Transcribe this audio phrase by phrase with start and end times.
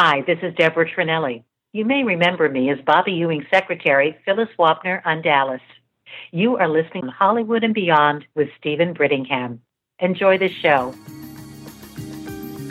[0.00, 1.42] Hi, this is Deborah Tranelli.
[1.72, 5.60] You may remember me as Bobby Ewing's secretary, Phyllis Wapner on Dallas.
[6.30, 9.58] You are listening to Hollywood and Beyond with Steven Brittingham.
[9.98, 10.94] Enjoy the show.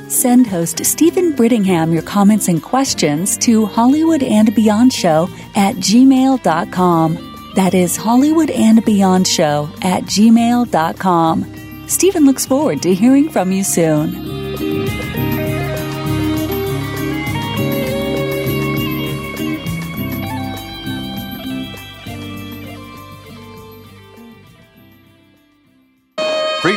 [0.08, 7.52] Send host Steven Brittingham your comments and questions to Hollywood and Beyond Show at gmail.com.
[7.56, 11.88] That is Hollywood and Beyond Show at gmail.com.
[11.90, 14.37] Steven looks forward to hearing from you soon.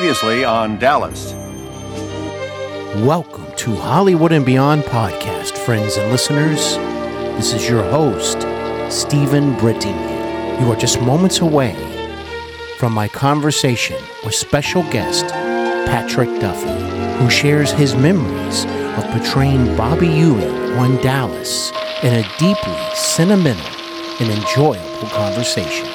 [0.01, 1.35] Previously on Dallas.
[3.05, 6.77] Welcome to Hollywood and Beyond podcast, friends and listeners.
[7.37, 8.39] This is your host,
[8.91, 10.59] Steven Brittingham.
[10.59, 11.75] You are just moments away
[12.79, 15.27] from my conversation with special guest
[15.87, 18.65] Patrick Duffy, who shares his memories
[18.97, 23.77] of portraying Bobby Ewing on Dallas in a deeply sentimental
[24.19, 25.87] and enjoyable conversation.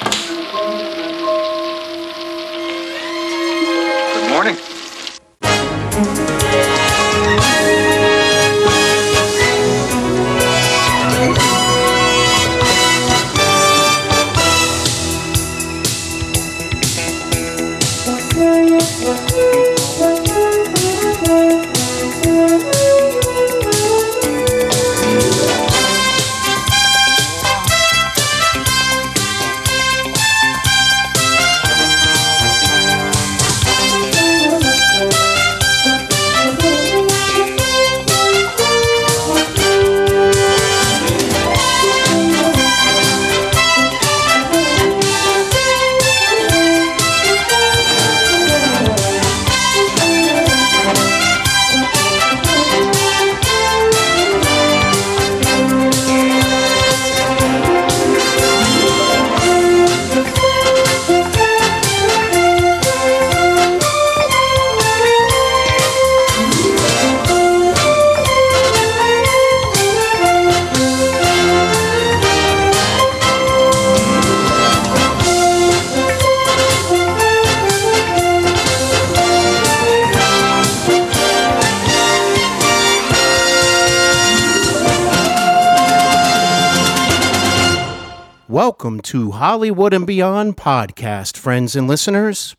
[89.06, 92.56] To Hollywood and Beyond podcast, friends and listeners.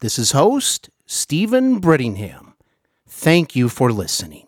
[0.00, 2.52] This is host Steven Brittingham.
[3.08, 4.46] Thank you for listening.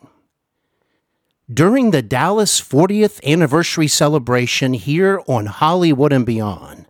[1.53, 6.87] During the Dallas 40th anniversary celebration here on Hollywood and Beyond,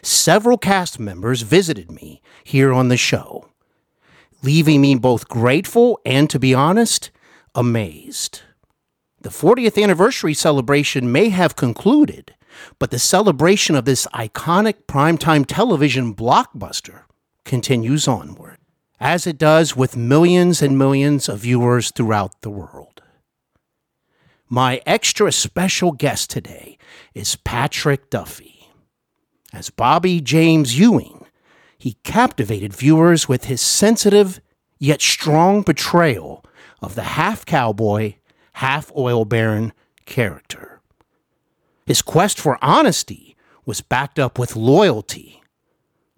[0.00, 3.48] several cast members visited me here on the show,
[4.44, 7.10] leaving me both grateful and, to be honest,
[7.52, 8.42] amazed.
[9.22, 12.36] The 40th anniversary celebration may have concluded,
[12.78, 17.02] but the celebration of this iconic primetime television blockbuster
[17.44, 18.58] continues onward,
[19.00, 23.02] as it does with millions and millions of viewers throughout the world.
[24.48, 26.78] My extra special guest today
[27.14, 28.70] is Patrick Duffy.
[29.52, 31.26] As Bobby James Ewing,
[31.78, 34.40] he captivated viewers with his sensitive
[34.78, 36.44] yet strong portrayal
[36.80, 38.14] of the half cowboy,
[38.54, 39.72] half oil baron
[40.06, 40.77] character.
[41.88, 43.34] His quest for honesty
[43.64, 45.42] was backed up with loyalty.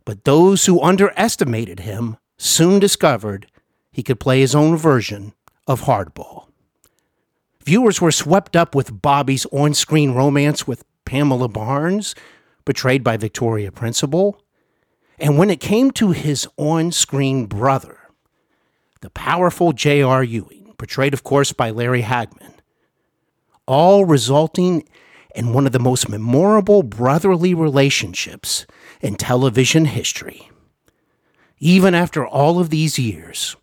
[0.05, 3.47] But those who underestimated him soon discovered
[3.93, 5.33] he could play his own version
[5.69, 6.49] of hardball.
[7.65, 12.17] Viewers were swept up with Bobby's on screen romance with Pamela Barnes,
[12.65, 14.43] portrayed by Victoria Principal.
[15.21, 18.09] And when it came to his on screen brother,
[19.03, 20.25] the powerful J.R.
[20.25, 22.55] Ewing, portrayed, of course, by Larry Hagman,
[23.67, 24.83] all resulting
[25.35, 28.67] and one of the most memorable brotherly relationships
[29.01, 30.51] in television history.
[31.59, 33.57] Even after all of these years,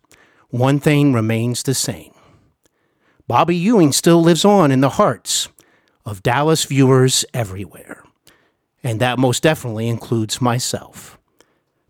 [0.50, 2.12] one thing remains the same.
[3.26, 5.48] Bobby Ewing still lives on in the hearts
[6.06, 8.02] of Dallas viewers everywhere,
[8.82, 11.18] and that most definitely includes myself.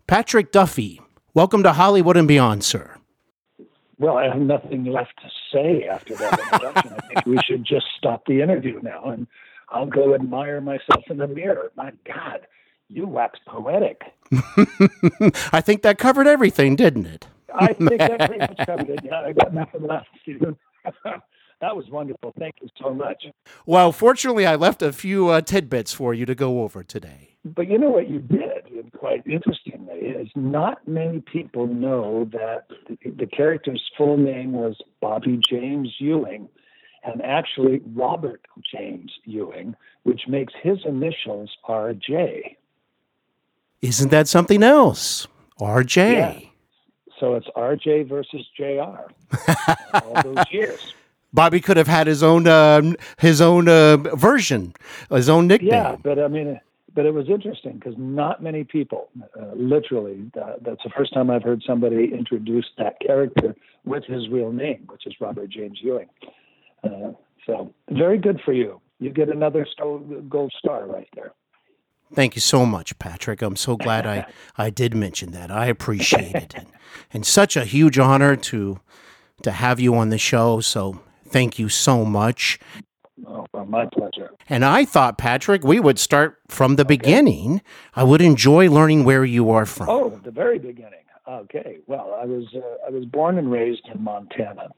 [0.07, 0.99] Patrick Duffy,
[1.33, 2.97] welcome to Hollywood and Beyond, sir.
[3.99, 6.93] Well, I have nothing left to say after that introduction.
[6.93, 9.27] I think we should just stop the interview now and
[9.71, 11.71] I'll go admire myself in the mirror.
[11.75, 12.47] My God,
[12.87, 14.01] you wax poetic.
[15.51, 17.27] I think that covered everything, didn't it?
[17.53, 18.99] I think that pretty much covered it.
[19.03, 20.57] Yeah, I got nothing left, Steven.
[21.03, 22.33] that was wonderful.
[22.37, 23.25] Thank you so much.
[23.65, 27.35] Well, fortunately, I left a few uh, tidbits for you to go over today.
[27.45, 32.65] But you know what you did, and quite interestingly, is not many people know that
[33.05, 36.49] the character's full name was Bobby James Ewing
[37.03, 42.55] and actually Robert James Ewing, which makes his initials RJ.
[43.81, 45.27] Isn't that something else?
[45.59, 46.13] RJ.
[46.13, 46.39] Yeah.
[47.19, 49.11] So it's RJ versus JR.
[49.93, 50.93] all those years.
[51.33, 54.73] Bobby could have had his own uh, his own uh, version,
[55.11, 55.71] his own nickname.
[55.71, 56.59] Yeah, but I mean,
[56.95, 59.09] but it was interesting because not many people,
[59.39, 63.55] uh, literally, uh, that's the first time I've heard somebody introduce that character
[63.85, 66.09] with his real name, which is Robert James Ewing.
[66.83, 67.11] Uh,
[67.45, 68.81] so very good for you.
[68.99, 69.65] You get another
[70.27, 71.31] gold star right there.
[72.13, 73.41] Thank you so much, Patrick.
[73.41, 74.25] I'm so glad I,
[74.57, 75.51] I did mention that.
[75.51, 76.53] I appreciate it.
[76.55, 76.67] And,
[77.13, 78.79] and such a huge honor to
[79.43, 80.59] to have you on the show.
[80.59, 82.59] So thank you so much.
[83.25, 84.31] Oh, well, my pleasure.
[84.49, 86.97] And I thought, Patrick, we would start from the okay.
[86.97, 87.61] beginning.
[87.95, 89.89] I would enjoy learning where you are from.
[89.89, 90.99] Oh, the very beginning.
[91.27, 91.77] Okay.
[91.85, 94.69] Well, I was uh, I was born and raised in Montana,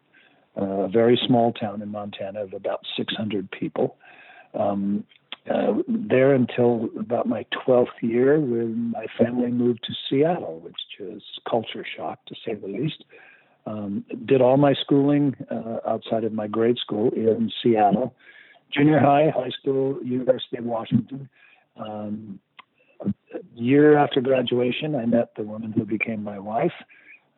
[0.55, 3.97] a very small town in Montana of about 600 people.
[4.53, 5.05] Um,
[5.49, 11.21] uh, there until about my 12th year when my family moved to Seattle, which was
[11.49, 13.03] culture shock to say the least.
[13.65, 18.13] Um, did all my schooling uh, outside of my grade school in Seattle,
[18.71, 21.29] junior high, high school, University of Washington.
[21.75, 22.39] Um,
[23.55, 26.73] year after graduation, I met the woman who became my wife,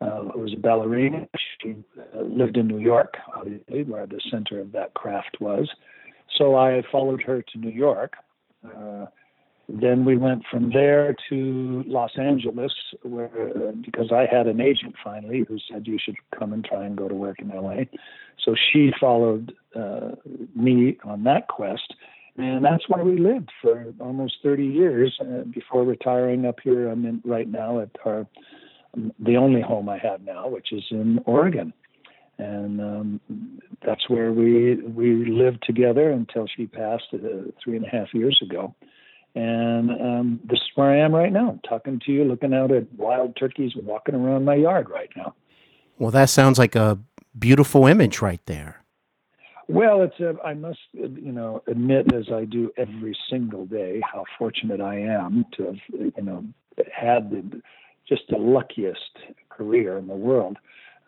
[0.00, 1.26] uh, who was a ballerina.
[1.60, 5.68] She uh, lived in New York, obviously, where the center of that craft was.
[6.36, 8.14] So I followed her to New York.
[8.64, 9.06] Uh,
[9.68, 15.44] then we went from there to Los Angeles, where because I had an agent finally
[15.48, 17.84] who said you should come and try and go to work in LA.
[18.44, 20.12] So she followed uh,
[20.54, 21.94] me on that quest,
[22.36, 26.90] and that's where we lived for almost 30 years uh, before retiring up here.
[26.90, 28.26] I'm in right now at our
[29.18, 31.72] the only home I have now, which is in Oregon,
[32.38, 33.20] and um,
[33.84, 37.18] that's where we we lived together until she passed uh,
[37.62, 38.74] three and a half years ago
[39.34, 42.92] and um, this is where I am right now, talking to you, looking out at
[42.94, 45.34] wild turkeys walking around my yard right now.
[45.98, 46.98] Well, that sounds like a
[47.36, 48.84] beautiful image right there.
[49.66, 54.24] Well, it's a, I must, you know, admit as I do every single day how
[54.38, 56.44] fortunate I am to have, you know,
[56.92, 57.62] had the,
[58.08, 59.18] just the luckiest
[59.48, 60.58] career in the world,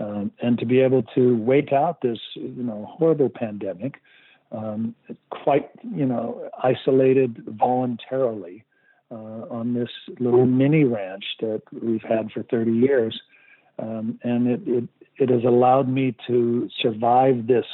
[0.01, 4.01] um, and to be able to wait out this, you know, horrible pandemic
[4.53, 4.95] um,
[5.31, 8.65] quite, you know, isolated voluntarily
[9.11, 9.15] uh,
[9.51, 13.21] on this little mini ranch that we've had for 30 years.
[13.79, 14.85] Um, and it, it,
[15.19, 17.67] it, has allowed me to survive this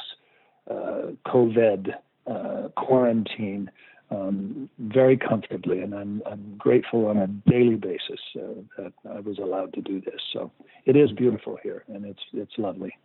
[0.71, 1.95] uh, COVID
[2.27, 3.71] uh, quarantine
[4.13, 5.81] um, very comfortably.
[5.81, 10.01] And I'm, I'm grateful on a daily basis uh, that I was allowed to do
[10.01, 10.21] this.
[10.33, 10.51] So
[10.85, 12.97] it is beautiful here and it's, it's lovely.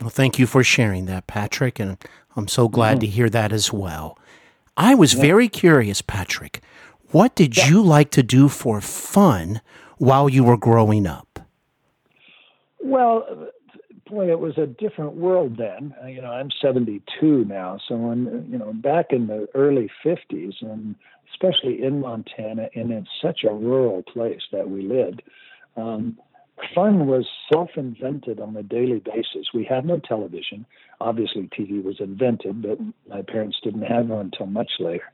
[0.00, 1.98] Well, thank you for sharing that, Patrick, and
[2.36, 3.00] I'm so glad mm-hmm.
[3.00, 4.18] to hear that as well.
[4.76, 5.20] I was yeah.
[5.20, 6.62] very curious, Patrick.
[7.10, 7.68] What did yeah.
[7.68, 9.60] you like to do for fun
[9.98, 11.40] while you were growing up?
[12.82, 13.48] Well,
[14.10, 15.94] boy, it was a different world then.
[16.02, 20.54] Uh, you know, I'm 72 now, so when you know back in the early 50s,
[20.60, 20.94] and
[21.32, 25.22] especially in Montana, and it's such a rural place that we lived.
[25.76, 26.18] Um,
[26.74, 29.48] fun was self-invented on a daily basis.
[29.54, 30.66] We had no television.
[31.00, 32.78] Obviously, TV was invented, but
[33.08, 35.10] my parents didn't have one until much later.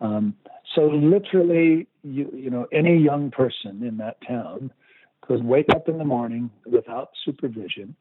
[0.00, 0.34] Um,
[0.74, 4.72] so literally, you you know, any young person in that town
[5.20, 7.94] could wake up in the morning without supervision,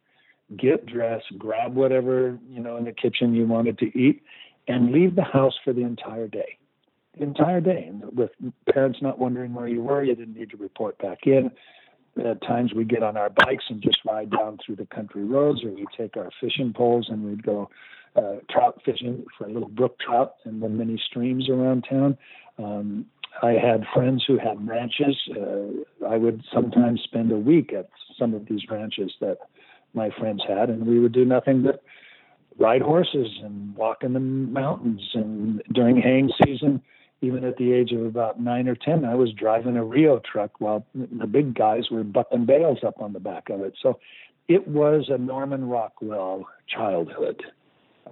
[0.57, 4.23] get dressed, grab whatever you know in the kitchen you wanted to eat,
[4.67, 6.57] and leave the house for the entire day.
[7.17, 8.31] The entire day, and with
[8.71, 11.51] parents not wondering where you were, you didn't need to report back in
[12.25, 15.63] at times we get on our bikes and just ride down through the country roads,
[15.63, 17.69] or we take our fishing poles and we'd go
[18.15, 22.17] uh, trout fishing for a little brook trout in the many streams around town.
[22.57, 23.05] Um,
[23.43, 25.15] I had friends who had ranches.
[25.29, 29.37] Uh, I would sometimes spend a week at some of these ranches that
[29.93, 31.83] my friends had, and we would do nothing but
[32.57, 35.01] ride horses and walk in the mountains.
[35.13, 36.81] And during haying season,
[37.21, 40.51] even at the age of about nine or ten, I was driving a Reo truck
[40.59, 43.73] while the big guys were bucking bales up on the back of it.
[43.81, 43.99] So
[44.47, 47.43] it was a Norman Rockwell childhood.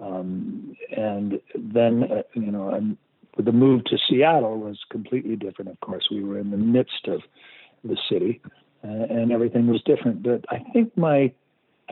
[0.00, 2.96] Um, and then, uh, you know, and
[3.36, 5.70] the move to Seattle was completely different.
[5.70, 7.22] Of course, we were in the midst of
[7.84, 8.40] the city,
[8.84, 10.22] uh, and everything was different.
[10.22, 11.32] But I think my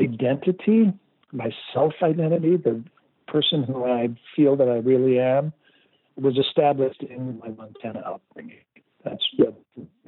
[0.00, 0.92] identity,
[1.32, 2.82] my self identity, the
[3.28, 5.52] person who I feel that I really am,
[6.16, 8.64] was established in my Montana upbringing.
[9.04, 9.54] That's what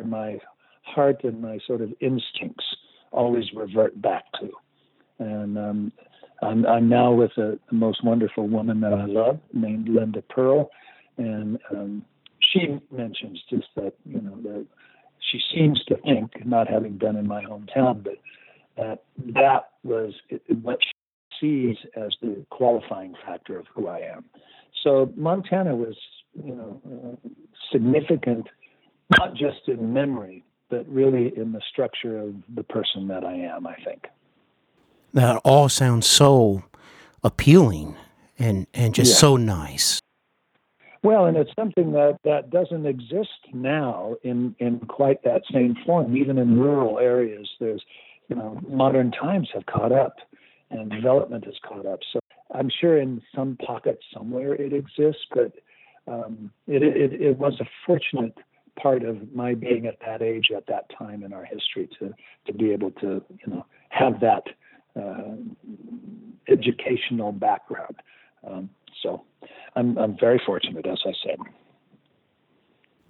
[0.04, 0.38] my
[0.83, 2.64] heart and my sort of instincts
[3.12, 4.50] always revert back to.
[5.18, 5.92] And um,
[6.42, 10.71] I'm, I'm now with a, the most wonderful woman that I love, named Linda Pearl,
[11.16, 12.04] and um,
[12.40, 14.66] she mentions just that you know that
[15.30, 18.14] she seems to think, not having been in my hometown, but
[18.78, 19.02] that
[19.35, 20.14] that was
[20.62, 24.25] what she sees as the qualifying factor of who I am.
[24.82, 25.97] So Montana was,
[26.42, 27.28] you know, uh,
[27.73, 28.47] significant,
[29.18, 33.66] not just in memory, but really in the structure of the person that I am.
[33.66, 34.06] I think
[35.14, 36.62] that all sounds so
[37.23, 37.97] appealing
[38.38, 39.18] and and just yeah.
[39.18, 40.00] so nice.
[41.02, 46.16] Well, and it's something that, that doesn't exist now in, in quite that same form.
[46.16, 47.85] Even in rural areas, there's,
[48.28, 50.16] you know, modern times have caught up
[50.70, 52.00] and development has caught up.
[52.12, 52.20] So
[52.54, 55.52] I'm sure in some pockets somewhere it exists, but
[56.06, 58.37] um, it, it, it was a fortunate
[58.80, 62.14] part of my being at that age at that time in our history to,
[62.47, 64.44] to be able to, you know, have that
[64.99, 65.35] uh,
[66.49, 67.97] educational background.
[68.47, 68.70] Um,
[69.02, 69.25] so
[69.76, 71.37] I'm, I'm very fortunate, as I said.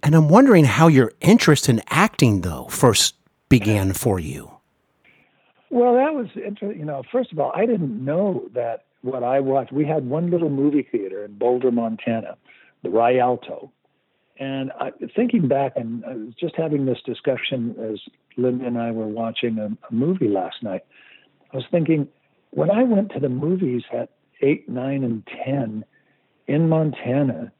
[0.01, 3.15] And I'm wondering how your interest in acting, though, first
[3.49, 4.58] began for you.
[5.69, 6.79] Well, that was interesting.
[6.79, 9.71] You know, first of all, I didn't know that what I watched.
[9.71, 12.37] We had one little movie theater in Boulder, Montana,
[12.83, 13.71] the Rialto.
[14.39, 17.99] And I, thinking back, and I was just having this discussion as
[18.37, 20.85] Linda and I were watching a, a movie last night.
[21.53, 22.07] I was thinking,
[22.51, 24.09] when I went to the movies at
[24.41, 25.83] eight, nine, and ten,
[26.47, 27.51] in Montana,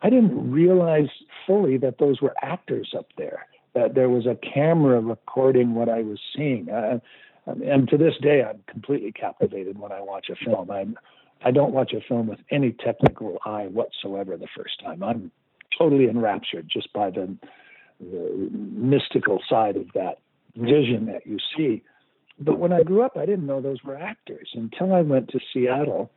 [0.00, 1.08] I didn't realize
[1.46, 6.02] fully that those were actors up there, that there was a camera recording what I
[6.02, 6.70] was seeing.
[6.70, 7.00] Uh,
[7.48, 10.70] and to this day, I'm completely captivated when I watch a film.
[10.70, 10.86] I,
[11.44, 15.02] I don't watch a film with any technical eye whatsoever the first time.
[15.02, 15.30] I'm
[15.76, 17.36] totally enraptured just by the,
[18.00, 20.18] the mystical side of that
[20.56, 21.82] vision that you see.
[22.40, 25.40] But when I grew up, I didn't know those were actors until I went to
[25.52, 26.10] Seattle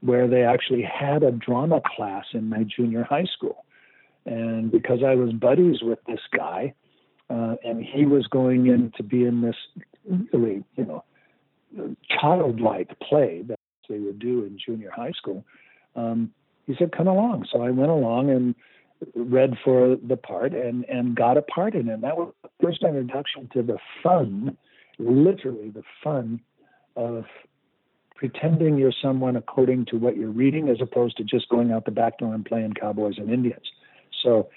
[0.00, 3.64] where they actually had a drama class in my junior high school.
[4.26, 6.74] And because I was buddies with this guy,
[7.30, 9.56] uh, and he was going in to be in this
[10.32, 11.04] really, you know,
[12.20, 15.44] childlike play that they would do in junior high school,
[15.96, 16.32] um,
[16.66, 18.54] he said, "Come along." So I went along and
[19.14, 22.00] read for the part and and got a part in it.
[22.00, 24.56] That was the first introduction to the fun,
[24.98, 26.40] literally the fun
[26.96, 27.24] of
[28.14, 31.90] pretending you're someone according to what you're reading as opposed to just going out the
[31.90, 33.66] back door and playing cowboys and Indians.
[34.22, 34.48] So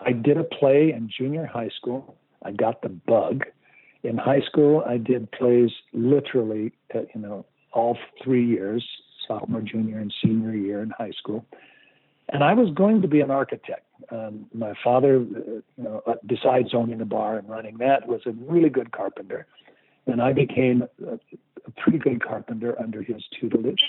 [0.00, 2.16] I did a play in junior high school.
[2.42, 3.44] I got the bug.
[4.06, 8.86] In high school, I did plays literally, uh, you know, all three years,
[9.26, 11.44] sophomore, junior, and senior year in high school.
[12.28, 13.86] And I was going to be an architect.
[14.10, 18.20] Um, my father, uh, you know, uh, besides owning a bar and running that, was
[18.26, 19.46] a really good carpenter
[20.06, 23.80] and I became a, a pretty good carpenter under his tutelage.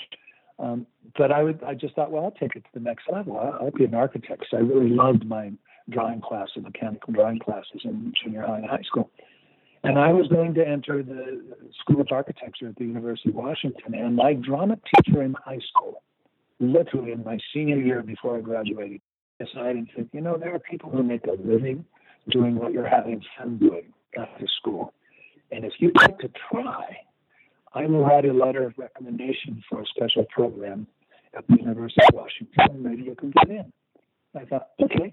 [0.58, 3.38] Um, but I would, I just thought, well, I'll take it to the next level.
[3.38, 4.46] I'll, I'll be an architect.
[4.50, 5.52] So I really loved my
[5.88, 9.10] drawing classes, mechanical drawing classes in junior high and high school.
[9.84, 11.42] And I was going to enter the
[11.80, 13.94] School of Architecture at the University of Washington.
[13.94, 16.02] And my drama teacher in high school,
[16.58, 19.00] literally in my senior year before I graduated,
[19.38, 21.84] decided said, you know, there are people who make a living
[22.30, 24.92] doing what you're having fun doing after school.
[25.52, 26.98] And if you'd like to try,
[27.72, 30.86] I will write a letter of recommendation for a special program
[31.36, 32.82] at the University of Washington.
[32.82, 33.72] Maybe you can get in.
[34.34, 35.12] I thought, okay.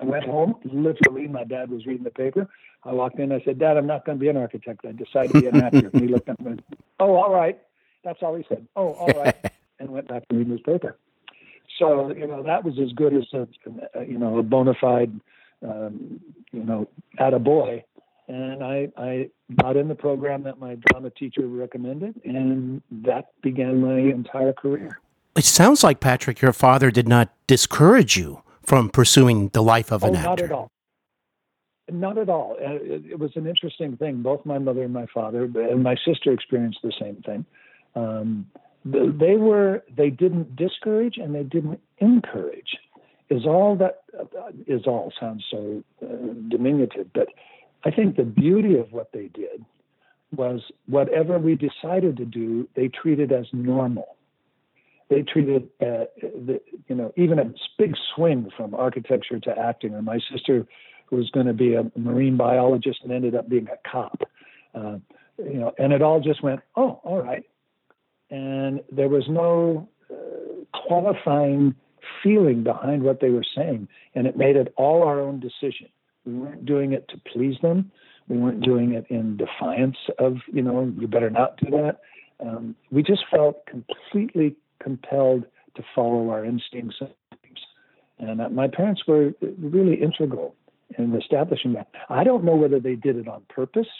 [0.00, 0.54] I went home.
[0.64, 2.48] Literally, my dad was reading the paper.
[2.84, 3.32] I walked in.
[3.32, 4.84] I said, Dad, I'm not going to be an architect.
[4.86, 5.90] I decided to be an actor.
[5.92, 7.58] and he looked at me and went, Oh, all right.
[8.04, 8.66] That's all he said.
[8.76, 9.36] Oh, all right.
[9.80, 10.96] and went back to reading his paper.
[11.78, 15.12] So, you know, that was as good as a, you know, a bona fide,
[15.66, 16.20] um,
[16.52, 16.88] you know,
[17.18, 17.84] at a boy
[18.28, 19.30] and I, I
[19.62, 25.00] got in the program that my drama teacher recommended, and that began my entire career.
[25.34, 30.02] It sounds like, Patrick, your father did not discourage you from pursuing the life of
[30.04, 30.28] an oh, actor.
[30.28, 30.70] Not at all.
[31.90, 32.56] Not at all.
[32.60, 34.22] Uh, it, it, was an interesting thing.
[34.22, 37.46] Both my mother and my father, and my sister experienced the same thing.
[37.96, 38.46] Um,
[38.84, 42.76] they were they didn't discourage and they didn't encourage.
[43.30, 44.24] Is all that uh,
[44.66, 47.28] is all sounds so uh, diminutive, but
[47.84, 49.64] I think the beauty of what they did
[50.34, 54.16] was whatever we decided to do, they treated as normal.
[55.08, 59.94] They treated, uh, the, you know, even a big swing from architecture to acting.
[59.94, 60.66] And my sister
[61.10, 64.22] was going to be a marine biologist and ended up being a cop.
[64.74, 64.98] Uh,
[65.38, 67.44] you know, and it all just went, oh, all right.
[68.30, 71.74] And there was no uh, qualifying
[72.22, 75.88] feeling behind what they were saying, and it made it all our own decision.
[76.24, 77.90] We weren't doing it to please them.
[78.28, 82.00] We weren't doing it in defiance of, you know, you better not do that.
[82.40, 84.56] Um, we just felt completely
[84.88, 85.44] compelled
[85.76, 86.96] to follow our instincts.
[88.18, 90.54] And uh, my parents were really integral
[90.98, 91.88] in establishing that.
[92.08, 93.92] I don't know whether they did it on purpose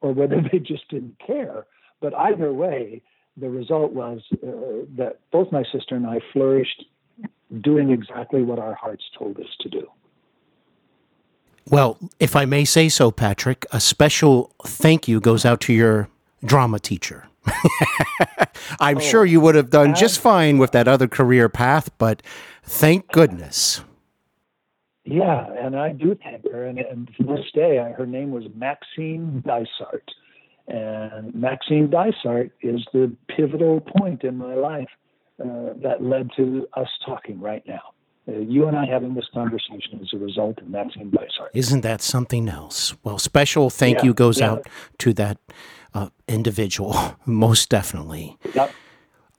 [0.00, 1.66] or whether they just didn't care,
[2.00, 3.02] but either way,
[3.36, 6.84] the result was uh, that both my sister and I flourished
[7.60, 9.86] doing exactly what our hearts told us to do.
[11.68, 16.08] Well, if I may say so, Patrick, a special thank you goes out to your
[16.44, 17.26] drama teacher.
[18.80, 22.22] I'm oh, sure you would have done just fine with that other career path, but
[22.62, 23.82] thank goodness.
[25.04, 26.64] Yeah, and I do thank her.
[26.64, 30.10] And, and to this day, her name was Maxine Dysart.
[30.66, 34.88] And Maxine Dysart is the pivotal point in my life
[35.40, 37.92] uh, that led to us talking right now.
[38.28, 41.52] Uh, you and I having this conversation as a result of Maxine Dysart.
[41.54, 42.96] Isn't that something else?
[43.04, 44.50] Well, special thank yeah, you goes yeah.
[44.50, 44.66] out
[44.98, 45.38] to that
[45.96, 46.94] uh, individual,
[47.26, 48.36] most definitely.
[48.54, 48.70] Yep.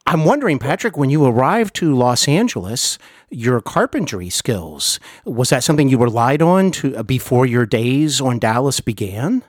[0.06, 2.98] I'm wondering, Patrick, when you arrived to Los Angeles,
[3.30, 8.40] your carpentry skills was that something you relied on to uh, before your days on
[8.40, 9.44] Dallas began?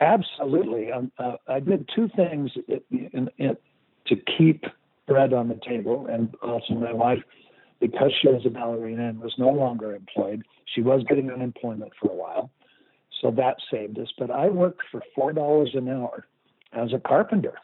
[0.00, 0.90] Absolutely.
[0.90, 2.50] Um, uh, I did two things
[2.90, 3.56] in, in,
[4.06, 4.64] to keep
[5.06, 7.20] bread on the table, and also my wife,
[7.80, 10.42] because she was a ballerina and was no longer employed,
[10.74, 12.50] she was getting unemployment for a while,
[13.20, 14.08] so that saved us.
[14.18, 16.26] But I worked for four dollars an hour
[16.72, 17.54] as a carpenter,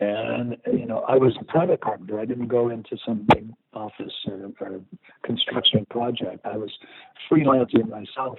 [0.00, 2.20] and you know I was a private carpenter.
[2.20, 4.80] I didn't go into some big office or, or
[5.22, 6.44] construction project.
[6.44, 6.70] I was
[7.30, 8.38] freelancing myself,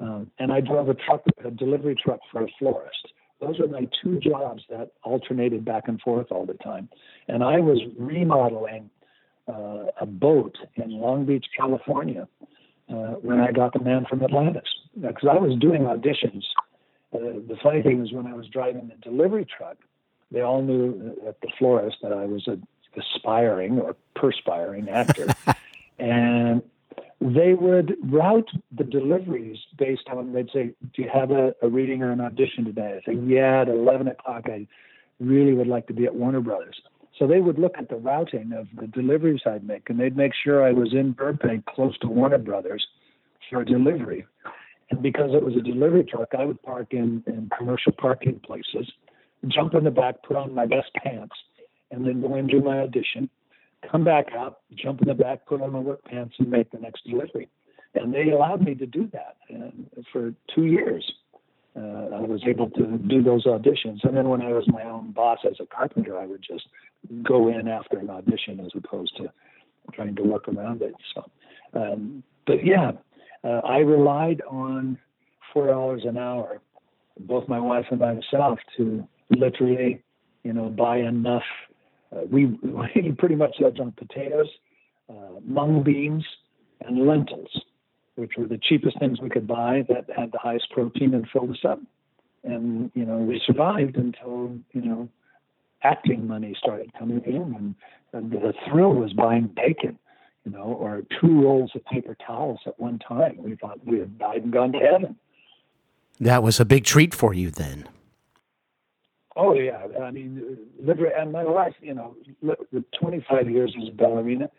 [0.00, 3.12] um, and I drove a truck, a delivery truck for a florist.
[3.40, 6.88] Those were my two jobs that alternated back and forth all the time.
[7.26, 8.88] And I was remodeling
[9.48, 12.28] uh, a boat in Long Beach, California,
[12.92, 14.68] uh, when I got the man from Atlantis.
[15.00, 16.44] Because I was doing auditions.
[17.14, 19.76] Uh, the funny thing is, when I was driving the delivery truck,
[20.30, 22.58] they all knew at the florist that I was a
[22.96, 25.26] aspiring or perspiring actor.
[25.98, 26.62] and
[27.20, 32.02] they would route the deliveries based on they'd say do you have a, a reading
[32.02, 34.66] or an audition today i say yeah at 11 o'clock i
[35.20, 36.80] really would like to be at warner brothers
[37.22, 40.32] so they would look at the routing of the deliveries i'd make and they'd make
[40.34, 42.84] sure i was in burbank close to warner brothers
[43.48, 44.26] for a delivery
[44.90, 48.90] and because it was a delivery truck i would park in, in commercial parking places
[49.46, 51.34] jump in the back put on my best pants
[51.92, 53.30] and then go and do my audition
[53.90, 56.78] come back out, jump in the back, put on my work pants, and make the
[56.78, 57.48] next delivery.
[57.94, 61.10] And they allowed me to do that and for two years.
[61.74, 64.04] Uh, I was able to do those auditions.
[64.04, 66.66] And then when I was my own boss as a carpenter, I would just
[67.22, 69.32] go in after an audition as opposed to
[69.94, 70.94] trying to work around it.
[71.14, 71.24] So,
[71.74, 72.92] um, but yeah,
[73.42, 74.98] uh, I relied on
[75.52, 76.60] four dollars an hour,
[77.20, 80.02] both my wife and myself, to literally,
[80.44, 81.42] you know, buy enough
[82.14, 82.46] uh, we,
[82.96, 84.48] we pretty much lived on potatoes,
[85.08, 86.24] uh, mung beans,
[86.80, 87.50] and lentils,
[88.16, 91.50] which were the cheapest things we could buy that had the highest protein and filled
[91.50, 91.80] us up.
[92.44, 95.08] And you know, we survived until you know,
[95.82, 97.74] acting money started coming in, and,
[98.12, 99.98] and the thrill was buying bacon,
[100.44, 103.36] you know, or two rolls of paper towels at one time.
[103.38, 105.16] We thought we had died and gone to heaven.
[106.20, 107.88] That was a big treat for you then.
[109.34, 114.50] Oh yeah, I mean, and my wife, you know, with 25 years as a ballerina,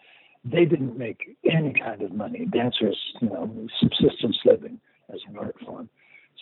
[0.46, 2.46] they didn't make any kind of money.
[2.52, 4.80] Dancers, you know, subsistence living
[5.14, 5.90] as an art form.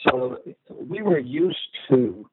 [0.07, 1.57] So we were used
[1.89, 2.25] to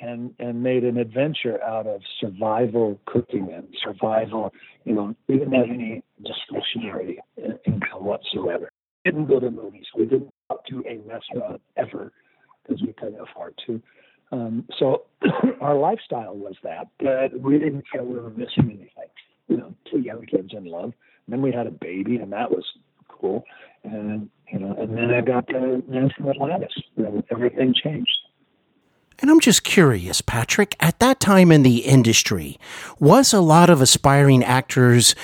[0.00, 4.52] and and made an adventure out of survival cooking and survival.
[4.84, 8.70] You know, we didn't have any discretionary income whatsoever.
[9.04, 9.86] Didn't go to movies.
[9.96, 12.12] We didn't go to a restaurant ever
[12.62, 13.82] because we couldn't afford to.
[14.32, 15.04] Um, so
[15.60, 19.10] our lifestyle was that, but we didn't feel we were missing anything.
[19.48, 20.92] You know, two young kids in love.
[21.26, 22.64] And then we had a baby, and that was
[23.08, 23.44] cool.
[23.82, 26.72] And you know, and then I got the man from Atlantis.
[26.96, 28.12] And everything changed.
[29.20, 32.58] And I'm just curious, Patrick, at that time in the industry,
[32.98, 35.14] was a lot of aspiring actors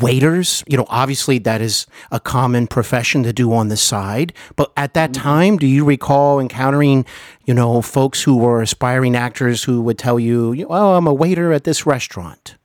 [0.00, 0.64] waiters.
[0.66, 4.32] You know, obviously that is a common profession to do on the side.
[4.56, 5.22] But at that mm-hmm.
[5.22, 7.04] time, do you recall encountering,
[7.44, 11.52] you know, folks who were aspiring actors who would tell you, "Oh, I'm a waiter
[11.52, 12.56] at this restaurant"?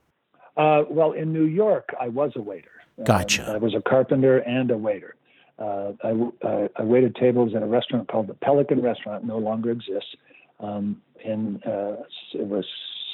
[0.60, 2.70] Uh, well, in New York, I was a waiter.
[3.04, 3.50] Gotcha.
[3.50, 5.16] Um, I was a carpenter and a waiter.
[5.58, 9.72] Uh, I, uh, I, waited tables in a restaurant called the Pelican Restaurant, no longer
[9.72, 10.16] exists.
[10.60, 12.66] Um, in uh, it was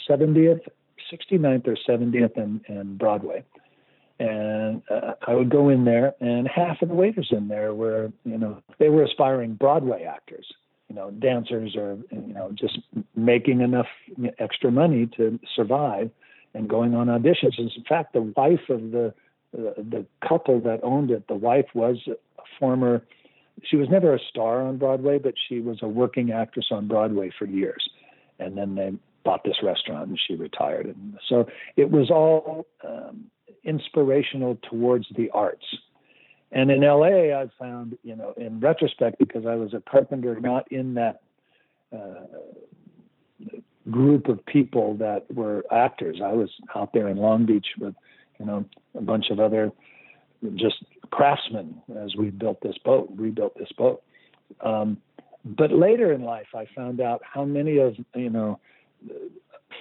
[0.09, 0.61] 70th,
[1.11, 3.43] 69th or 70th and, and Broadway
[4.19, 8.11] and uh, I would go in there, and half of the waiters in there were,
[8.23, 10.47] you know, they were aspiring Broadway actors.
[10.89, 12.79] you know, dancers or you know, just
[13.15, 13.87] making enough
[14.39, 16.11] extra money to survive
[16.55, 17.59] and going on auditions.
[17.59, 19.13] And In fact, the wife of the
[19.57, 22.15] uh, the couple that owned it, the wife was a
[22.59, 23.03] former.
[23.63, 27.31] She was never a star on Broadway, but she was a working actress on Broadway
[27.37, 27.87] for years,
[28.39, 30.85] and then they bought this restaurant and she retired.
[30.85, 33.25] And so it was all um,
[33.63, 35.65] inspirational towards the arts.
[36.51, 40.71] And in LA, I found, you know, in retrospect, because I was a carpenter, not
[40.71, 41.21] in that
[41.91, 42.25] uh,
[43.89, 46.19] group of people that were actors.
[46.23, 47.93] I was out there in Long Beach with,
[48.39, 49.71] you know, a bunch of other
[50.55, 54.03] just craftsmen as we built this boat, rebuilt this boat.
[54.61, 54.97] Um,
[55.43, 58.59] but later in life, I found out how many of you know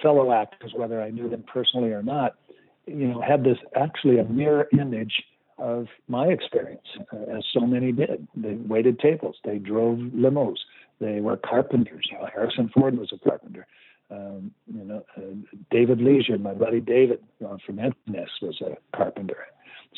[0.01, 2.35] fellow actors, whether I knew them personally or not,
[2.85, 5.23] you know, had this actually a mirror image
[5.57, 8.27] of my experience, uh, as so many did.
[8.35, 10.57] They waited tables, they drove limos,
[10.99, 12.07] they were carpenters.
[12.11, 13.65] You know, Harrison Ford was a carpenter.
[14.11, 15.21] Um, you know, uh,
[15.71, 19.47] David Leisure, my buddy David uh, from Empty Nest, was a carpenter.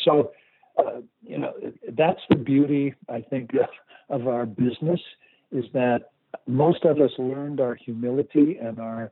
[0.06, 0.32] So,
[0.78, 1.54] uh, you know,
[1.98, 5.02] that's the beauty, I think, of, of our business
[5.52, 6.12] is that
[6.48, 9.12] most of us learned our humility and our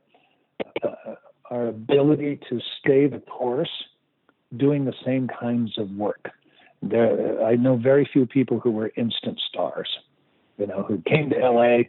[0.82, 1.14] uh,
[1.50, 3.70] our ability to stay the course
[4.56, 6.30] doing the same kinds of work.
[6.82, 9.88] There, I know very few people who were instant stars,
[10.58, 11.84] you know, who came to LA,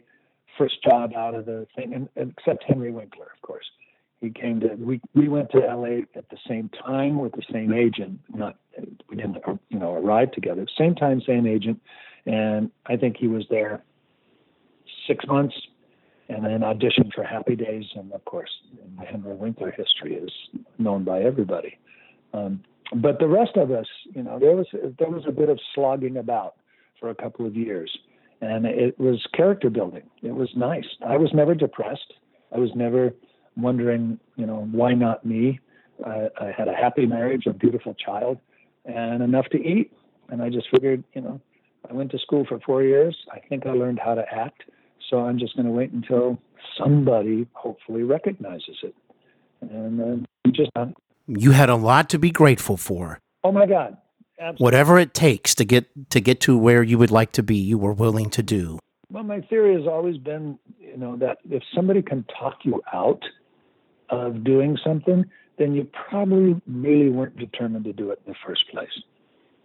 [0.58, 3.64] first job out of the thing, and, except Henry Winkler, of course.
[4.20, 7.72] He came to we we went to LA at the same time with the same
[7.72, 8.18] agent.
[8.34, 8.56] Not
[9.08, 10.66] we didn't you know arrive together.
[10.76, 11.80] Same time, same agent,
[12.26, 13.84] and I think he was there
[15.06, 15.54] six months,
[16.28, 18.50] and then auditioned for Happy Days, and of course,
[19.08, 20.32] Henry Winkler history is
[20.78, 21.78] known by everybody.
[22.34, 22.64] Um,
[22.96, 24.66] but the rest of us, you know, there was
[24.98, 26.56] there was a bit of slogging about
[26.98, 27.96] for a couple of years,
[28.40, 30.04] and it was character building.
[30.22, 30.86] It was nice.
[31.06, 32.14] I was never depressed.
[32.54, 33.12] I was never
[33.56, 35.60] wondering, you know, why not me?
[36.06, 38.38] I, I had a happy marriage, a beautiful child,
[38.84, 39.92] and enough to eat.
[40.28, 41.40] And I just figured, you know,
[41.88, 43.16] I went to school for four years.
[43.32, 44.62] I think I learned how to act.
[45.10, 46.38] So I'm just going to wait until
[46.76, 48.94] somebody hopefully recognizes it.
[49.60, 50.94] And then just done.
[51.26, 53.18] You had a lot to be grateful for.
[53.42, 53.96] Oh my God.
[54.38, 54.64] Absolutely.
[54.64, 57.78] Whatever it takes to get to get to where you would like to be, you
[57.78, 58.78] were willing to do.
[59.10, 63.22] Well, my theory has always been, you know, that if somebody can talk you out
[64.10, 65.24] of doing something,
[65.58, 68.88] then you probably really weren't determined to do it in the first place.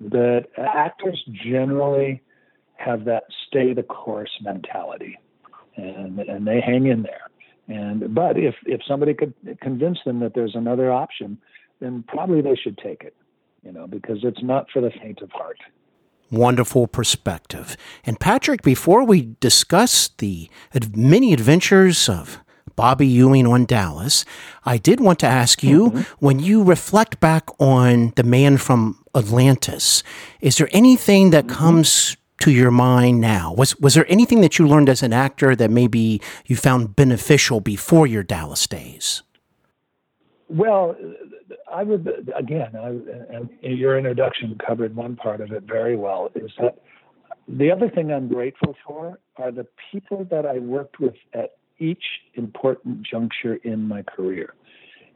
[0.02, 2.22] But actors generally
[2.78, 5.18] have that stay the course mentality
[5.78, 7.30] and and they hang in there.
[7.68, 11.38] And but if if somebody could convince them that there's another option,
[11.80, 13.16] then probably they should take it.
[13.64, 15.58] You know, because it's not for the faint of heart.
[16.32, 17.78] Wonderful perspective.
[18.06, 20.50] And Patrick, before we discuss the
[20.96, 22.40] many adventures of
[22.76, 24.26] Bobby Ewing on Dallas,
[24.66, 26.02] I did want to ask you mm-hmm.
[26.20, 30.04] when you reflect back on the man from Atlantis,
[30.42, 31.56] is there anything that mm-hmm.
[31.56, 33.54] comes to your mind now?
[33.54, 37.62] Was was there anything that you learned as an actor that maybe you found beneficial
[37.62, 39.24] before your Dallas days?
[40.54, 40.96] Well,
[41.72, 42.90] I would again, I,
[43.36, 46.30] and your introduction covered one part of it very well.
[46.36, 46.80] Is that
[47.48, 52.04] the other thing I'm grateful for are the people that I worked with at each
[52.36, 54.54] important juncture in my career.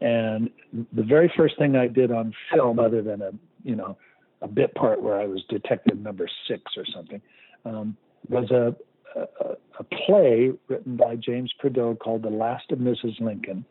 [0.01, 0.49] And
[0.93, 3.31] the very first thing I did on film, other than a
[3.63, 3.95] you know
[4.41, 7.21] a bit part where I was detective number six or something,
[7.63, 7.95] um,
[8.27, 8.75] was a,
[9.19, 13.19] a, a play written by James Prideaux called The Last of Mrs.
[13.19, 13.65] Lincoln.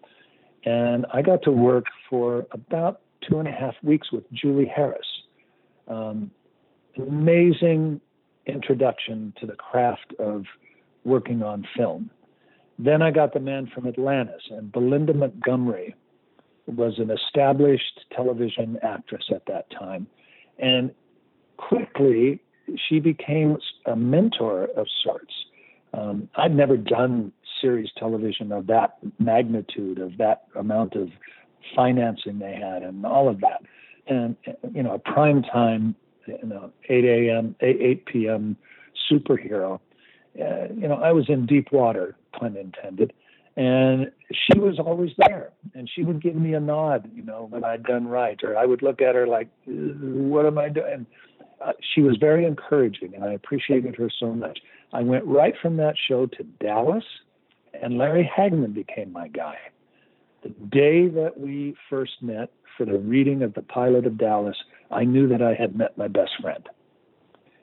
[0.65, 5.07] And I got to work for about two and a half weeks with Julie Harris.
[5.89, 6.31] Um,
[6.97, 8.01] amazing
[8.47, 10.45] introduction to the craft of
[11.05, 12.11] working on film.
[12.79, 15.95] Then I got the man from Atlantis, and Belinda Montgomery
[16.67, 20.07] was an established television actress at that time.
[20.59, 20.91] And
[21.57, 22.41] quickly,
[22.89, 25.33] she became a mentor of sorts.
[25.95, 31.09] Um, I'd never done series television of that magnitude, of that amount of
[31.75, 33.63] financing they had, and all of that.
[34.07, 34.37] And
[34.73, 35.95] you know, a prime time,
[36.27, 38.57] you know, 8 a.m., 8, 8 p.m.
[39.11, 39.81] superhero.
[40.41, 43.13] Uh, you know, I was in deep water, pun intended.
[43.57, 47.65] And she was always there, and she would give me a nod, you know, when
[47.65, 51.07] I'd done right, or I would look at her like, "What am I doing?"
[51.65, 54.59] Uh, she was very encouraging, and I appreciated her so much.
[54.93, 57.05] I went right from that show to Dallas,
[57.83, 59.57] and Larry Hagman became my guy.
[60.43, 64.57] The day that we first met for the reading of the pilot of Dallas,
[64.91, 66.69] I knew that I had met my best friend,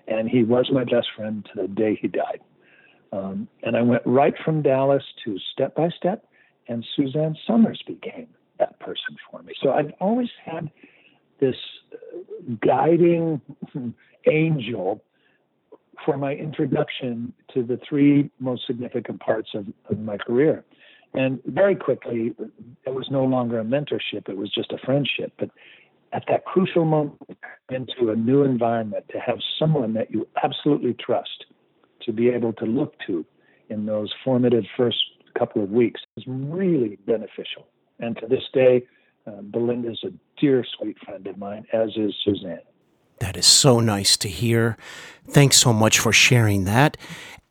[0.07, 2.41] and he was my best friend to the day he died.
[3.11, 6.25] Um, and I went right from Dallas to Step by Step,
[6.67, 8.27] and Suzanne Somers became
[8.59, 9.53] that person for me.
[9.61, 10.71] So I've always had
[11.39, 11.55] this
[12.65, 13.41] guiding
[14.27, 15.03] angel
[16.05, 20.63] for my introduction to the three most significant parts of, of my career.
[21.13, 22.33] And very quickly,
[22.85, 25.33] it was no longer a mentorship, it was just a friendship.
[25.37, 25.49] But
[26.11, 27.37] at that crucial moment
[27.69, 31.45] into a new environment, to have someone that you absolutely trust
[32.01, 33.25] to be able to look to
[33.69, 34.97] in those formative first
[35.37, 37.67] couple of weeks is really beneficial.
[37.99, 38.83] And to this day,
[39.25, 42.59] uh, is a dear, sweet friend of mine, as is Suzanne.
[43.23, 44.75] That is so nice to hear.
[45.29, 46.97] Thanks so much for sharing that.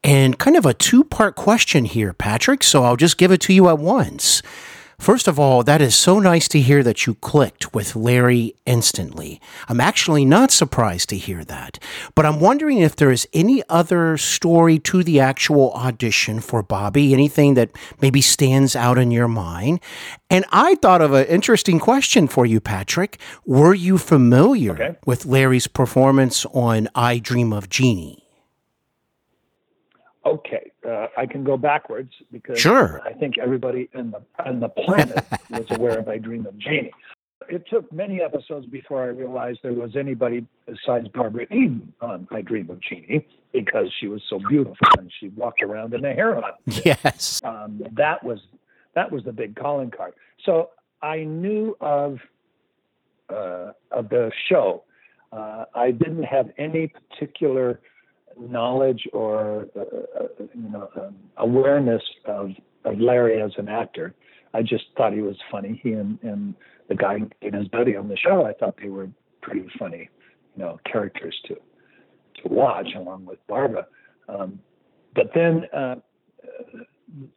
[0.04, 3.54] And kind of a two part question here, Patrick, so I'll just give it to
[3.54, 4.42] you at once.
[5.02, 9.40] First of all, that is so nice to hear that you clicked with Larry instantly.
[9.68, 11.80] I'm actually not surprised to hear that,
[12.14, 17.12] but I'm wondering if there is any other story to the actual audition for Bobby,
[17.12, 19.80] anything that maybe stands out in your mind.
[20.30, 23.18] And I thought of an interesting question for you, Patrick.
[23.44, 24.96] Were you familiar okay.
[25.04, 28.22] with Larry's performance on I Dream of Jeannie?
[30.24, 33.00] Okay, uh, I can go backwards because sure.
[33.04, 36.92] I think everybody in the on the planet was aware of I Dream of Jeannie.
[37.48, 42.42] It took many episodes before I realized there was anybody besides Barbara Eden on I
[42.42, 46.44] Dream of Jeannie because she was so beautiful and she walked around in a harem.
[46.66, 48.40] Yes, um, that was
[48.94, 50.12] that was the big calling card.
[50.44, 52.18] So I knew of
[53.28, 54.84] uh, of the show.
[55.32, 57.80] Uh, I didn't have any particular
[58.38, 62.50] knowledge or uh, you know um, awareness of
[62.84, 64.14] of Larry as an actor.
[64.54, 65.80] I just thought he was funny.
[65.82, 66.54] He and, and
[66.88, 69.08] the guy and his buddy on the show, I thought they were
[69.40, 70.08] pretty funny,
[70.56, 73.86] you know, characters to to watch along with Barbara.
[74.28, 74.60] Um,
[75.14, 75.96] but then uh,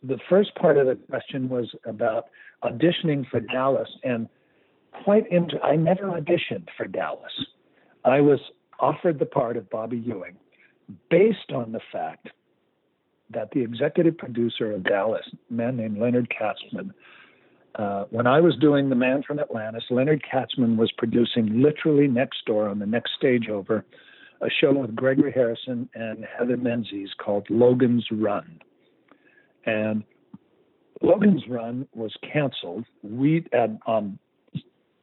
[0.03, 2.25] the first part of the question was about
[2.63, 4.27] auditioning for Dallas, and
[5.03, 7.31] quite into I never auditioned for Dallas.
[8.03, 8.39] I was
[8.79, 10.35] offered the part of Bobby Ewing,
[11.09, 12.29] based on the fact
[13.31, 16.91] that the executive producer of Dallas, a man named Leonard Katzman,
[17.75, 22.45] uh, when I was doing The Man from Atlantis, Leonard Katzman was producing literally next
[22.45, 23.83] door on the next stage over
[24.41, 28.59] a show with Gregory Harrison and Heather Menzies called Logan's Run.
[29.65, 30.03] And
[31.01, 32.85] Logan's Run was canceled.
[33.03, 34.19] We at um,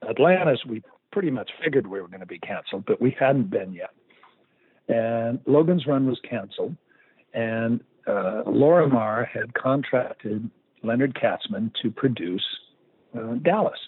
[0.08, 3.74] Atlantis, we pretty much figured we were going to be canceled, but we hadn't been
[3.74, 3.90] yet
[4.92, 6.76] and Logan's Run was canceled,
[7.32, 10.50] and uh, Lorimar had contracted
[10.82, 12.44] Leonard Katzman to produce
[13.16, 13.78] uh, Dallas.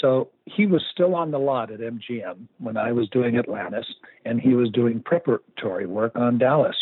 [0.00, 3.86] So he was still on the lot at MGM when I was doing Atlantis,
[4.24, 6.76] and he was doing preparatory work on Dallas.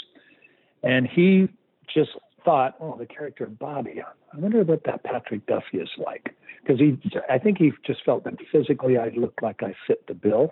[0.82, 1.48] And he
[1.92, 2.10] just
[2.44, 6.34] thought, oh, the character Bobby, I wonder what that Patrick Duffy is like.
[6.62, 6.98] Because he,
[7.28, 10.50] I think he just felt that physically I looked like I fit the bill.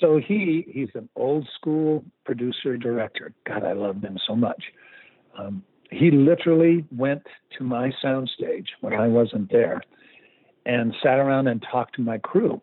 [0.00, 3.32] So he he's an old school producer director.
[3.46, 4.62] God, I loved him so much.
[5.38, 7.22] Um, he literally went
[7.58, 9.82] to my soundstage when I wasn't there
[10.64, 12.60] and sat around and talked to my crew.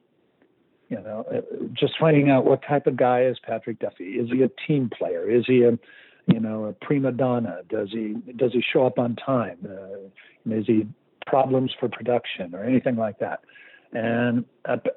[0.90, 1.42] You know, uh,
[1.74, 4.14] just finding out what type of guy is Patrick Duffy.
[4.14, 5.30] Is he a team player?
[5.30, 5.78] Is he a
[6.26, 7.60] you know a prima donna?
[7.70, 9.60] Does he does he show up on time?
[9.64, 10.88] Uh, is he
[11.28, 13.42] problems for production or anything like that?
[13.92, 14.46] And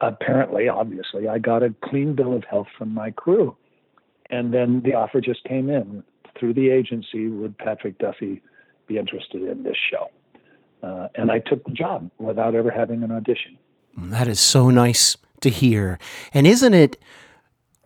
[0.01, 3.57] apparently, obviously, I got a clean bill of health from my crew.
[4.31, 6.03] And then the offer just came in
[6.39, 8.43] through the agency would Patrick Duffy
[8.87, 10.11] be interested in this show?
[10.83, 13.57] Uh, and I took the job without ever having an audition.
[13.97, 15.99] That is so nice to hear.
[16.35, 17.01] And isn't it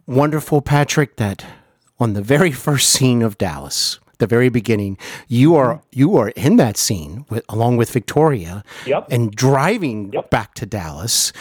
[0.06, 1.44] wonderful, Patrick, that
[1.98, 4.98] on the very first scene of Dallas, the very beginning,
[5.28, 5.98] you are mm-hmm.
[5.98, 9.06] you are in that scene with, along with Victoria, yep.
[9.10, 10.30] and driving yep.
[10.30, 11.32] back to Dallas.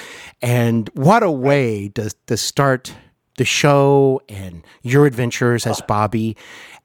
[0.42, 2.94] And what a way to to start
[3.38, 6.38] the show and your adventures as Bobby.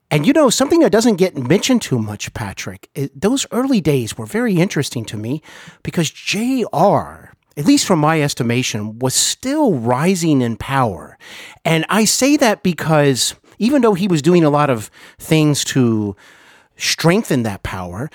[0.09, 4.17] And you know, something that doesn't get mentioned too much, Patrick, it, those early days
[4.17, 5.41] were very interesting to me
[5.83, 11.17] because JR, at least from my estimation, was still rising in power.
[11.63, 16.15] And I say that because even though he was doing a lot of things to
[16.77, 18.09] strengthen that power,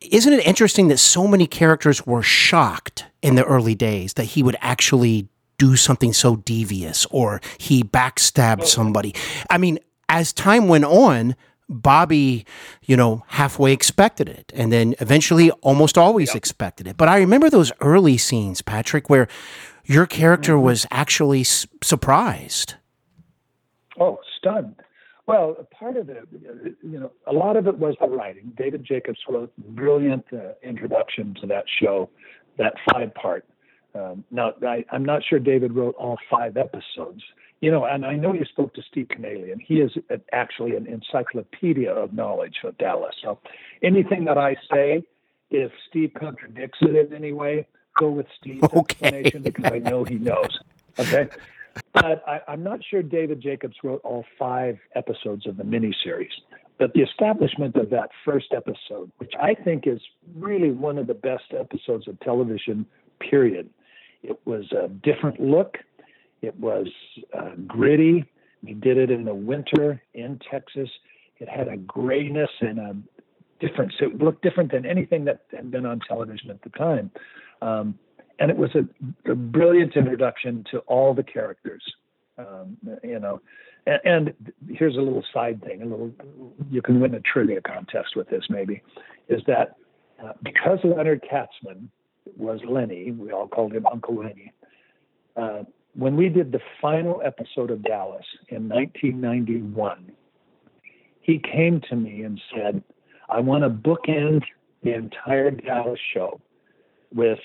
[0.00, 4.42] isn't it interesting that so many characters were shocked in the early days that he
[4.42, 9.14] would actually do something so devious or he backstabbed somebody?
[9.48, 11.36] I mean, as time went on,
[11.68, 12.44] Bobby,
[12.82, 16.36] you know, halfway expected it and then eventually almost always yep.
[16.36, 16.96] expected it.
[16.96, 19.28] But I remember those early scenes, Patrick, where
[19.84, 20.64] your character mm-hmm.
[20.64, 22.74] was actually s- surprised.
[24.00, 24.74] Oh, stunned
[25.28, 26.26] Well, part of it,
[26.82, 28.50] you know, a lot of it was the writing.
[28.56, 32.08] David Jacobs wrote brilliant uh, introduction to that show,
[32.56, 33.44] that five part.
[33.94, 37.22] Um, now, I, I'm not sure David wrote all five episodes.
[37.60, 39.90] You know, and I know you spoke to Steve Kanaly, and he is
[40.32, 43.14] actually an encyclopedia of knowledge of Dallas.
[43.22, 43.38] So
[43.82, 45.04] anything that I say,
[45.50, 47.66] if Steve contradicts it in any way,
[47.98, 48.78] go with Steve's Okay.
[48.78, 50.58] explanation because I know he knows.
[50.98, 51.28] Okay.
[51.94, 56.30] But I, I'm not sure David Jacobs wrote all five episodes of the miniseries.
[56.78, 60.00] But the establishment of that first episode, which I think is
[60.36, 62.86] really one of the best episodes of television,
[63.18, 63.68] period.
[64.22, 65.78] It was a different look.
[66.40, 66.86] It was
[67.36, 68.24] uh, gritty.
[68.62, 70.88] We did it in the winter in Texas.
[71.38, 72.96] It had a grayness and a
[73.60, 73.94] difference.
[74.00, 77.10] It looked different than anything that had been on television at the time.
[77.60, 77.98] Um,
[78.38, 81.82] and it was a, a, brilliant introduction to all the characters.
[82.38, 83.40] Um, you know,
[83.86, 85.82] and, and, here's a little side thing.
[85.82, 86.12] A little,
[86.70, 88.44] you can win a trivia contest with this.
[88.48, 88.82] Maybe
[89.28, 89.76] is that
[90.22, 91.88] uh, because Leonard Katzman
[92.36, 94.52] was Lenny, we all called him Uncle Lenny.
[95.36, 95.62] Uh,
[95.94, 100.12] when we did the final episode of Dallas in 1991,
[101.20, 102.82] he came to me and said,
[103.28, 104.42] "I want to bookend
[104.82, 106.40] the entire Dallas show
[107.12, 107.40] with."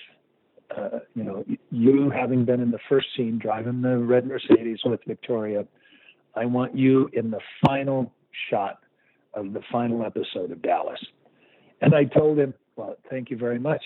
[0.76, 5.02] Uh, you know, you having been in the first scene driving the red Mercedes with
[5.06, 5.66] Victoria,
[6.36, 8.12] I want you in the final
[8.50, 8.80] shot
[9.34, 11.00] of the final episode of Dallas.
[11.82, 13.84] And I told him, well, thank you very much.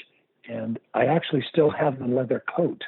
[0.49, 2.81] And I actually still have the leather coat.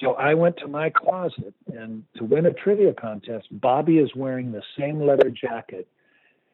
[0.00, 4.50] So I went to my closet and to win a trivia contest, Bobby is wearing
[4.50, 5.86] the same leather jacket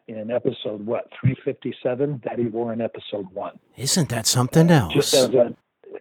[0.09, 3.59] in episode what 357 that he wore in episode one.
[3.77, 4.93] Isn't that something else?
[4.93, 5.55] Just as a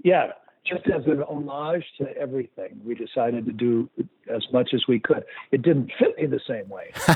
[0.03, 0.31] yeah,
[0.65, 3.89] just as an homage to everything, we decided to do
[4.29, 5.23] as much as we could.
[5.51, 6.91] It didn't fit me the same way.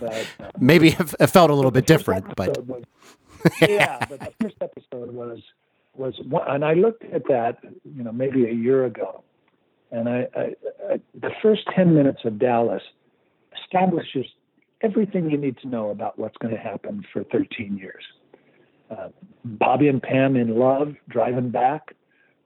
[0.00, 2.82] but, uh, Maybe it felt a little bit different, but was,
[3.60, 5.40] yeah, but the first episode was
[5.94, 9.22] was one, and I looked at that, you know, maybe a year ago,
[9.90, 10.40] and I, I,
[10.90, 12.82] I the first ten minutes of Dallas
[13.62, 14.26] establishes
[14.80, 18.04] everything you need to know about what's going to happen for 13 years.
[18.90, 19.08] Uh,
[19.44, 21.94] Bobby and Pam in love, driving back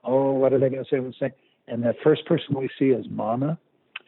[0.03, 1.31] oh, what are they going to say?
[1.67, 3.57] And the first person we see is Mama.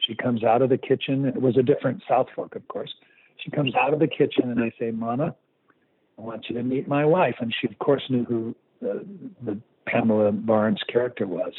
[0.06, 1.24] She comes out of the kitchen.
[1.24, 2.92] It was a different South Fork, of course.
[3.42, 5.34] She comes out of the kitchen, and I say, Mama,
[6.18, 7.36] I want you to meet my wife.
[7.40, 8.54] And she, of course, knew who
[8.86, 8.98] uh,
[9.44, 11.52] the Pamela Barnes character was.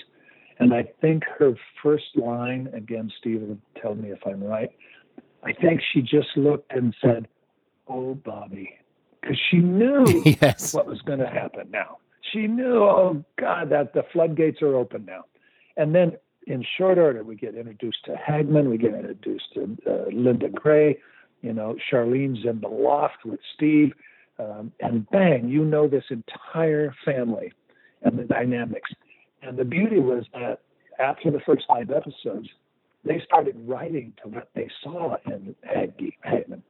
[0.60, 4.72] And I think her first line, again, Steve will tell me if I'm right,
[5.44, 7.28] I think she just looked and said,
[7.88, 8.78] Oh, Bobby,
[9.22, 10.06] because she knew
[10.42, 10.74] yes.
[10.74, 12.00] what was going to happen now
[12.32, 15.26] she knew, oh God, that the floodgates are open now.
[15.76, 16.14] And then
[16.48, 20.98] in short order, we get introduced to Hagman, we get introduced to uh, Linda Gray,
[21.42, 23.94] you know, Charlene's in the loft with Steve,
[24.40, 27.52] um, and bang, you know this entire family
[28.04, 28.90] and the dynamics.
[29.42, 30.62] And the beauty was that
[31.00, 32.48] after the first five episodes,
[33.04, 36.62] they started writing to what they saw in Hagman.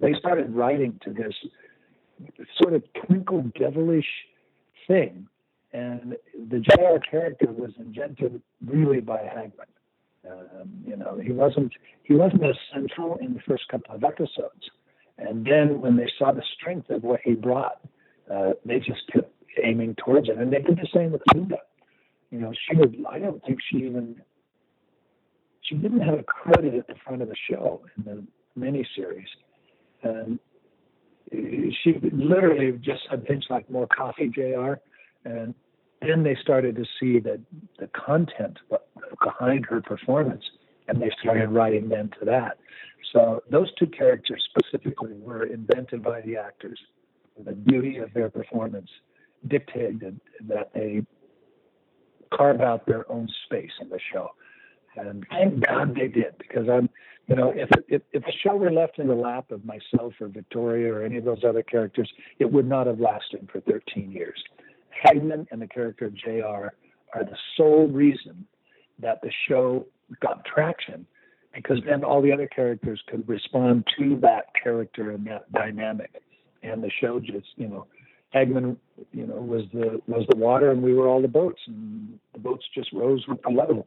[0.00, 1.34] They started writing to this
[2.60, 4.06] sort of twinkle devilish
[4.86, 5.26] thing.
[5.72, 6.16] And
[6.48, 9.70] the JR character was invented really by Hagman.
[10.28, 14.68] Um, you know, he wasn't he wasn't as central in the first couple of episodes,
[15.16, 17.80] and then when they saw the strength of what he brought,
[18.30, 21.58] uh, they just kept aiming towards it, and they did the same with Linda.
[22.30, 23.02] You know, she would.
[23.08, 24.20] I don't think she even
[25.62, 28.24] she didn't have a credit at the front of the show in the
[28.58, 29.24] miniseries,
[30.02, 30.38] and
[31.32, 34.74] she literally just said things like more coffee, JR.
[35.24, 35.54] And
[36.02, 37.40] then they started to see that
[37.78, 38.58] the content
[39.22, 40.42] behind her performance,
[40.88, 42.58] and they started writing then to that.
[43.12, 46.78] So those two characters specifically were invented by the actors.
[47.44, 48.88] The beauty of their performance
[49.48, 51.04] dictated that they
[52.32, 54.30] carve out their own space in the show.
[54.96, 56.88] And thank God they did, because I'm,
[57.30, 60.26] you know, if, if if the show were left in the lap of myself or
[60.26, 64.42] Victoria or any of those other characters, it would not have lasted for 13 years.
[65.04, 66.74] Hagman and the character of Jr.
[67.14, 68.44] are the sole reason
[68.98, 69.86] that the show
[70.20, 71.06] got traction,
[71.54, 76.20] because then all the other characters could respond to that character and that dynamic,
[76.64, 77.86] and the show just, you know,
[78.34, 78.76] Hagman,
[79.12, 82.40] you know, was the was the water, and we were all the boats, and the
[82.40, 83.86] boats just rose with the level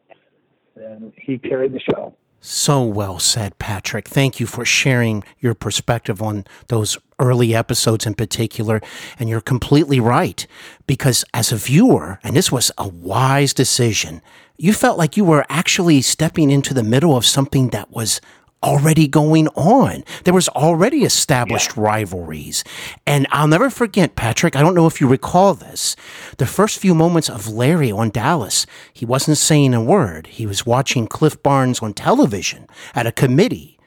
[0.76, 2.16] and he carried the show.
[2.46, 4.06] So well said, Patrick.
[4.06, 8.82] Thank you for sharing your perspective on those early episodes in particular.
[9.18, 10.46] And you're completely right,
[10.86, 14.22] because as a viewer, and this was a wise decision,
[14.58, 18.20] you felt like you were actually stepping into the middle of something that was
[18.64, 20.03] already going on.
[20.24, 21.84] There was already established yeah.
[21.84, 22.64] rivalries.
[23.05, 25.95] And I'll never forget, Patrick, I don't know if you recall this.
[26.38, 30.28] The first few moments of Larry on Dallas, he wasn't saying a word.
[30.28, 33.78] He was watching Cliff Barnes on television at a committee.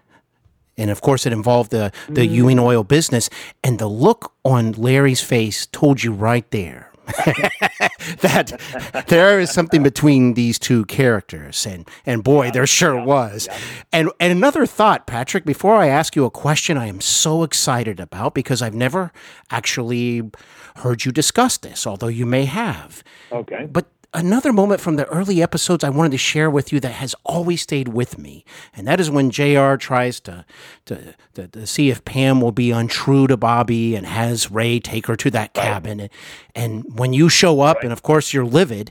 [0.79, 2.31] And of course, it involved the, the mm.
[2.31, 3.31] Ewing oil business.
[3.65, 6.86] And the look on Larry's face told you right there
[8.21, 13.05] that there is something between these two characters and and boy yeah, there sure yeah,
[13.05, 13.47] was.
[13.47, 13.59] yeah.
[13.93, 18.01] and and another thought patrick before i ask you a question i am so excited
[18.01, 19.13] about because i've never
[19.51, 20.31] actually
[20.77, 23.03] heard you discuss this although you may have.
[23.33, 23.67] Okay.
[23.71, 23.87] But
[24.17, 27.61] another moment from the early episodes I wanted to share with you that has always
[27.61, 28.45] stayed with me,
[28.75, 30.45] and that is when JR tries to,
[30.87, 35.07] to, to, to see if Pam will be untrue to Bobby and has Ray take
[35.07, 35.99] her to that cabin.
[35.99, 36.13] Right.
[36.55, 37.85] And when you show up, right.
[37.85, 38.91] and of course you're livid,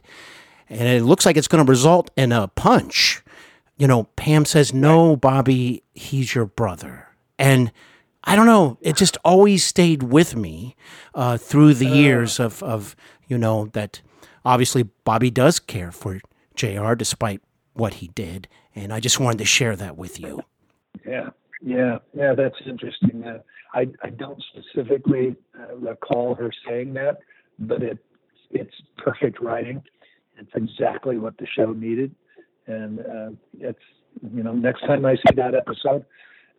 [0.70, 3.24] and it looks like it's going to result in a punch,
[3.78, 5.22] you know, Pam says, No, right.
[5.22, 7.10] Bobby, he's your brother.
[7.38, 7.72] And
[8.24, 10.76] I don't know, it just always stayed with me
[11.14, 11.94] uh, through the uh.
[11.94, 12.96] years of, of,
[13.28, 14.02] you know, that
[14.46, 16.20] obviously Bobby does care for
[16.56, 17.42] JR despite
[17.74, 18.48] what he did.
[18.74, 20.42] And I just wanted to share that with you.
[21.06, 21.30] Yeah,
[21.62, 23.24] yeah, yeah, that's interesting.
[23.26, 23.40] Uh,
[23.74, 27.20] I, I don't specifically uh, recall her saying that,
[27.60, 27.98] but it,
[28.52, 29.84] it's perfect writing.
[30.38, 32.16] It's exactly what the show needed.
[32.68, 33.30] And uh,
[33.60, 33.80] it's,
[34.34, 36.06] you know, next time I see that episode,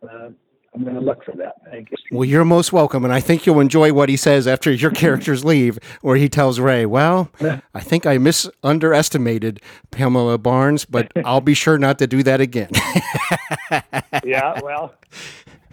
[0.03, 0.29] uh,
[0.77, 1.55] I'm going to look for that.
[1.71, 1.97] Thank you.
[2.11, 5.43] Well, you're most welcome, and I think you'll enjoy what he says after your characters
[5.43, 7.31] leave, where he tells Ray, "Well,
[7.73, 9.59] I think I mis underestimated
[9.89, 12.69] Pamela Barnes, but I'll be sure not to do that again."
[14.23, 14.93] yeah, well,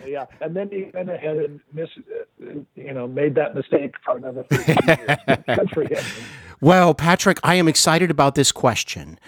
[0.07, 1.91] yeah, and then he went ahead and miss,
[2.39, 5.19] you know, made that mistake for another 15 years.
[5.47, 6.03] Good for him.
[6.63, 9.19] Well, Patrick, I am excited about this question,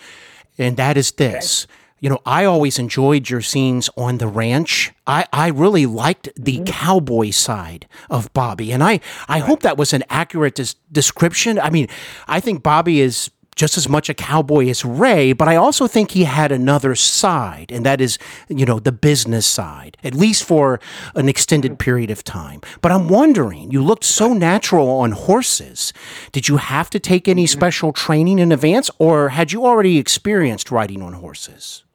[0.57, 1.64] and that is this.
[1.64, 4.93] Okay you know, I always enjoyed your scenes on the ranch.
[5.07, 6.65] I, I really liked the mm-hmm.
[6.65, 8.73] cowboy side of Bobby.
[8.73, 9.43] And I, I right.
[9.43, 11.59] hope that was an accurate des- description.
[11.59, 11.89] I mean,
[12.29, 16.11] I think Bobby is just as much a cowboy as Ray, but I also think
[16.11, 18.19] he had another side, and that is,
[18.49, 20.79] you know, the business side, at least for
[21.15, 22.61] an extended period of time.
[22.83, 25.95] But I'm wondering, you looked so natural on horses.
[26.33, 27.59] Did you have to take any mm-hmm.
[27.59, 31.86] special training in advance, or had you already experienced riding on horses?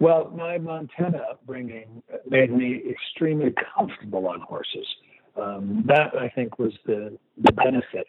[0.00, 4.86] Well, my Montana upbringing made me extremely comfortable on horses.
[5.40, 8.06] Um, that I think was the the benefit.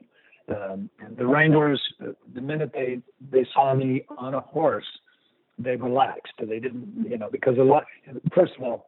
[0.47, 2.99] Um, the reindeers, the minute they
[3.31, 4.86] they saw me on a horse,
[5.57, 6.33] they relaxed.
[6.39, 7.86] They didn't, you know, because a lot.
[8.33, 8.88] First of all,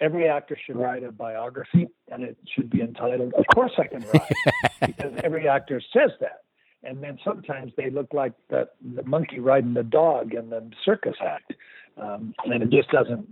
[0.00, 4.04] every actor should write a biography, and it should be entitled "Of Course I Can
[4.12, 4.32] Ride,"
[4.86, 6.40] because every actor says that.
[6.82, 11.16] And then sometimes they look like the, the monkey riding the dog in the circus
[11.26, 11.54] act
[12.00, 13.26] um, and it just doesn't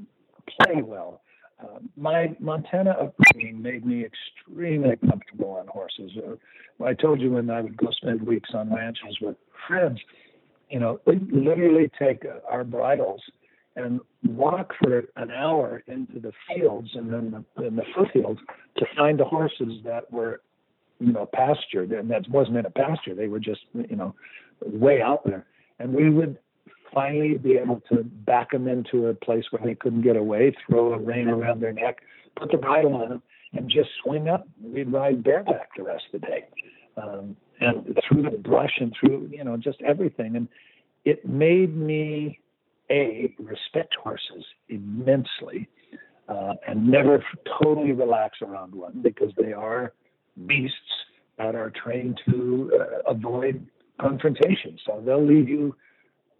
[0.61, 1.23] play well.
[1.63, 6.11] Uh, my Montana upbringing made me extremely comfortable on horses.
[6.17, 9.37] Uh, I told you when I would go spend weeks on ranches with
[9.69, 10.01] friends,
[10.71, 13.21] you know, we literally take uh, our bridles
[13.77, 18.39] and walk for an hour into the fields and then the, in the foothills
[18.79, 20.41] to find the horses that were,
[20.99, 21.93] you know, pastured.
[21.93, 24.15] And that wasn't in a pasture; they were just, you know,
[24.65, 25.47] way out there.
[25.79, 26.39] And we would
[26.93, 30.93] finally be able to back them into a place where they couldn't get away, throw
[30.93, 31.99] a rein around their neck,
[32.37, 33.23] put the bridle on them,
[33.53, 34.47] and just swing up.
[34.63, 36.45] We'd ride bareback the rest of the day,
[36.97, 40.37] um, and through the brush and through you know just everything.
[40.37, 40.49] And
[41.05, 42.41] it made me
[42.91, 45.69] a respect horses immensely,
[46.29, 47.25] uh, and never
[47.63, 49.93] totally relax around one because they are
[50.47, 50.77] beasts
[51.39, 53.67] that are trained to uh, avoid
[54.01, 54.79] confrontation.
[54.87, 55.75] So they'll leave you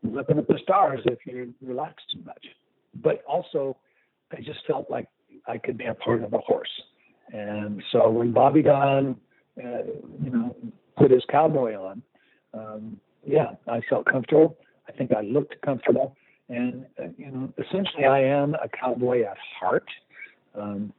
[0.03, 2.45] looking at the stars if you relax too much.
[3.03, 3.77] But also,
[4.33, 5.07] I just felt like
[5.47, 6.71] I could be a part of a horse.
[7.33, 9.17] And so when Bobby Gunn,
[9.59, 9.85] uh,
[10.23, 10.57] you know,
[10.97, 12.03] put his cowboy on,
[12.55, 14.57] um, yeah, I felt comfortable.
[14.89, 16.17] I think I looked comfortable.
[16.49, 19.89] And, uh, you know, essentially I am a cowboy at heart.
[20.55, 20.93] Um,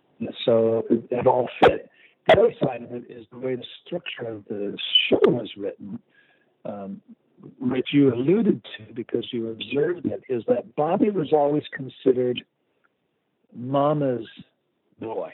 [0.45, 1.89] so it all fit.
[2.27, 4.77] The other side of it is the way the structure of the
[5.09, 5.99] show was written.
[6.65, 7.01] Um,
[7.59, 12.43] which you alluded to because you observed it, is that Bobby was always considered
[13.55, 14.27] Mama's
[14.99, 15.31] boy.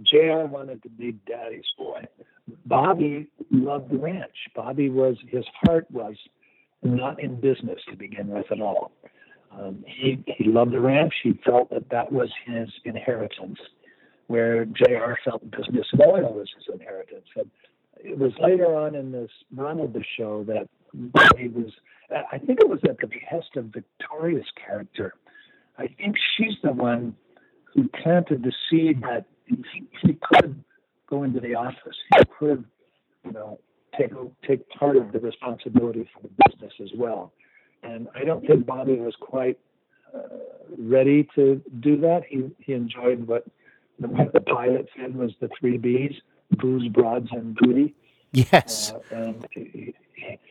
[0.00, 2.06] JR wanted to be Daddy's boy.
[2.66, 4.34] Bobby loved the ranch.
[4.54, 6.16] Bobby was, his heart was
[6.82, 8.92] not in business to begin with at all.
[9.52, 11.12] Um, he, he loved the ranch.
[11.22, 13.58] He felt that that was his inheritance,
[14.26, 17.26] where JR felt business and oil was his inheritance.
[17.36, 17.50] And
[17.96, 20.68] it was later on in this run of the show that
[21.38, 21.72] he was,
[22.32, 25.14] I think it was at the behest of Victoria's character.
[25.78, 27.16] I think she's the one
[27.74, 29.56] who planted the seed that he,
[30.02, 30.62] he could
[31.08, 31.96] go into the office.
[32.16, 32.64] He could,
[33.24, 33.58] you know,
[33.98, 34.10] take
[34.46, 37.32] take part of the responsibility for the business as well.
[37.82, 39.58] And I don't think Bobby was quite
[40.14, 40.20] uh,
[40.78, 42.22] ready to do that.
[42.28, 43.44] He he enjoyed what
[43.98, 46.12] the, the pilot said was the three B's:
[46.58, 47.94] booze, broads, and booty.
[48.32, 48.92] Yes.
[48.92, 49.46] Uh, and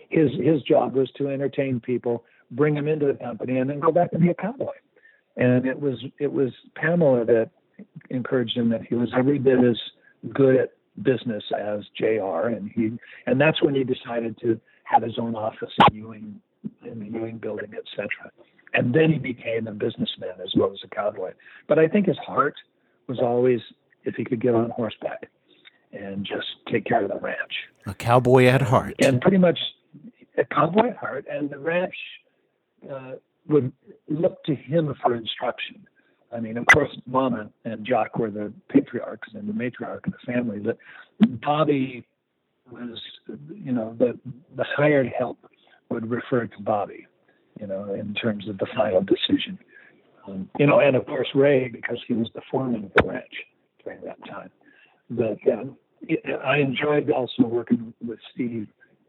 [0.09, 3.91] his his job was to entertain people, bring them into the company, and then go
[3.91, 4.73] back and be a cowboy.
[5.37, 7.49] And it was it was Pamela that
[8.09, 9.77] encouraged him that he was every bit as
[10.33, 12.47] good at business as Jr.
[12.47, 12.91] And he
[13.25, 16.41] and that's when he decided to have his own office in Ewing
[16.83, 18.09] in the Ewing building, etc.
[18.73, 21.31] And then he became a businessman as well as a cowboy.
[21.67, 22.55] But I think his heart
[23.07, 23.59] was always
[24.03, 25.29] if he could get on horseback
[25.93, 27.53] and just take care of the ranch.
[27.85, 28.95] A cowboy at heart.
[28.99, 29.59] And pretty much
[30.37, 31.95] a cowboy at heart, and the ranch
[32.91, 33.13] uh,
[33.47, 33.71] would
[34.07, 35.85] look to him for instruction.
[36.33, 40.33] I mean, of course, Mama and Jock were the patriarchs and the matriarch of the
[40.33, 40.77] family, but
[41.41, 42.05] Bobby
[42.71, 42.99] was,
[43.53, 44.17] you know, the
[44.55, 45.37] the hired help
[45.89, 47.05] would refer to Bobby,
[47.59, 49.59] you know, in terms of the final decision.
[50.27, 53.33] Um, you know, and of course Ray because he was the foreman of the ranch
[53.83, 54.51] during that time.
[55.11, 55.77] But um,
[56.43, 58.67] I enjoyed also working with Steve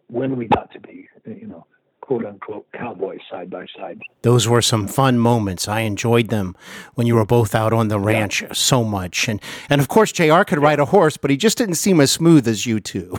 [0.08, 1.64] when we got to be, you know,
[2.00, 4.00] quote unquote cowboys side by side.
[4.22, 5.68] Those were some fun moments.
[5.68, 6.56] I enjoyed them
[6.94, 8.52] when you were both out on the ranch yeah.
[8.52, 9.28] so much.
[9.28, 9.40] And
[9.70, 12.46] and of course JR could ride a horse, but he just didn't seem as smooth
[12.48, 13.16] as you two.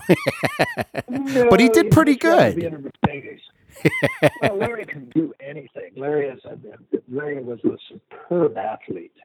[1.09, 2.91] no, but he did pretty good.
[4.41, 5.91] well, Larry can do anything.
[5.95, 6.57] Larry is a,
[7.09, 9.15] Larry was a superb athlete,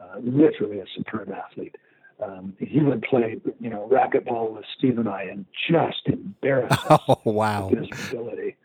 [0.00, 1.74] uh, literally a superb athlete.
[2.22, 7.00] Um, he would play, you know, racquetball with Steve and I, and just embarrass us
[7.08, 7.68] oh, wow.
[7.68, 8.56] with his ability.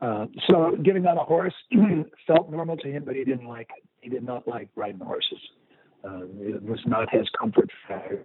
[0.00, 1.54] Uh, so getting on a horse
[2.26, 3.84] felt normal to him, but he didn't like it.
[4.00, 5.38] He did not like riding horses.
[6.04, 8.22] Uh, it was not his comfort factor.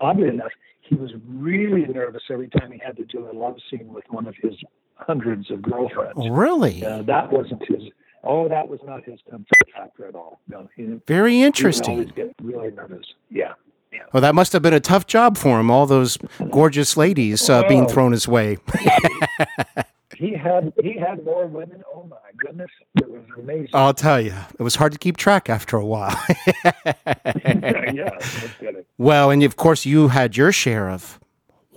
[0.00, 3.92] Oddly enough, he was really nervous every time he had to do a love scene
[3.92, 4.54] with one of his
[4.94, 6.28] hundreds of girlfriends.
[6.30, 6.84] Really?
[6.84, 7.82] Uh, that wasn't his.
[8.22, 10.40] Oh, that was not his comfort factor at all.
[10.48, 11.92] No, he, very interesting.
[11.92, 13.06] He would always get really nervous.
[13.30, 13.54] Yeah.
[14.12, 15.70] Well, that must have been a tough job for him.
[15.70, 16.18] All those
[16.50, 18.58] gorgeous ladies uh, being thrown his way.
[20.16, 21.82] he had he had more women.
[21.94, 23.70] Oh my goodness, it was amazing.
[23.74, 26.18] I'll tell you, it was hard to keep track after a while.
[27.44, 28.10] yeah,
[28.96, 31.20] well, and of course, you had your share of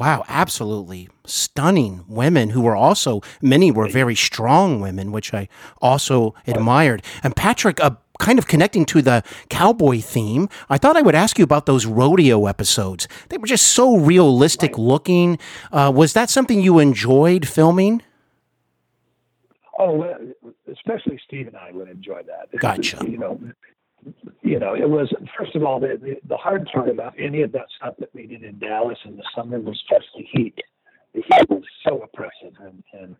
[0.01, 5.47] wow, absolutely stunning women who were also many were very strong women, which I
[5.79, 7.03] also admired.
[7.23, 11.37] And Patrick, uh, kind of connecting to the cowboy theme, I thought I would ask
[11.37, 13.07] you about those rodeo episodes.
[13.29, 15.39] They were just so realistic looking.
[15.71, 18.01] Uh, was that something you enjoyed filming?
[19.79, 20.15] Oh,
[20.71, 22.49] especially Steve and I would enjoy that.
[22.59, 23.03] Gotcha.
[23.07, 23.39] You know,
[24.41, 27.51] you know, it was first of all the, the, the hard part about any of
[27.53, 30.55] that stuff that we did in Dallas in the summer was just the heat.
[31.13, 33.15] The heat was so oppressive and, and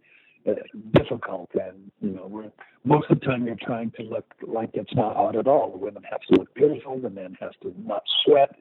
[0.93, 2.51] difficult, and you know,
[2.83, 5.71] most of the time you're trying to look like it's not hot at all.
[5.71, 8.55] The women have to look beautiful, the men have to not sweat.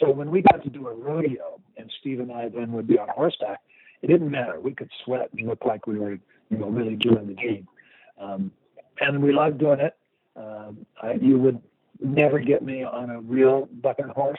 [0.00, 2.98] So when we got to do a rodeo, and Steve and I then would be
[2.98, 3.60] on horseback,
[4.02, 4.60] it didn't matter.
[4.60, 6.18] We could sweat and look like we were
[6.50, 7.66] you know, really doing the game.
[8.20, 8.52] Um,
[9.00, 9.96] and we loved doing it.
[10.36, 11.60] Um, I, you would
[12.00, 14.38] never get me on a real bucking horse,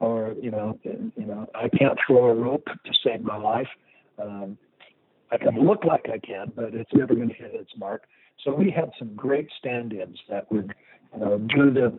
[0.00, 3.68] or you know, you know, I can't throw a rope to save my life.
[4.20, 4.58] Um,
[5.30, 8.04] I can look like I can, but it's never going to hit its mark.
[8.44, 10.72] So we had some great stand-ins that would,
[11.14, 11.98] you know, do the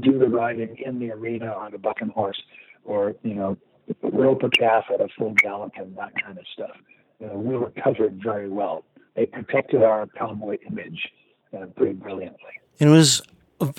[0.00, 2.40] do the riding in the arena on a bucking horse,
[2.84, 3.56] or you know,
[4.02, 6.76] rope a calf at a full gallop and that kind of stuff
[7.22, 8.84] uh, we were covered very well.
[9.16, 11.08] They protected our cowboy image
[11.56, 12.50] uh, pretty brilliantly.
[12.78, 13.22] it was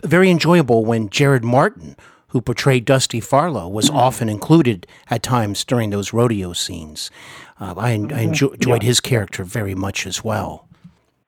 [0.03, 1.95] very enjoyable when Jared Martin,
[2.31, 3.97] who portrayed Dusty Farlow, was mm-hmm.
[3.97, 7.11] often included at times during those rodeo scenes.
[7.59, 8.17] Uh, I, I mm-hmm.
[8.17, 8.87] enjoyed yeah.
[8.87, 10.67] his character very much as well.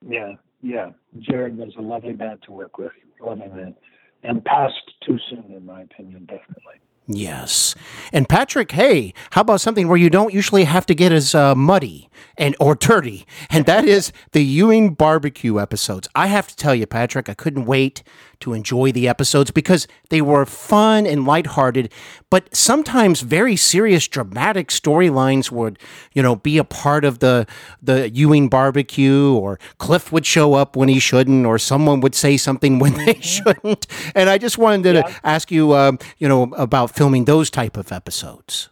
[0.08, 0.92] Yeah, yeah.
[1.20, 3.76] Jared was a lovely man to work with, lovely man,
[4.24, 6.80] and passed too soon, in my opinion, definitely.
[7.06, 7.76] Yes.
[8.14, 11.54] And Patrick, hey, how about something where you don't usually have to get as uh,
[11.54, 13.26] muddy and or dirty?
[13.50, 16.08] And that is the Ewing barbecue episodes.
[16.16, 18.04] I have to tell you, Patrick, I couldn't wait
[18.44, 21.92] to enjoy the episodes because they were fun and lighthearted,
[22.30, 25.80] but sometimes very serious, dramatic storylines would,
[26.14, 27.48] you know, be a part of the
[27.82, 32.36] the Ewing barbecue, or Cliff would show up when he shouldn't, or someone would say
[32.36, 33.22] something when they mm-hmm.
[33.44, 33.88] shouldn't.
[34.14, 35.20] And I just wanted to yeah.
[35.24, 38.70] ask you, um, you know, about filming those type of episodes.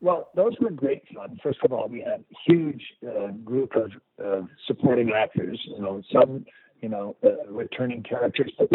[0.00, 1.38] Well, those were great fun.
[1.42, 5.60] First of all, we had a huge uh, group of supporting actors.
[5.64, 6.44] You know, some
[6.80, 8.52] you know, uh, returning characters.
[8.58, 8.68] But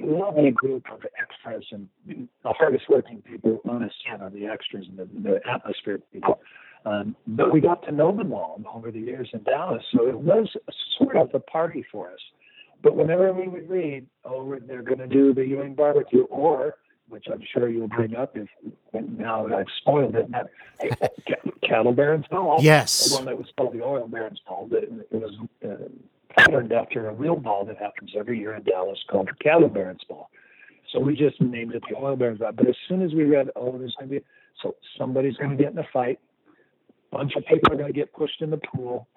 [0.00, 4.86] lovely group of extras and the hardest working people on the set are the extras
[4.88, 6.40] and the, the atmosphere people.
[6.84, 10.18] Um, but we got to know them all over the years in Dallas, so it
[10.18, 10.48] was
[10.96, 12.20] sort of a party for us.
[12.82, 16.76] But whenever we would read, oh, they're going to do the Ewing barbecue, or
[17.08, 18.48] which I'm sure you'll bring up if
[18.92, 20.30] now that I've spoiled it.
[20.30, 20.50] That
[21.62, 22.58] cattle Baron's Ball.
[22.60, 23.10] Yes.
[23.10, 24.68] The one that was called the Oil Baron's Ball.
[24.72, 25.34] It, it was
[25.64, 25.88] uh,
[26.36, 30.04] patterned after a real ball that happens every year in Dallas called the Cattle Baron's
[30.08, 30.30] Ball.
[30.92, 32.52] So we just named it the Oil Baron's Ball.
[32.52, 34.24] But as soon as we read, oh, there's going to be,
[34.62, 36.18] so somebody's going to get in a fight,
[37.12, 39.08] a bunch of people are going to get pushed in the pool,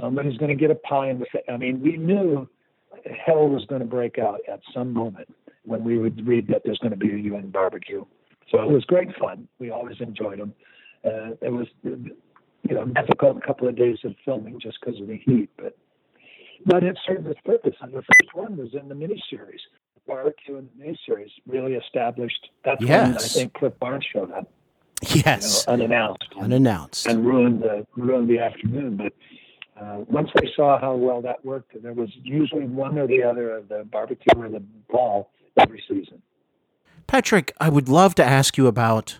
[0.00, 1.42] somebody's going to get a pie in the face.
[1.48, 2.48] I mean, we knew
[3.24, 5.28] hell was going to break out at some moment
[5.68, 8.04] when we would read that there's going to be a Ewing barbecue.
[8.50, 9.46] So it was great fun.
[9.58, 10.54] We always enjoyed them.
[11.04, 12.14] Uh, it was, you
[12.70, 15.76] know, difficult a couple of days of filming just because of the heat, but
[16.66, 17.74] but it served its purpose.
[17.80, 19.60] And the first one was in the miniseries.
[19.94, 22.48] The barbecue in the miniseries really established.
[22.64, 23.06] That's yes.
[23.06, 24.50] when I think Cliff Barnes showed up.
[25.14, 26.34] Yes, you know, unannounced.
[26.40, 27.06] Unannounced.
[27.06, 29.12] And ruined the ruined the afternoon, but
[29.80, 33.56] uh, once they saw how well that worked, there was usually one or the other
[33.56, 36.22] of the barbecue or the ball every season.
[37.06, 39.18] Patrick, I would love to ask you about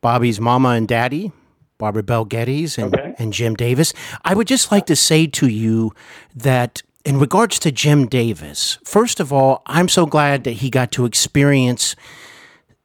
[0.00, 1.32] Bobby's mama and daddy,
[1.78, 3.14] Barbara Bel Geddes and, okay.
[3.18, 3.92] and Jim Davis.
[4.24, 5.92] I would just like to say to you
[6.34, 10.92] that in regards to Jim Davis, first of all, I'm so glad that he got
[10.92, 11.96] to experience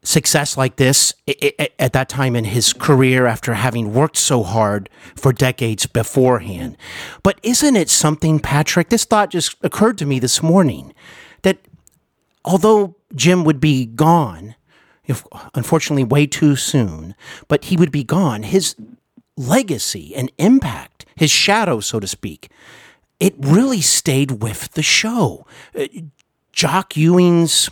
[0.01, 1.13] success like this
[1.77, 6.77] at that time in his career after having worked so hard for decades beforehand.
[7.21, 8.89] But isn't it something, Patrick?
[8.89, 10.93] This thought just occurred to me this morning
[11.41, 11.59] that
[12.49, 14.55] although Jim would be gone,
[15.05, 15.23] if,
[15.53, 17.13] unfortunately way too soon,
[17.47, 18.75] but he would be gone, his
[19.37, 22.49] legacy and impact, his shadow, so to speak,
[23.19, 25.45] it really stayed with the show.
[25.77, 25.85] Uh,
[26.51, 27.69] Jock Ewing's,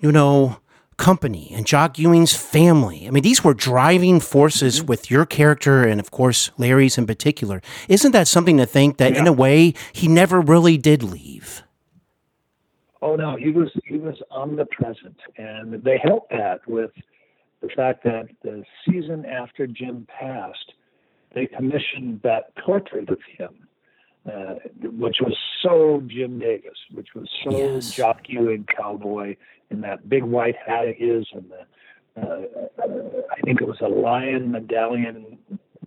[0.00, 0.58] you know,
[0.96, 3.06] company and Jock Ewing's family.
[3.06, 4.86] I mean, these were driving forces mm-hmm.
[4.86, 7.62] with your character and, of course, Larry's in particular.
[7.88, 9.20] Isn't that something to think that, yeah.
[9.20, 11.64] in a way, he never really did leave?
[13.00, 16.90] Oh no, he was he was omnipresent, and they helped that with
[17.60, 20.72] the fact that the season after Jim passed,
[21.34, 23.68] they commissioned that portrait of him,
[24.30, 27.92] uh, which was so Jim Davis, which was so yes.
[27.92, 29.36] Jock Ewing cowboy
[29.70, 31.66] in that big white hat of his, and the
[32.20, 32.40] uh,
[33.30, 35.38] I think it was a lion medallion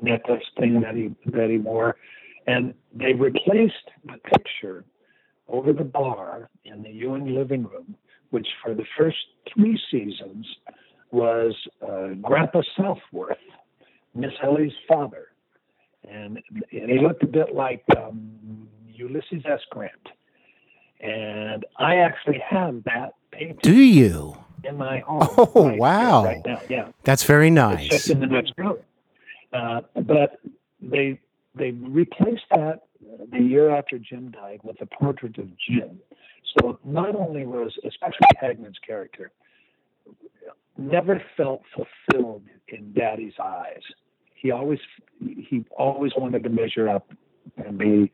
[0.01, 1.97] necklace thing that he that he wore,
[2.47, 4.85] and they replaced the picture
[5.51, 7.95] over the bar in the Ewing living room,
[8.31, 9.17] which for the first
[9.53, 10.47] three seasons
[11.11, 11.53] was
[11.87, 13.37] uh, Grandpa Southworth,
[14.15, 15.27] Miss Ellie's father.
[16.09, 16.39] And,
[16.71, 19.59] and he looked a bit like um, Ulysses S.
[19.69, 19.91] Grant.
[21.01, 23.59] And I actually have that painting.
[23.61, 24.37] Do you?
[24.63, 25.27] In my home.
[25.37, 26.25] Oh, right wow.
[26.25, 26.87] Right now, yeah.
[27.03, 27.85] That's very nice.
[27.85, 28.77] It's just in the next room.
[29.51, 30.39] Uh, but
[30.81, 31.19] they
[31.55, 32.83] they replaced that
[33.31, 35.99] the year after Jim died with a portrait of Jim.
[36.59, 39.31] So not only was, especially Hagman's character,
[40.77, 43.81] never felt fulfilled in Daddy's eyes.
[44.35, 44.79] He always
[45.19, 47.11] he always wanted to measure up
[47.57, 48.11] and be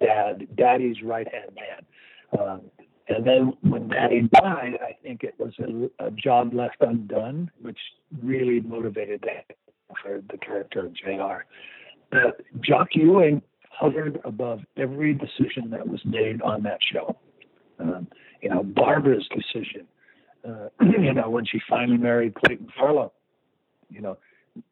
[0.00, 2.40] Dad, Daddy's right hand man.
[2.40, 2.60] Um,
[3.08, 7.78] and then when Daddy died, I think it was a, a job left undone, which
[8.22, 9.56] really motivated that
[10.02, 11.44] for the character of Jr.
[12.10, 13.42] But Jock Ewing
[13.80, 17.16] hovered above every decision that was made on that show.
[17.78, 18.08] Um,
[18.42, 19.86] you know, Barbara's decision,
[20.46, 23.12] uh, you know, when she finally married Clayton Farlow,
[23.88, 24.18] you know,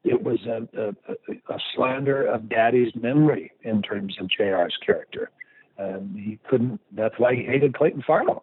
[0.05, 5.31] it was a, a, a slander of Daddy's memory in terms of JR's character.
[5.79, 8.43] Um, he couldn't, that's why he hated Clayton Farlow.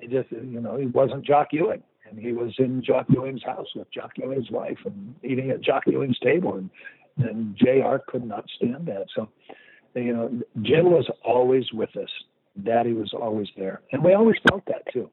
[0.00, 1.82] He just, you know, he wasn't Jock Ewing.
[2.08, 5.84] And he was in Jock Ewing's house with Jock Ewing's wife and eating at Jock
[5.86, 6.56] Ewing's table.
[6.56, 6.70] And,
[7.16, 9.06] and JR could not stand that.
[9.14, 9.28] So,
[9.94, 12.08] you know, Jim was always with us.
[12.62, 15.10] Daddy was always there, and we always felt that too.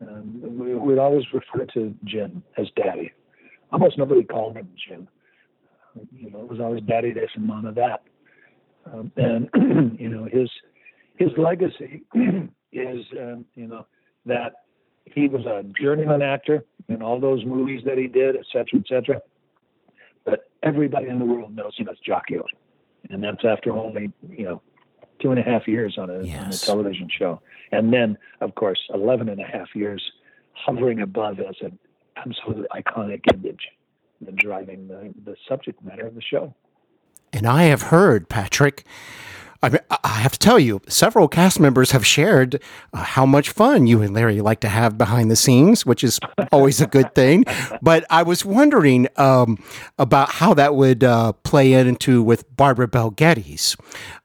[0.00, 3.12] Um, we would always refer to Jim as Daddy.
[3.72, 5.08] Almost nobody called him Jim.
[6.14, 8.02] You know, it was always Daddy this and Mama that.
[8.86, 9.50] Um, and
[10.00, 10.48] you know, his
[11.16, 12.02] his legacy
[12.72, 13.86] is um, you know
[14.24, 14.52] that
[15.04, 18.86] he was a journeyman actor in all those movies that he did, et cetera, et
[18.88, 19.20] cetera.
[20.24, 22.44] But everybody in the world knows him as Jock Ewing
[23.10, 24.62] and that's after only you know
[25.20, 26.44] two and a half years on a, yes.
[26.44, 27.40] on a television show,
[27.72, 30.02] and then of course 11 and a half years
[30.52, 31.78] hovering above as an
[32.16, 33.68] absolutely iconic image
[34.36, 36.54] driving the, the subject matter of the show.
[37.32, 38.84] And I have heard, Patrick,
[39.62, 43.50] I, mean, I have to tell you, several cast members have shared uh, how much
[43.50, 46.20] fun you and Larry like to have behind the scenes, which is
[46.52, 47.44] always a good thing.
[47.82, 49.62] But I was wondering um,
[49.98, 53.76] about how that would uh, play into with Barbara Bel Geddes.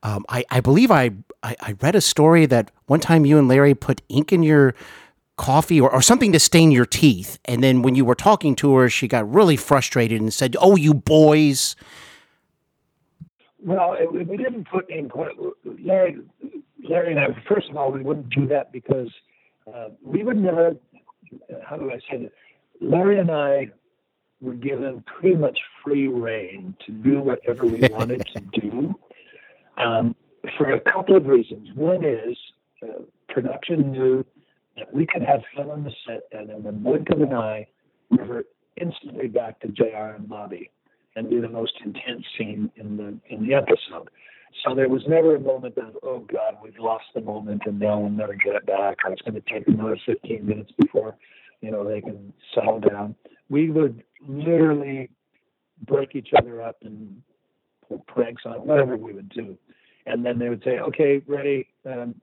[0.04, 1.12] Um, I, I, believe I,
[1.42, 4.76] I, I read a story that one time you and Larry put ink in your
[5.38, 7.40] coffee or, or something to stain your teeth.
[7.46, 10.76] And then when you were talking to her, she got really frustrated and said, Oh,
[10.76, 11.76] you boys.
[13.66, 15.10] Well, we didn't put in
[15.86, 16.18] Larry,
[16.88, 17.28] Larry and I.
[17.48, 19.10] First of all, we wouldn't do that because
[19.74, 20.76] uh, we would never.
[21.66, 22.34] How do I say it?
[22.82, 23.70] Larry and I
[24.42, 28.94] were given pretty much free reign to do whatever we wanted to do,
[29.78, 30.16] um,
[30.58, 31.70] for a couple of reasons.
[31.76, 32.38] One is
[32.84, 34.26] uh, production knew
[34.76, 37.68] that we could have fun on the set, and in the blink of an eye,
[38.10, 40.16] revert instantly back to Jr.
[40.18, 40.70] and Bobby
[41.16, 44.10] and do the most intense scene in the in the episode.
[44.64, 48.00] So there was never a moment of, oh God, we've lost the moment and now
[48.00, 51.16] we'll never get it back, or it's going to take another 15 minutes before,
[51.62, 53.16] you know, they can settle down.
[53.50, 55.10] We would literally
[55.86, 57.22] break each other up and
[57.88, 59.58] pull pranks on whatever we would do,
[60.06, 62.16] and then they would say, okay, ready, um,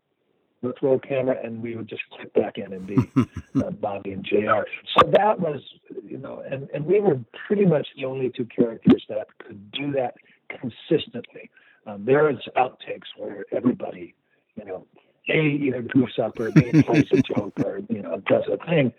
[0.63, 2.97] let's roll camera, and we would just click back in and be
[3.61, 4.63] uh, Bobby and Jr.
[4.97, 5.61] So that was,
[6.05, 9.93] you know, and, and we were pretty much the only two characters that could do
[9.93, 10.15] that
[10.49, 11.51] consistently.
[11.87, 14.15] Um, there is outtakes where everybody,
[14.57, 14.87] you know,
[15.29, 18.93] A either goofs up or B plays a joke or, you know, does a thing.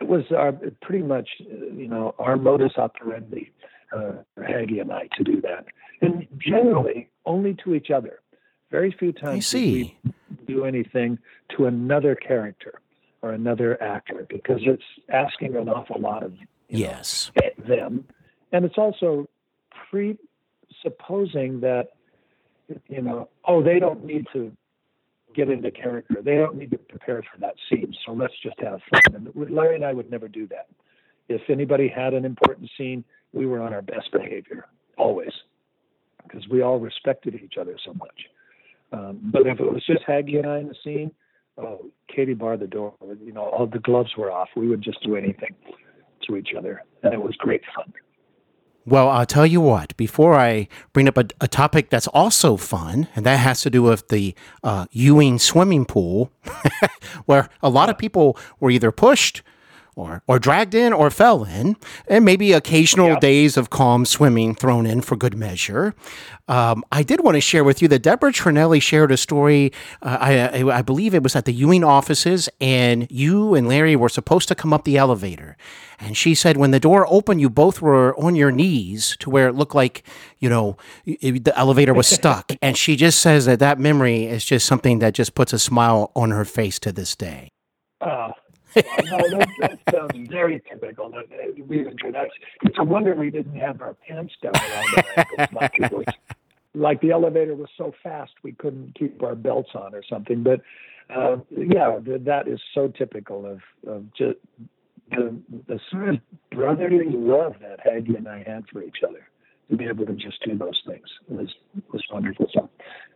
[0.00, 3.52] It was our, pretty much, you know, our modus operandi,
[3.94, 5.66] uh, Haggy and I, to do that.
[6.00, 8.20] And generally, only to each other.
[8.70, 9.98] Very few times we
[10.46, 11.18] do anything
[11.56, 12.80] to another character
[13.22, 16.34] or another actor because it's asking an awful lot of
[16.68, 17.32] yes.
[17.36, 18.04] know, them,
[18.52, 19.28] and it's also
[19.90, 21.88] presupposing that
[22.88, 24.52] you know oh they don't need to
[25.34, 26.16] get into character.
[26.22, 27.94] They don't need to prepare for that scene.
[28.04, 29.30] So let's just have fun.
[29.34, 30.66] And Larry and I would never do that.
[31.28, 34.66] If anybody had an important scene we were on our best behavior
[34.96, 35.32] always
[36.22, 38.26] because we all respected each other so much
[38.92, 41.12] um, but if it was just Haggy and I in the scene,
[41.58, 42.94] oh, Katie barred the door.
[43.24, 44.48] You know, all the gloves were off.
[44.56, 45.54] We would just do anything
[46.26, 47.92] to each other, and it was great fun.
[48.86, 53.08] Well, I'll tell you what, before I bring up a, a, topic that's also fun,
[53.14, 54.34] and that has to do with the
[54.64, 56.32] uh, Ewing swimming pool,
[57.26, 59.42] where a lot of people were either pushed
[60.00, 61.76] or, or dragged in or fell in,
[62.08, 63.20] and maybe occasional yep.
[63.20, 65.94] days of calm swimming thrown in for good measure.
[66.48, 69.72] Um, I did want to share with you that Deborah Tranelli shared a story.
[70.02, 74.08] Uh, I, I, believe it was at the Ewing offices, and you and Larry were
[74.08, 75.56] supposed to come up the elevator.
[76.00, 79.46] And she said when the door opened, you both were on your knees to where
[79.46, 80.02] it looked like,
[80.38, 82.50] you know, the elevator was stuck.
[82.62, 86.10] and she just says that that memory is just something that just puts a smile
[86.16, 87.50] on her face to this day.
[88.00, 88.32] Uh,
[88.76, 91.12] no, that, that sounds very typical.
[91.66, 92.30] We that's,
[92.62, 96.04] it's a wonder we didn't have our pants down around our ankles.
[96.74, 100.42] Like, the elevator was so fast we couldn't keep our belts on or something.
[100.42, 100.60] But
[101.14, 104.38] uh, yeah, that is so typical of, of just
[105.10, 106.16] the, the sort of
[106.52, 109.26] brotherly love that Haggy and I had for each other
[109.70, 111.48] to be able to just do those things was
[111.92, 112.48] was wonderful.
[112.52, 112.68] So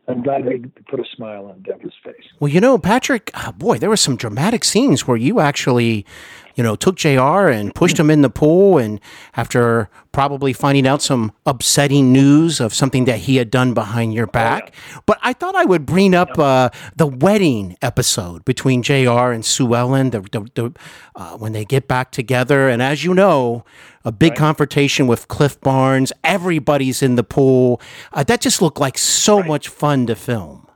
[0.09, 2.24] I'm glad they put a smile on Deborah's face.
[2.38, 6.07] Well, you know, Patrick, oh boy, there were some dramatic scenes where you actually
[6.55, 8.78] you know, took JR and pushed him in the pool.
[8.78, 9.00] And
[9.36, 14.26] after probably finding out some upsetting news of something that he had done behind your
[14.26, 14.62] back.
[14.72, 15.00] Oh, yeah.
[15.07, 19.74] But I thought I would bring up uh, the wedding episode between JR and Sue
[19.74, 20.72] Ellen, the, the, the
[21.16, 22.68] uh, when they get back together.
[22.68, 23.64] And as you know,
[24.05, 24.38] a big right.
[24.38, 26.12] confrontation with Cliff Barnes.
[26.22, 27.80] Everybody's in the pool.
[28.12, 29.48] Uh, that just looked like so right.
[29.48, 30.68] much fun to film.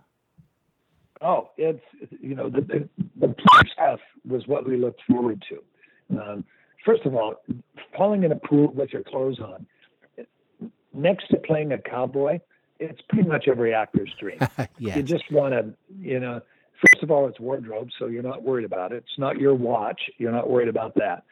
[1.21, 1.83] Oh, it's
[2.21, 3.35] you know the the, the
[3.73, 6.21] stuff was what we looked forward to.
[6.21, 6.45] Um,
[6.85, 7.37] first of all,
[7.97, 9.67] falling in a pool with your clothes on,
[10.93, 12.41] next to playing a cowboy,
[12.79, 14.39] it's pretty much every actor's dream.
[14.79, 14.97] yes.
[14.97, 16.41] You just want to, you know,
[16.81, 18.99] first of all, it's wardrobe, so you're not worried about it.
[18.99, 20.01] It's not your watch.
[20.19, 21.25] You're not worried about that.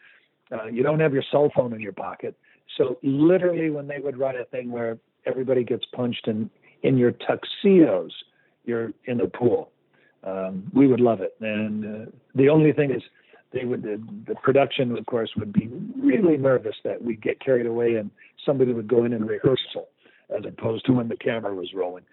[0.50, 2.36] Uh, you don't have your cell phone in your pocket.
[2.76, 6.50] So literally, when they would write a thing where everybody gets punched in
[6.82, 8.12] in your tuxedos,
[8.64, 9.70] you're in the pool
[10.24, 11.34] um, we would love it.
[11.40, 13.02] And uh, the only thing is,
[13.52, 17.66] they would the, the, production, of course, would be really nervous that we'd get carried
[17.66, 18.10] away and
[18.44, 19.88] somebody would go in and rehearsal
[20.36, 22.04] as opposed to when the camera was rolling.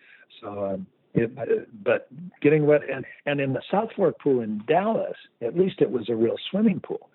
[0.42, 2.08] So, um, it, uh, but
[2.42, 6.10] getting wet and and in the South Fork pool in Dallas, at least it was
[6.10, 7.10] a real swimming pool.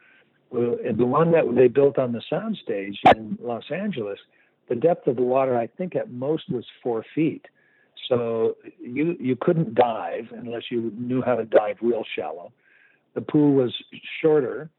[0.51, 4.19] Well, the one that they built on the soundstage in Los Angeles,
[4.69, 7.47] the depth of the water I think at most was four feet.
[8.09, 12.53] So you you couldn't dive unless you knew how to dive real shallow.
[13.15, 13.75] The pool was
[14.21, 14.71] shorter,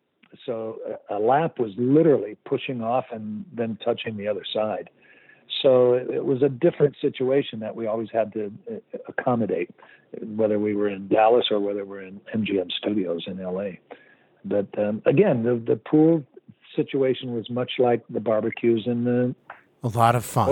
[0.46, 4.90] so a, a lap was literally pushing off and then touching the other side.
[5.62, 9.72] So it, it was a different situation that we always had to uh, accommodate,
[10.22, 13.72] whether we were in Dallas or whether we're in MGM Studios in LA.
[14.46, 16.24] But um, again, the the pool
[16.76, 19.36] situation was much like the barbecues and the
[19.84, 20.48] A lot of fun.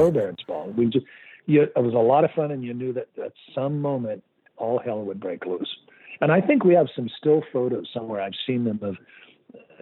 [0.47, 0.73] Ball.
[0.75, 1.05] We just,
[1.47, 4.23] you, it was a lot of fun, and you knew that at some moment
[4.57, 5.75] all hell would break loose.
[6.21, 8.21] And I think we have some still photos somewhere.
[8.21, 8.97] I've seen them of,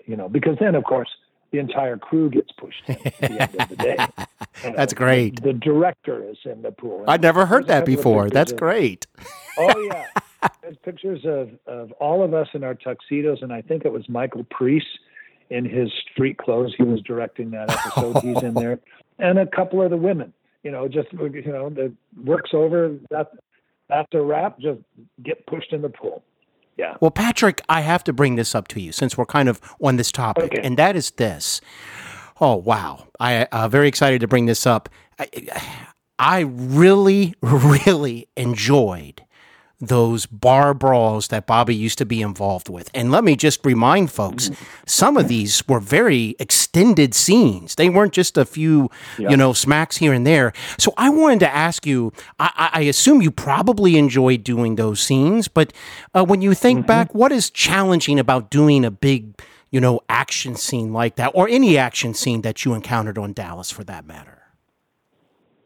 [0.06, 1.10] you know, because then of course
[1.52, 3.98] the entire crew gets pushed at the end of the day.
[4.64, 5.44] You know, That's great.
[5.44, 7.04] The director is in the pool.
[7.10, 8.30] I'd never heard that before.
[8.30, 9.06] That's of- great.
[9.58, 10.06] Oh yeah,
[10.62, 14.08] there's pictures of of all of us in our tuxedos, and I think it was
[14.08, 14.88] Michael Preece
[15.50, 16.74] in his street clothes.
[16.78, 18.18] He was directing that episode.
[18.24, 18.80] He's in there,
[19.20, 20.34] and a couple of the women.
[20.66, 21.94] You know, just you know, the
[22.26, 22.98] work's over.
[23.12, 23.32] That
[23.92, 24.80] after wrap, just
[25.24, 26.24] get pushed in the pool.
[26.76, 26.96] Yeah.
[27.00, 29.98] Well, Patrick, I have to bring this up to you since we're kind of on
[29.98, 30.62] this topic, Okay.
[30.64, 31.62] and that is this.
[32.42, 34.90] Oh wow, I uh, very excited to bring this up.
[35.20, 35.30] I,
[36.18, 39.24] I really, really enjoyed
[39.80, 42.90] those bar brawls that Bobby used to be involved with.
[42.94, 44.50] And let me just remind folks,
[44.86, 47.76] some of these were very extended scenes.
[47.76, 50.54] They weren't just a few, you know, smacks here and there.
[50.78, 55.48] So I wanted to ask you, I, I assume you probably enjoyed doing those scenes,
[55.48, 55.74] but
[56.14, 60.56] uh, when you think back, what is challenging about doing a big, you know, action
[60.56, 64.44] scene like that, or any action scene that you encountered on Dallas for that matter?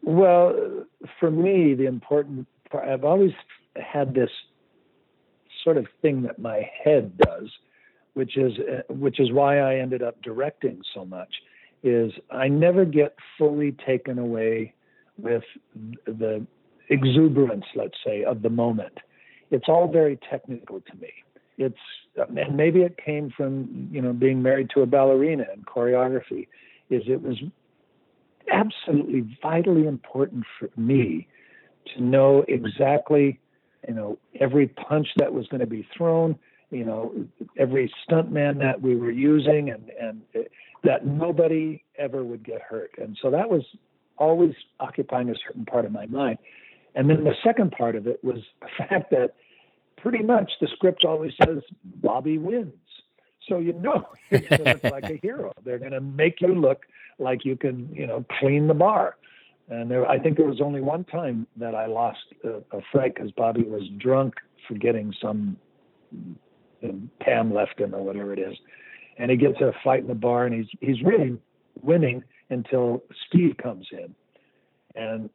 [0.02, 0.86] Well,
[1.18, 3.32] for me, the important part, I've always
[3.76, 4.30] had this
[5.64, 7.50] sort of thing that my head does,
[8.14, 8.52] which is
[8.88, 11.32] which is why I ended up directing so much.
[11.82, 14.74] Is I never get fully taken away
[15.16, 15.44] with
[16.06, 16.46] the
[16.88, 18.98] exuberance, let's say, of the moment.
[19.50, 21.12] It's all very technical to me.
[21.56, 21.78] It's
[22.16, 26.48] and maybe it came from you know being married to a ballerina and choreography.
[26.90, 27.36] Is it was
[28.50, 31.28] absolutely vitally important for me
[31.94, 33.39] to know exactly,
[33.86, 36.38] you know, every punch that was going to be thrown,
[36.70, 37.12] you know,
[37.58, 40.40] every stuntman that we were using, and and uh,
[40.84, 42.92] that nobody ever would get hurt.
[42.98, 43.62] And so that was
[44.16, 46.38] always occupying a certain part of my mind.
[46.94, 49.34] And then the second part of it was the fact that
[49.96, 52.72] pretty much the script always says Bobby wins.
[53.48, 55.52] So you know you're going to look like a hero.
[55.64, 56.86] They're going to make you look
[57.18, 59.16] like you can, you know, clean the bar.
[59.70, 63.14] And there, I think there was only one time that I lost a, a fight
[63.14, 64.34] because Bobby was drunk,
[64.66, 65.56] forgetting some
[67.20, 68.56] Pam left him or whatever it is,
[69.16, 71.38] and he gets a fight in the bar, and he's he's really
[71.82, 74.12] winning until Steve comes in,
[74.96, 75.30] and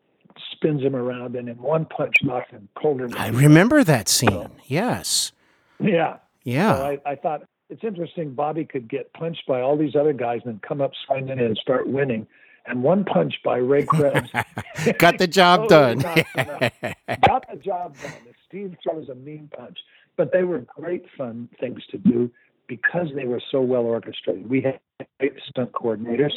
[0.52, 3.08] spins him around, and in one punch knocks him colder.
[3.08, 4.50] than I remember that scene.
[4.66, 5.32] Yes.
[5.80, 6.18] Yeah.
[6.44, 6.76] Yeah.
[6.76, 8.34] So I, I thought it's interesting.
[8.34, 11.58] Bobby could get punched by all these other guys and then come up swinging and
[11.58, 12.28] start winning.
[12.68, 14.32] And one punch by Ray Krebs
[14.98, 15.98] Got the job totally done.
[16.00, 17.22] knocks him out.
[17.22, 18.14] got the job done.
[18.48, 19.78] Steve throws a mean punch,
[20.18, 22.32] but they were great fun things to do
[22.68, 24.50] because they were so well orchestrated.
[24.50, 24.80] We had
[25.20, 26.34] great stunt coordinators,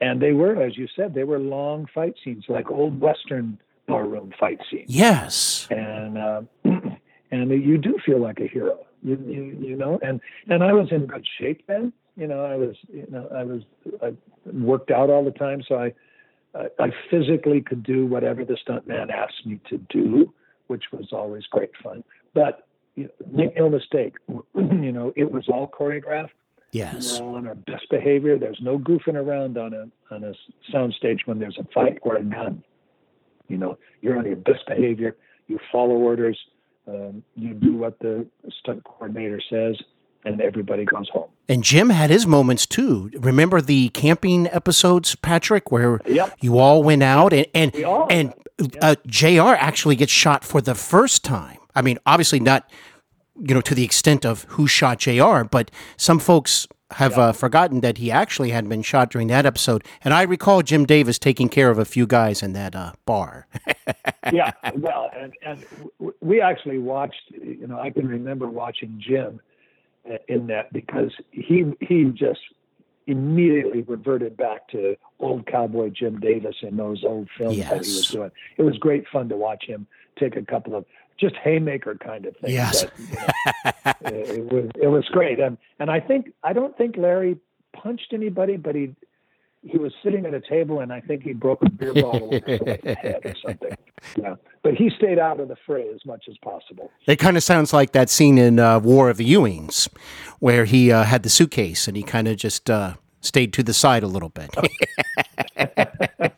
[0.00, 4.32] and they were, as you said, they were long fight scenes, like old Western barroom
[4.38, 5.66] fight scenes yes.
[5.70, 6.42] and uh,
[7.30, 8.78] and you do feel like a hero.
[9.02, 11.92] You, you you know, and and I was in good shape then.
[12.18, 13.62] You know, I was you know I was
[14.02, 14.12] I
[14.44, 15.92] worked out all the time, so I
[16.54, 20.34] I, I physically could do whatever the stuntman asked me to do,
[20.66, 22.02] which was always great fun.
[22.34, 22.66] But
[22.96, 24.14] you know, make no mistake,
[24.54, 26.30] you know, it was all choreographed.
[26.72, 27.20] Yes.
[27.20, 28.36] We're all on our best behavior.
[28.36, 30.34] There's no goofing around on a on a
[30.74, 32.64] soundstage when there's a fight or a gun.
[33.46, 35.16] You know, you're on your best behavior.
[35.46, 36.38] You follow orders.
[36.88, 38.26] Um, you do what the
[38.60, 39.76] stunt coordinator says,
[40.32, 41.28] and everybody goes home.
[41.48, 43.10] And Jim had his moments too.
[43.18, 46.36] Remember the camping episodes, Patrick, where Yep.
[46.40, 47.74] you all went out and and
[48.10, 48.34] and
[48.82, 49.54] uh, Jr.
[49.58, 51.58] actually gets shot for the first time.
[51.74, 52.68] I mean, obviously not,
[53.40, 55.44] you know, to the extent of who shot Jr.
[55.44, 59.84] But some folks have uh, forgotten that he actually had been shot during that episode.
[60.02, 63.46] And I recall Jim Davis taking care of a few guys in that uh, bar.
[64.32, 65.64] yeah, well, and, and
[66.20, 67.30] we actually watched.
[67.30, 69.40] You know, I can remember watching Jim
[70.08, 72.40] Uh, in that because he he just
[73.06, 78.08] immediately reverted back to old cowboy Jim Davis in those old films that he was
[78.08, 78.30] doing.
[78.56, 79.86] It was great fun to watch him
[80.18, 80.84] take a couple of
[81.18, 82.54] just haymaker kind of things.
[82.54, 82.82] Yes.
[82.84, 86.96] that, you know, it was it was great, and and I think I don't think
[86.96, 87.38] Larry
[87.72, 88.94] punched anybody, but he
[89.62, 92.56] he was sitting at a table, and I think he broke a beer bottle over
[92.56, 93.70] somebody's head or something.
[94.16, 96.88] Yeah, but he stayed out of the fray as much as possible.
[97.08, 99.88] It kind of sounds like that scene in uh, War of the Ewings,
[100.38, 103.74] where he uh, had the suitcase and he kind of just uh, stayed to the
[103.74, 104.54] side a little bit.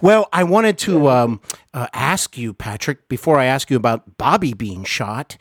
[0.00, 1.40] well, I wanted to um,
[1.74, 5.36] uh, ask you, Patrick, before I ask you about Bobby being shot.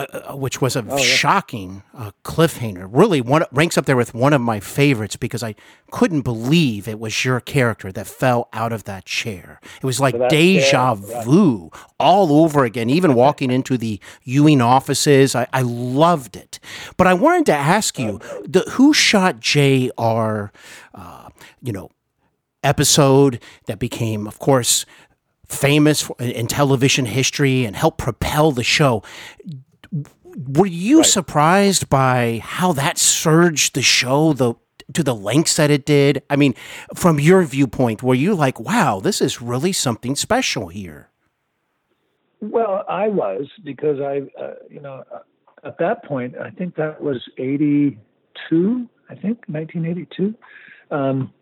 [0.00, 1.04] Uh, uh, which was a oh, yeah.
[1.04, 2.88] shocking uh, cliffhanger.
[2.90, 5.54] Really, one ranks up there with one of my favorites because I
[5.90, 9.60] couldn't believe it was your character that fell out of that chair.
[9.76, 12.88] It was like deja vu all over again.
[12.88, 16.60] Even walking into the Ewing offices, I, I loved it.
[16.96, 20.50] But I wanted to ask you, the Who Shot J.R.
[20.94, 21.28] Uh,
[21.60, 21.90] you know,
[22.64, 24.86] episode that became, of course,
[25.46, 29.02] famous in television history and helped propel the show
[30.36, 31.06] were you right.
[31.06, 34.54] surprised by how that surged the show the
[34.92, 36.22] to the lengths that it did?
[36.28, 36.54] I mean,
[36.94, 41.10] from your viewpoint, were you like, "Wow, this is really something special here"?
[42.40, 45.20] Well, I was because I, uh, you know, uh,
[45.64, 48.88] at that point, I think that was '82.
[49.08, 50.34] I think 1982.
[50.90, 51.32] Um,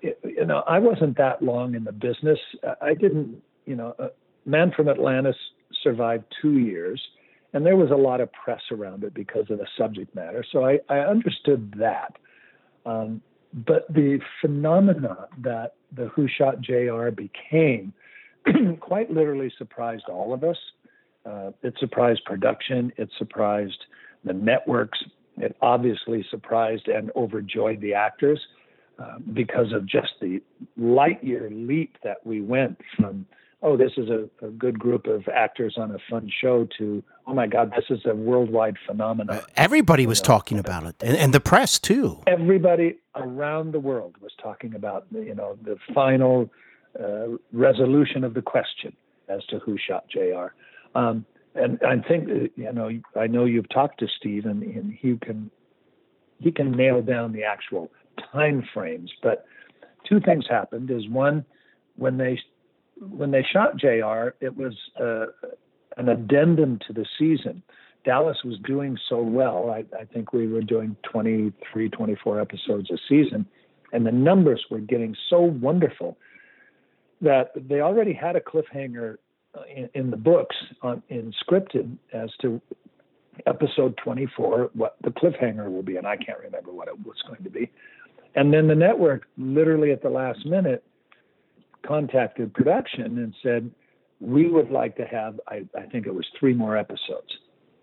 [0.00, 2.38] it, you know, I wasn't that long in the business.
[2.80, 4.08] I didn't, you know, uh,
[4.44, 5.36] Man from Atlantis
[5.82, 7.00] survived two years
[7.52, 10.44] and there was a lot of press around it because of the subject matter.
[10.52, 12.16] So I, I understood that.
[12.86, 13.22] Um,
[13.52, 17.92] but the phenomena that the Who Shot JR became
[18.80, 20.56] quite literally surprised all of us.
[21.26, 23.84] Uh, it surprised production, it surprised
[24.24, 24.98] the networks,
[25.36, 28.40] it obviously surprised and overjoyed the actors
[28.98, 30.42] uh, because of just the
[30.76, 33.26] light year leap that we went from
[33.62, 37.34] oh, this is a, a, good group of actors on a fun show to, oh
[37.34, 39.36] my God, this is a worldwide phenomenon.
[39.36, 42.20] Uh, everybody was talking about it, and, and, the press too.
[42.26, 46.50] Everybody around the world was talking about, you know, the final
[46.98, 48.94] uh, resolution of the question
[49.28, 50.46] as to who shot JR.
[50.94, 54.92] Um, and I think, uh, you know, I know you've talked to Steve, and, and
[54.92, 55.50] he can
[56.38, 57.90] he can nail down the actual
[58.32, 59.10] time frames.
[59.22, 59.44] But
[60.08, 61.44] two things happened: is one
[61.96, 62.38] when they
[63.10, 65.26] when they shot JR, it was uh,
[65.96, 67.62] an addendum to the season.
[68.04, 69.70] Dallas was doing so well.
[69.70, 73.46] I, I, think we were doing 23, 24 episodes a season,
[73.92, 76.16] and the numbers were getting so wonderful
[77.20, 79.18] that they already had a cliffhanger
[79.56, 82.60] uh, in, in the books on, in scripted as to
[83.46, 87.42] episode 24 what the cliffhanger will be and i can't remember what it was going
[87.42, 87.70] to be
[88.34, 90.84] and then the network literally at the last minute
[91.86, 93.70] contacted production and said,
[94.20, 97.30] we would like to have, I, I think it was three more episodes.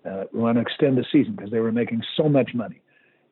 [0.09, 2.81] Uh, we want to extend the season because they were making so much money.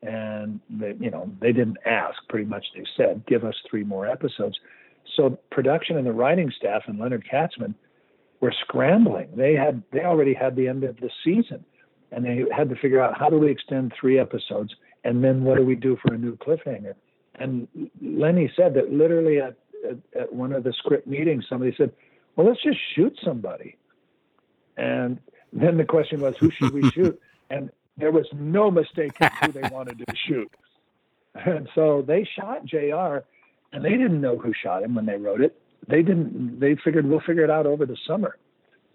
[0.04, 2.16] And they, you know, they didn't ask.
[2.30, 4.56] Pretty much, they said, "Give us three more episodes."
[5.16, 7.74] So production and the writing staff and Leonard Katzman
[8.40, 9.30] were scrambling.
[9.36, 11.66] They had, they already had the end of the season,
[12.12, 15.58] and they had to figure out how do we extend three episodes, and then what
[15.58, 16.94] do we do for a new cliffhanger.
[17.36, 17.68] And
[18.02, 19.56] Lenny said that literally at
[19.90, 21.92] at, at one of the script meetings, somebody said,
[22.36, 23.78] "Well, let's just shoot somebody."
[24.78, 25.20] And
[25.54, 27.20] then the question was, "Who should we shoot?"
[27.50, 29.14] And there was no mistake
[29.44, 30.52] who they wanted to shoot.
[31.34, 33.20] And so they shot Jr.
[33.74, 35.60] And they didn't know who shot him when they wrote it.
[35.88, 36.60] They didn't.
[36.60, 38.38] They figured we'll figure it out over the summer.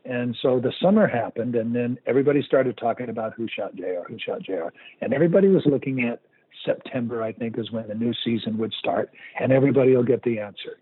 [0.04, 4.18] And so the summer happened, and then everybody started talking about who shot JR, who
[4.18, 4.68] shot JR.
[5.00, 6.20] And everybody was looking at
[6.64, 10.40] September, I think, is when the new season would start, and everybody will get the
[10.40, 10.78] answer.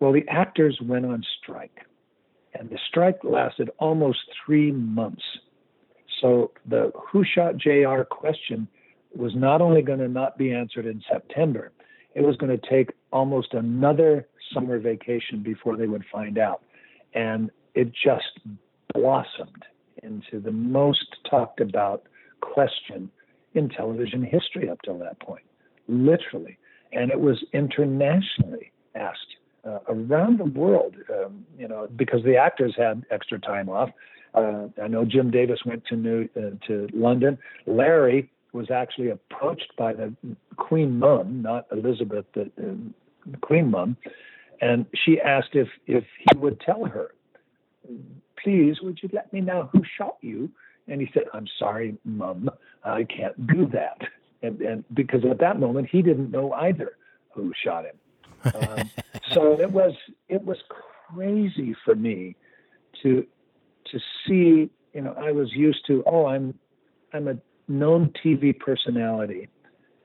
[0.00, 1.86] Well, the actors went on strike,
[2.54, 5.22] and the strike lasted almost three months.
[6.20, 8.66] So the who shot JR question
[9.14, 11.72] was not only going to not be answered in September,
[12.14, 16.62] it was going to take almost another summer vacation before they would find out.
[17.14, 18.40] And it just
[18.94, 19.64] blossomed
[20.02, 22.04] into the most talked about
[22.40, 23.10] question
[23.54, 25.44] in television history up till that point,
[25.88, 26.58] literally.
[26.92, 32.74] And it was internationally asked uh, around the world, um, you know, because the actors
[32.76, 33.90] had extra time off.
[34.34, 37.38] Uh, I know Jim Davis went to New uh, to London.
[37.66, 40.14] Larry was actually approached by the
[40.56, 43.96] Queen Mum, not Elizabeth, the, uh, Queen Mum,
[44.60, 47.12] and she asked if if he would tell her,
[48.42, 50.50] please, would you let me know who shot you?
[50.88, 52.50] And he said, I'm sorry, Mum,
[52.84, 54.00] I can't do that.
[54.42, 56.96] And, and because at that moment he didn't know either
[57.34, 57.96] who shot him.
[58.54, 58.90] Um,
[59.32, 59.92] so it was
[60.28, 62.36] it was crazy for me
[63.02, 63.26] to
[63.90, 64.70] to see.
[64.92, 66.54] You know, I was used to oh, I'm
[67.12, 67.36] I'm a
[67.68, 69.48] known TV personality,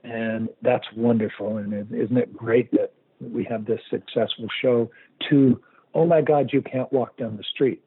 [0.04, 1.58] and that's wonderful.
[1.58, 4.90] And isn't it great that we have this successful show
[5.30, 5.62] to,
[5.94, 7.82] oh my God, you can't walk down the street.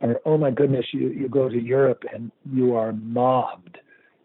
[0.00, 3.78] Or, oh my goodness, you, you go to Europe and you are mobbed.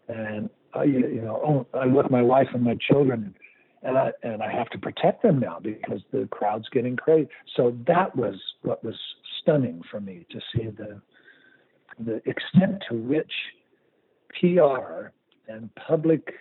[0.08, 0.50] And,
[0.84, 3.34] you, you know, oh, I'm with my wife and my children
[3.82, 7.28] and I, and I have to protect them now because the crowd's getting crazy.
[7.56, 8.94] So that was what was
[9.40, 11.00] stunning for me to see the,
[11.98, 13.32] the extent to which
[14.40, 15.08] PR
[15.48, 16.32] and public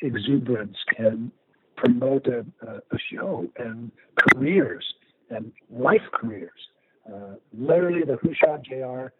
[0.00, 1.30] exuberance can
[1.76, 4.84] promote a, a show and careers
[5.30, 6.50] and life careers.
[7.06, 9.12] Uh, literally, the Shot JR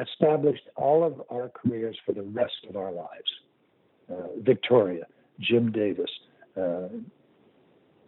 [0.00, 3.08] established all of our careers for the rest of our lives.
[4.10, 5.04] Uh, Victoria,
[5.40, 6.10] Jim Davis,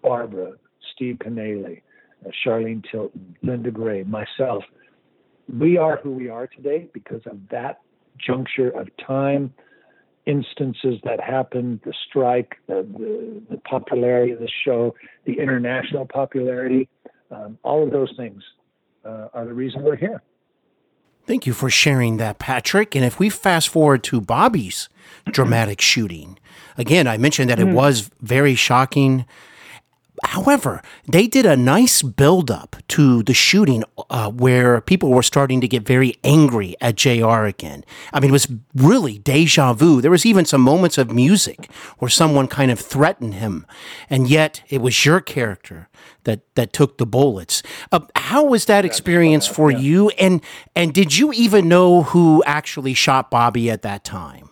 [0.02, 0.52] Barbara,
[0.94, 1.82] Steve Kanaly,
[2.26, 4.64] uh, Charlene Tilton, Linda Gray, myself.
[5.52, 7.80] We are who we are today because of that
[8.18, 9.52] juncture of time
[10.26, 14.94] instances that happened the strike, the, the, the popularity of the show,
[15.24, 16.88] the international popularity,
[17.30, 18.42] um, all of those things
[19.04, 20.22] uh, are the reason we're here.
[21.30, 22.96] Thank you for sharing that, Patrick.
[22.96, 24.88] And if we fast forward to Bobby's
[25.26, 26.40] dramatic shooting,
[26.76, 27.76] again, I mentioned that it mm-hmm.
[27.76, 29.26] was very shocking
[30.24, 35.60] However, they did a nice build up to the shooting uh, where people were starting
[35.60, 37.84] to get very angry at JR again.
[38.12, 40.00] I mean, it was really deja vu.
[40.00, 43.66] There was even some moments of music where someone kind of threatened him,
[44.10, 45.88] and yet it was your character
[46.24, 47.62] that that took the bullets.
[47.90, 50.10] Uh, how was that experience for you?
[50.10, 50.42] And
[50.76, 54.49] and did you even know who actually shot Bobby at that time?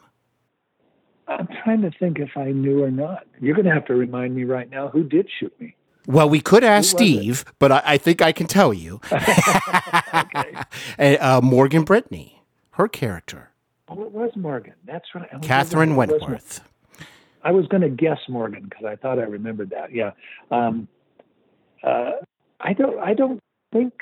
[1.68, 3.26] Trying to think if I knew or not.
[3.42, 5.76] You're going to have to remind me right now who did shoot me.
[6.06, 7.54] Well, we could ask Steve, it?
[7.58, 9.02] but I, I, think I can tell you.
[10.98, 13.50] uh, Morgan Brittany, her character.
[13.86, 14.72] Oh, it was Morgan.
[14.86, 15.28] That's right.
[15.42, 16.62] Catherine Wentworth.
[17.42, 19.94] I was going to guess Morgan because I thought I remembered that.
[19.94, 20.12] Yeah.
[20.50, 20.88] Um,
[21.82, 22.12] uh,
[22.60, 22.98] I don't.
[22.98, 23.40] I don't
[23.74, 23.92] think.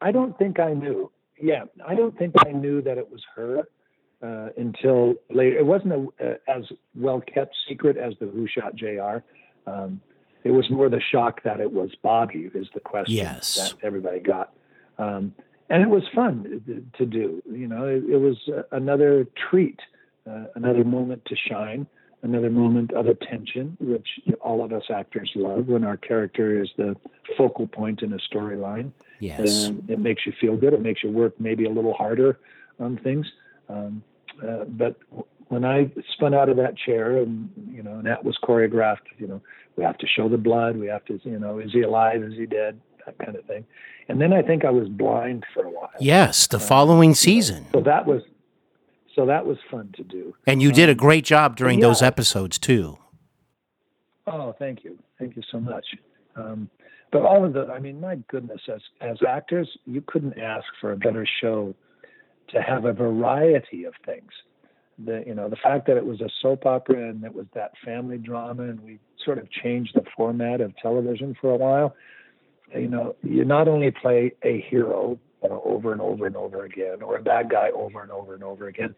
[0.00, 1.10] I don't think I knew.
[1.40, 3.64] Yeah, I don't think I knew that it was her
[4.22, 5.58] uh, until later.
[5.58, 6.64] It wasn't a, uh, as
[6.94, 9.18] well kept secret as the Who Shot Jr.
[9.66, 10.00] Um,
[10.44, 13.56] it was more the shock that it was Bobby is the question yes.
[13.56, 14.52] that everybody got.
[14.98, 15.34] Um,
[15.68, 16.62] and it was fun
[16.96, 17.42] to do.
[17.50, 19.80] You know, it, it was uh, another treat,
[20.30, 21.86] uh, another moment to shine,
[22.22, 24.06] another moment of attention, which
[24.40, 26.94] all of us actors love when our character is the
[27.36, 28.92] focal point in a storyline.
[29.18, 30.72] Yes, and it makes you feel good.
[30.72, 32.38] It makes you work maybe a little harder
[32.78, 33.26] on things.
[33.68, 34.02] Um,
[34.46, 34.96] uh, but
[35.48, 39.06] when I spun out of that chair, and you know, and that was choreographed.
[39.18, 39.42] You know,
[39.76, 40.76] we have to show the blood.
[40.76, 42.22] We have to, you know, is he alive?
[42.22, 42.80] Is he dead?
[43.04, 43.64] That kind of thing.
[44.08, 45.90] And then I think I was blind for a while.
[46.00, 47.66] Yes, the uh, following season.
[47.72, 48.22] So that was,
[49.14, 50.34] so that was fun to do.
[50.46, 51.86] And you um, did a um, great job during yeah.
[51.86, 52.98] those episodes too.
[54.26, 55.86] Oh, thank you, thank you so much.
[56.34, 56.68] Um,
[57.12, 60.92] but all of the, I mean, my goodness, as as actors, you couldn't ask for
[60.92, 61.74] a better show
[62.48, 64.30] to have a variety of things.
[65.04, 67.72] The you know the fact that it was a soap opera and it was that
[67.84, 71.94] family drama, and we sort of changed the format of television for a while.
[72.74, 76.64] You know, you not only play a hero you know, over and over and over
[76.64, 78.94] again, or a bad guy over and over and over again,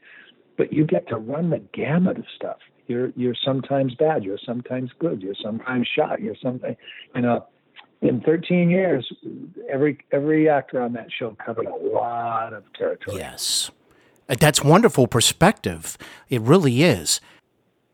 [0.56, 2.58] but you get to run the gamut of stuff.
[2.86, 6.76] You're you're sometimes bad, you're sometimes good, you're sometimes shot, you're sometimes
[7.14, 7.46] you know
[8.00, 9.10] in 13 years,
[9.70, 13.18] every every actor on that show covered a lot of territory.
[13.18, 13.70] Yes,
[14.28, 15.98] uh, that's wonderful perspective.
[16.28, 17.20] It really is.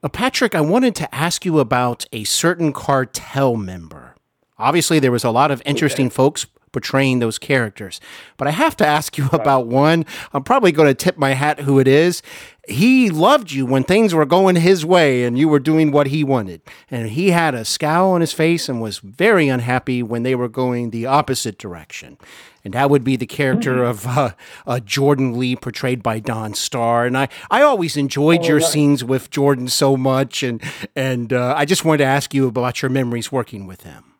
[0.02, 4.14] Uh, Patrick, I wanted to ask you about a certain cartel member.
[4.58, 6.14] Obviously, there was a lot of interesting okay.
[6.14, 8.00] folks portraying those characters.
[8.36, 10.04] But I have to ask you about one.
[10.32, 12.20] I'm probably going to tip my hat who it is.
[12.66, 16.24] He loved you when things were going his way and you were doing what he
[16.24, 16.62] wanted.
[16.90, 20.48] And he had a scowl on his face and was very unhappy when they were
[20.48, 22.18] going the opposite direction.
[22.64, 23.90] And that would be the character mm-hmm.
[23.90, 24.30] of uh,
[24.66, 27.06] uh, Jordan Lee, portrayed by Don Starr.
[27.06, 28.66] And I, I always enjoyed oh, your right.
[28.66, 30.42] scenes with Jordan so much.
[30.42, 30.60] And,
[30.96, 34.14] and uh, I just wanted to ask you about your memories working with him.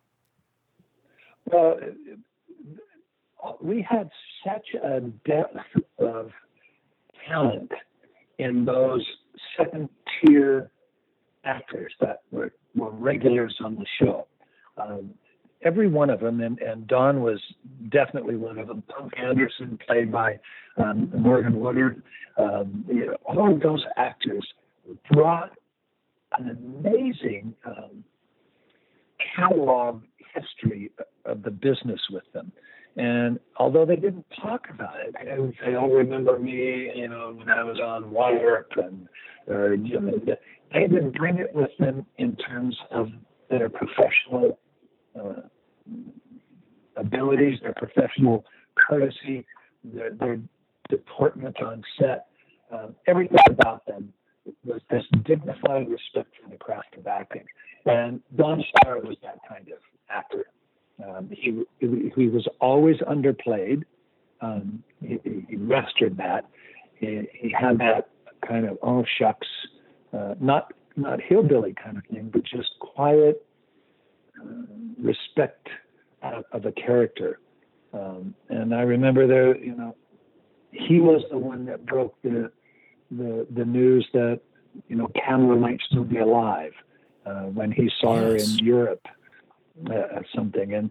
[1.46, 1.78] Well,
[3.60, 4.10] we had
[4.44, 5.56] such a depth
[5.98, 6.30] of
[7.28, 7.70] talent
[8.38, 9.04] in those
[9.56, 9.88] second
[10.20, 10.70] tier
[11.44, 14.26] actors that were, were regulars on the show.
[14.76, 15.10] Um,
[15.62, 17.40] every one of them, and, and Don was
[17.90, 18.82] definitely one of them.
[18.88, 20.38] Punk Anderson, played by
[20.76, 22.02] um, Morgan Woodward,
[22.36, 24.46] um, you know, all of those actors
[25.12, 25.52] brought
[26.38, 26.50] an
[26.84, 28.04] amazing um,
[29.36, 30.02] catalog
[30.34, 30.90] history
[31.24, 32.50] of the business with them.
[32.96, 35.14] And although they didn't talk about it,
[35.64, 39.08] they, all remember me, you know, when I was on Wire and
[39.48, 43.08] or, they didn't bring it with them in terms of
[43.50, 44.58] their professional
[45.18, 45.42] uh,
[46.96, 48.44] abilities, their professional
[48.76, 49.44] courtesy,
[49.82, 50.38] their, their
[50.88, 52.26] deportment on set,
[52.72, 54.12] um, everything about them
[54.64, 57.44] was this dignified respect for the craft of acting.
[57.86, 59.78] And Don Starr was that kind of
[60.10, 60.46] actor.
[61.02, 63.82] Um, he, he was always underplayed.
[64.40, 65.18] Um, he,
[65.48, 66.46] he mastered that.
[66.96, 68.10] He, he had that
[68.46, 69.48] kind of oh shucks,
[70.12, 73.44] uh, not not hillbilly kind of thing, but just quiet
[74.40, 74.44] uh,
[75.02, 75.68] respect
[76.22, 77.40] of, of, a character.
[77.92, 79.96] Um, and I remember there, you know,
[80.70, 82.50] he was the one that broke the
[83.10, 84.40] the the news that
[84.88, 86.72] you know Pamela might still be alive
[87.26, 88.22] uh, when he saw yes.
[88.22, 89.06] her in Europe
[89.90, 90.74] uh, something.
[90.74, 90.90] And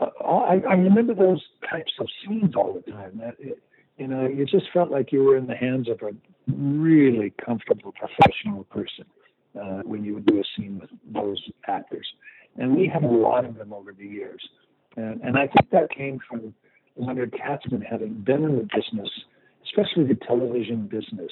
[0.00, 3.18] uh, I, I remember those types of scenes all the time.
[3.18, 3.58] That it,
[3.98, 6.12] you know, you just felt like you were in the hands of a
[6.52, 9.04] really comfortable professional person
[9.60, 12.06] uh, when you would do a scene with those actors.
[12.56, 14.42] And we had a lot of them over the years.
[14.96, 16.54] And, and I think that came from
[16.96, 19.08] Leonard Katzman having been in the business,
[19.64, 21.30] especially the television business,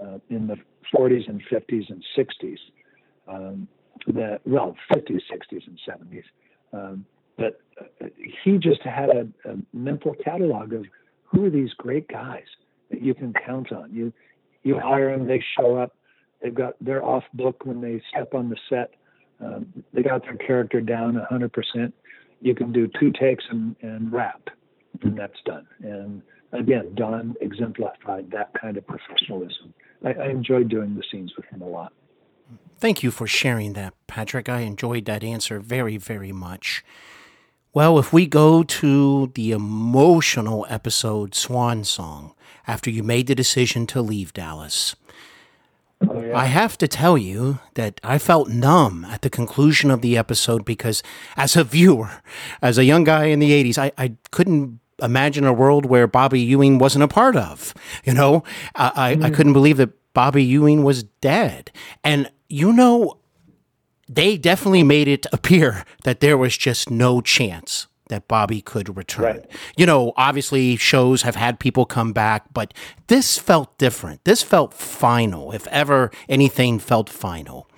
[0.00, 0.56] uh, in the
[0.94, 2.58] 40s and 50s and 60s.
[3.26, 3.68] Um,
[4.08, 6.24] that well, 50s, 60s, and 70s.
[6.72, 7.06] Um,
[7.36, 8.06] but uh,
[8.42, 10.84] he just had a, a mental catalog of
[11.24, 12.44] who are these great guys
[12.90, 13.92] that you can count on.
[13.92, 14.12] You
[14.62, 15.94] you hire them, they show up,
[16.42, 18.94] they've got they're off book when they step on the set.
[19.40, 21.92] Um, they got their character down 100%.
[22.40, 24.48] You can do two takes and, and wrap,
[25.02, 25.66] and that's done.
[25.82, 26.22] And
[26.52, 29.74] again, Don exemplified that kind of professionalism.
[30.04, 31.92] I, I enjoyed doing the scenes with him a lot.
[32.78, 34.48] Thank you for sharing that, Patrick.
[34.48, 36.84] I enjoyed that answer very, very much.
[37.72, 42.34] Well, if we go to the emotional episode Swan Song
[42.66, 44.94] after you made the decision to leave Dallas,
[46.06, 46.38] oh, yeah.
[46.38, 50.64] I have to tell you that I felt numb at the conclusion of the episode
[50.64, 51.02] because,
[51.36, 52.22] as a viewer,
[52.62, 56.40] as a young guy in the 80s, I, I couldn't imagine a world where Bobby
[56.40, 57.74] Ewing wasn't a part of.
[58.04, 58.44] You know,
[58.76, 59.24] I, I, mm.
[59.24, 61.70] I couldn't believe that Bobby Ewing was dead.
[62.02, 63.18] And, you know,
[64.08, 69.24] they definitely made it appear that there was just no chance that Bobby could return.
[69.24, 69.50] Right.
[69.76, 72.74] You know, obviously shows have had people come back, but
[73.06, 74.24] this felt different.
[74.24, 77.68] This felt final, if ever anything felt final.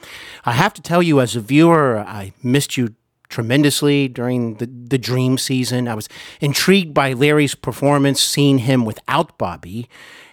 [0.44, 2.94] I have to tell you, as a viewer, I missed you
[3.28, 5.88] tremendously during the, the dream season.
[5.88, 6.08] I was
[6.40, 9.88] intrigued by Larry's performance, seeing him without Bobby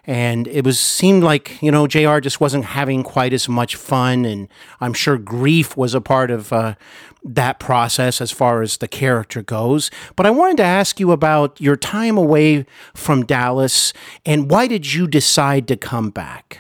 [0.06, 2.20] and it was seemed like you know Jr.
[2.20, 4.48] just wasn't having quite as much fun, and
[4.82, 6.76] I'm sure grief was a part of uh,
[7.24, 9.90] that process as far as the character goes.
[10.16, 13.94] But I wanted to ask you about your time away from Dallas,
[14.26, 16.60] and why did you decide to come back?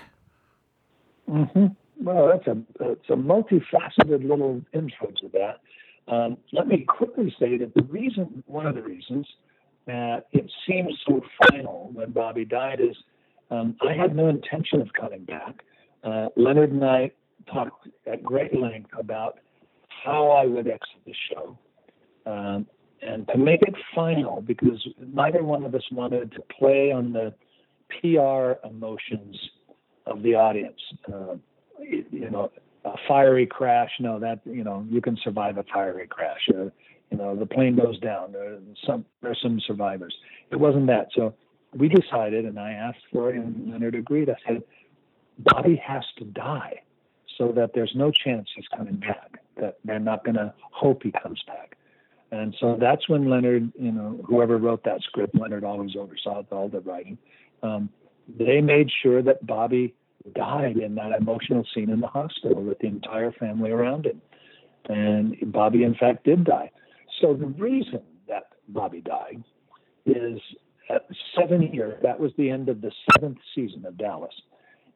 [1.29, 1.67] Mm-hmm.
[2.03, 2.57] Well, that's a
[2.91, 5.59] it's a multifaceted little intro to that.
[6.07, 9.25] Um, let me quickly say that the reason, one of the reasons
[9.85, 12.95] that it seemed so final when Bobby died is
[13.51, 15.63] um, I had no intention of coming back.
[16.03, 17.11] Uh, Leonard and I
[17.51, 19.39] talked at great length about
[20.03, 21.57] how I would exit the show.
[22.25, 22.67] Um,
[23.01, 27.33] and to make it final, because neither one of us wanted to play on the
[27.89, 29.37] PR emotions
[30.05, 30.79] of the audience.
[31.11, 31.35] Uh,
[31.79, 32.49] you know,
[32.85, 36.39] a fiery crash, no, that, you know, you can survive a fiery crash.
[36.49, 36.65] Uh,
[37.11, 38.31] you know, the plane goes down.
[38.31, 40.15] There are some, there are some survivors.
[40.51, 41.07] It wasn't that.
[41.15, 41.33] So
[41.75, 44.29] we decided, and I asked for it, and Leonard agreed.
[44.29, 44.63] I said,
[45.39, 46.81] Bobby has to die
[47.37, 51.11] so that there's no chance he's coming back, that they're not going to hope he
[51.11, 51.77] comes back.
[52.31, 56.67] And so that's when Leonard, you know, whoever wrote that script, Leonard always oversaw all
[56.67, 57.17] the writing.
[57.61, 57.89] Um,
[58.39, 59.93] they made sure that Bobby
[60.35, 64.21] died in that emotional scene in the hospital with the entire family around him.
[64.89, 66.71] And Bobby, in fact, did die.
[67.21, 69.43] So the reason that Bobby died
[70.05, 70.39] is
[71.37, 74.33] seven years, that was the end of the seventh season of Dallas.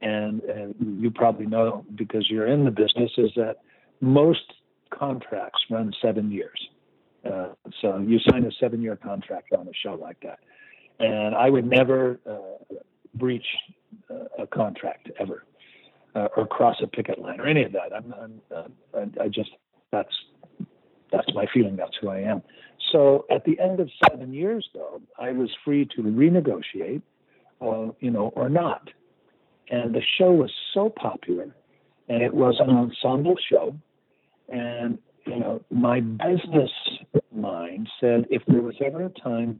[0.01, 0.41] And,
[0.79, 3.57] you probably know because you're in the business is that
[3.99, 4.53] most
[4.91, 6.59] contracts run seven years.
[7.25, 7.49] Uh,
[7.81, 10.39] so you sign a seven year contract on a show like that.
[10.99, 12.75] And I would never uh,
[13.15, 13.45] breach
[14.09, 15.43] uh, a contract ever
[16.15, 17.93] uh, or cross a picket line or any of that.
[17.95, 19.51] I'm, I'm uh, I just,
[19.91, 20.13] that's,
[21.11, 21.75] that's my feeling.
[21.75, 22.41] That's who I am.
[22.91, 27.01] So at the end of seven years, though, I was free to renegotiate,
[27.61, 28.89] uh, you know, or not.
[29.69, 31.53] And the show was so popular,
[32.07, 33.75] and it was an ensemble show.
[34.47, 36.71] And you know, my business
[37.33, 39.59] mind said if there was ever a time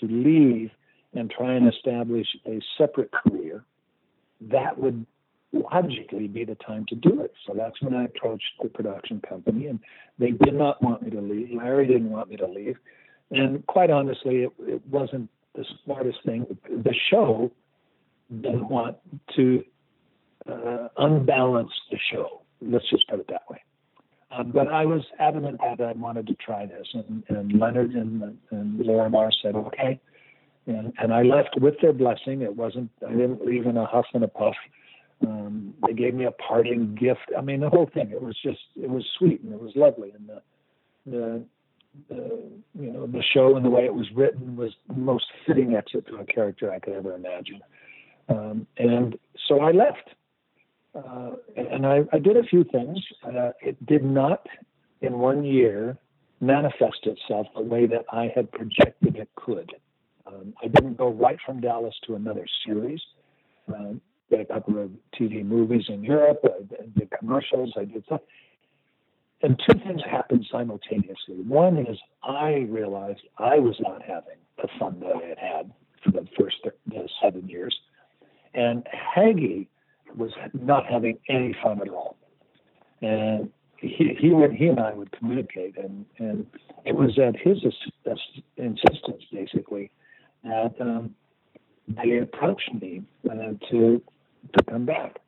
[0.00, 0.70] to leave
[1.14, 3.64] and try and establish a separate career,
[4.42, 5.06] that would
[5.52, 7.32] logically be the time to do it.
[7.46, 9.80] So that's when I approached the production company, and
[10.18, 11.50] they did not want me to leave.
[11.56, 12.76] Larry didn't want me to leave,
[13.30, 16.46] and quite honestly, it, it wasn't the smartest thing.
[16.68, 17.50] The show
[18.30, 18.96] didn't want
[19.36, 19.64] to
[20.50, 22.42] uh, unbalance the show.
[22.60, 23.62] Let's just put it that way.
[24.30, 28.36] Um, but I was adamant that I wanted to try this, and, and Leonard and,
[28.50, 30.00] and Lorimar said, "Okay."
[30.66, 32.42] And, and I left with their blessing.
[32.42, 32.90] It wasn't.
[33.06, 34.56] I didn't leave in a huff and a puff.
[35.24, 37.30] Um, they gave me a parting gift.
[37.36, 38.10] I mean, the whole thing.
[38.10, 38.60] It was just.
[38.76, 40.12] It was sweet and it was lovely.
[40.12, 40.42] And the,
[41.06, 41.44] the,
[42.08, 42.42] the
[42.78, 46.06] you know the show and the way it was written was the most fitting exit
[46.08, 47.60] to a character I could ever imagine.
[48.28, 49.18] Um, and
[49.48, 50.10] so I left.
[50.94, 52.98] Uh, and I, I, did a few things.
[53.22, 54.46] Uh, it did not,
[55.02, 55.98] in one year,
[56.40, 59.74] manifest itself the way that I had projected it could.
[60.26, 63.00] Um, I didn't go right from Dallas to another series.
[63.68, 64.00] Um,
[64.30, 66.40] did a couple of TV movies in Europe.
[66.44, 67.72] I did commercials.
[67.76, 68.20] I did stuff.
[69.42, 71.36] And two things happened simultaneously.
[71.46, 75.72] One is I realized I was not having the fun that I had had
[76.02, 76.56] for the first
[77.22, 77.76] seven years.
[78.54, 79.68] And Hagee
[80.16, 82.16] was not having any fun at all.
[83.02, 86.46] And he he would he and I would communicate, and and
[86.84, 87.58] it was at his
[88.56, 89.90] insistence basically
[90.44, 91.14] that um,
[91.88, 94.02] they approached me uh, to
[94.56, 95.18] to come back.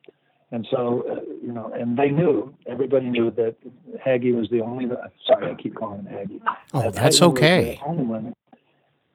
[0.51, 3.57] And so, uh, you know, and they knew, everybody knew that
[4.05, 4.87] Hagee was the only,
[5.27, 6.41] sorry, I keep calling him Hagee.
[6.73, 7.79] Oh, that's okay.
[7.85, 8.35] only one,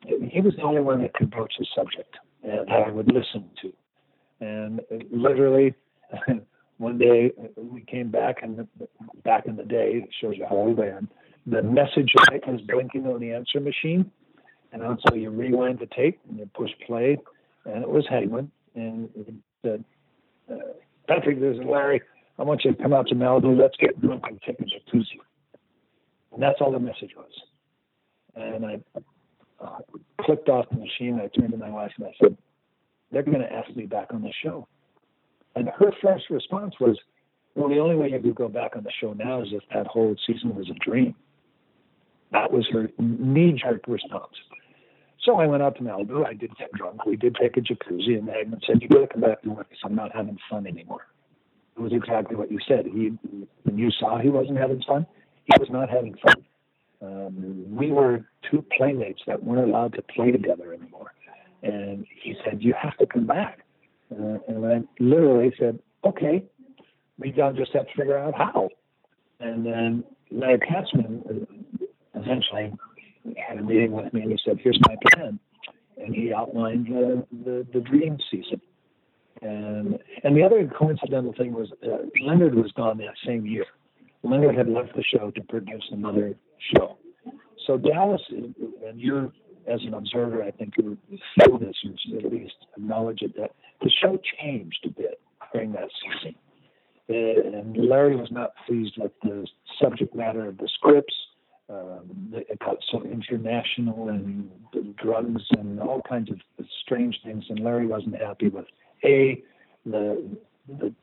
[0.05, 3.73] he was the only one that could broach the subject and I would listen to.
[4.39, 4.81] And
[5.11, 5.73] literally,
[6.77, 8.67] one day we came back, and
[9.23, 11.09] back in the day, it shows you how old I am.
[11.45, 14.11] The message light was blinking on the answer machine,
[14.71, 17.17] and so you rewind the tape and you push play,
[17.65, 19.09] and it was Hagman, and
[19.64, 19.84] said,
[20.52, 20.57] uh,
[21.07, 22.02] "Patrick, there's Larry.
[22.38, 23.60] I want you to come out to Malibu.
[23.60, 25.19] Let's get drunk and take a jacuzzi."
[26.34, 27.31] And that's all the message was.
[28.35, 28.80] And I
[29.64, 29.77] uh,
[30.22, 31.19] clicked off the machine.
[31.22, 32.38] I turned to my wife and I said,
[33.11, 34.68] they're going to ask me back on the show.
[35.56, 36.98] And her first response was,
[37.56, 39.85] well, the only way you could go back on the show now is if that
[39.85, 41.14] whole season was a dream.
[42.31, 44.34] That was her knee jerk response.
[45.23, 46.25] So I went out to Malibu.
[46.25, 47.05] I did get drunk.
[47.05, 49.95] We did take a jacuzzi, and Hagman said, "You better come back to work I'm
[49.95, 51.07] not having fun anymore."
[51.75, 52.85] It was exactly what you said.
[52.85, 53.17] He,
[53.63, 55.07] when you saw he wasn't having fun,
[55.45, 56.43] he was not having fun.
[57.01, 61.13] Um, we were two playmates that weren't allowed to play together anymore.
[61.61, 63.59] And he said, You have to come back.
[64.11, 66.43] Uh, and I literally said, Okay,
[67.17, 68.69] we don't just have to figure out how.
[69.39, 72.73] And then Larry Katzman uh, essentially
[73.37, 75.39] had a meeting with me and he said, Here's my plan.
[75.97, 78.61] And he outlined uh, the, the dream season.
[79.41, 83.65] And, and the other coincidental thing was uh, Leonard was gone that same year.
[84.23, 86.33] Leonard had left the show to produce another
[86.75, 86.97] show.
[87.67, 89.31] So Dallas, and you're
[89.67, 90.97] as an observer, I think you
[91.39, 91.75] feel this,
[92.11, 93.51] or at least acknowledge it, that
[93.81, 95.19] the show changed a bit
[95.53, 96.35] during that season.
[97.09, 99.45] And Larry was not pleased with the
[99.81, 101.15] subject matter of the scripts.
[102.33, 104.49] It got so international and
[104.97, 106.39] drugs and all kinds of
[106.81, 108.65] strange things, and Larry wasn't happy with
[109.03, 109.41] a
[109.85, 110.37] the
[110.67, 110.93] the,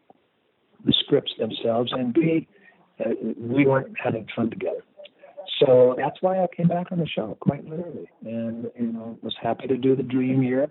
[0.84, 2.48] the scripts themselves, and b
[3.04, 4.82] uh, we weren't having fun together.
[5.58, 9.34] So that's why I came back on the show, quite literally, and you know was
[9.40, 10.70] happy to do the dream year.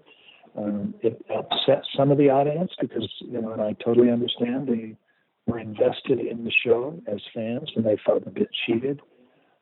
[0.58, 4.98] Um, it upset some of the audience because you know, and I totally understand they
[5.46, 9.02] were invested in the show as fans and they felt a bit cheated.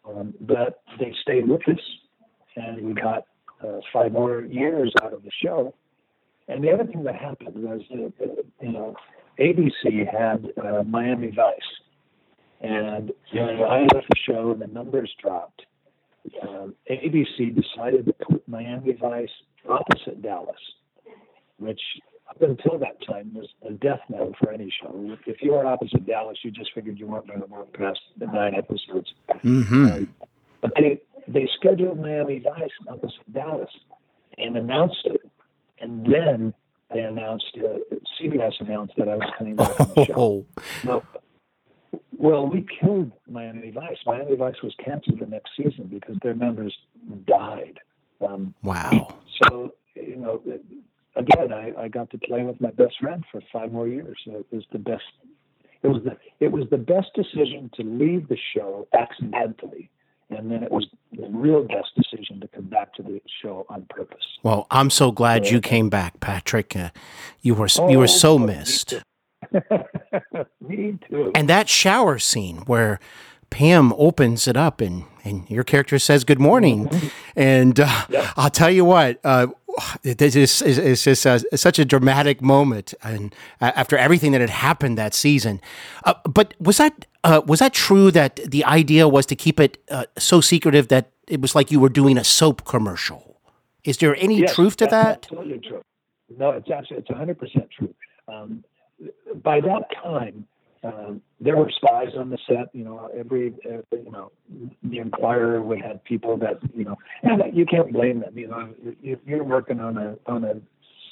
[0.08, 1.80] Um, but they stayed with us,
[2.56, 3.26] and we got
[3.64, 5.74] uh, five more years out of the show.
[6.48, 8.96] And the other thing that happened was, that, uh, you know,
[9.40, 11.60] ABC had uh, Miami Vice
[12.62, 15.62] and when I left the show and the numbers dropped,
[16.42, 19.30] um, ABC decided to put Miami Vice
[19.70, 20.56] opposite Dallas,
[21.60, 21.80] which
[22.30, 25.18] up until that time was a death knell for any show.
[25.26, 28.28] If you were opposite Dallas, you just figured you weren't going to work past the
[28.28, 29.14] nine episodes.
[29.44, 29.86] Mm-hmm.
[29.86, 30.16] Um,
[30.62, 33.70] but they they scheduled Miami Vice opposite Dallas
[34.38, 35.22] and announced it,
[35.80, 36.54] and then
[36.94, 40.14] they announced uh, CBS announced that I was coming back on the show.
[40.16, 40.46] Oh.
[40.84, 41.04] Now,
[42.18, 43.98] well, we killed Miami Vice.
[44.06, 46.76] Miami Vice was canceled the next season because their members
[47.26, 47.80] died.
[48.26, 49.16] Um, wow.
[49.44, 50.42] So, you know,
[51.18, 54.18] again, I, I got to play with my best friend for five more years.
[54.26, 55.04] It was the best.
[55.84, 59.90] It was the it was the best decision to leave the show accidentally,
[60.30, 63.86] and then it was the real best decision to come back to the show on
[63.90, 64.26] purpose.
[64.44, 66.76] Well, I'm so glad so, you came back, Patrick.
[66.76, 66.90] Uh,
[67.42, 68.96] you were oh, you were so missed.
[70.68, 71.32] Me too.
[71.36, 73.00] And that shower scene where
[73.50, 76.90] Pam opens it up and, and your character says good morning.
[77.36, 78.06] And uh.
[78.36, 79.48] I'll tell you what, uh,
[80.04, 84.50] this is it's just uh such a dramatic moment, and uh, after everything that had
[84.50, 85.62] happened that season.
[86.04, 89.78] Uh, but was that uh, was that true that the idea was to keep it
[89.92, 93.40] uh, so secretive that it was like you were doing a soap commercial?
[93.84, 95.28] Is there any Yes, truth to that?
[95.32, 95.82] Absolutely true.
[96.38, 97.94] No, it's absolutely it's 100 percent true.
[98.28, 98.64] Um,
[99.44, 100.46] by that time,
[100.84, 102.74] um, there were spies on the set.
[102.74, 104.32] You know, every uh, you know,
[104.84, 108.38] the Enquirer would have people that you know, and you can't blame them.
[108.38, 110.56] You know, if you're working on a on a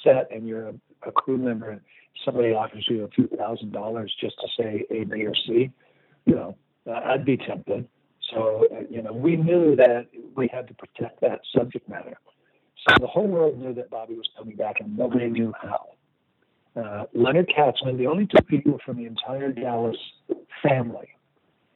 [0.04, 0.74] set and you're a,
[1.08, 1.82] a crew member and
[2.24, 5.72] somebody offers you a few thousand dollars just to say A, B, or C,
[6.26, 6.56] you know,
[6.92, 7.88] I'd be tempted.
[8.34, 12.18] So, uh, you know, we knew that we had to protect that subject matter.
[12.88, 15.95] So the whole world knew that Bobby was coming back, and nobody knew how.
[16.76, 19.96] Uh, Leonard Katzman, the only two people from the entire Dallas
[20.62, 21.08] family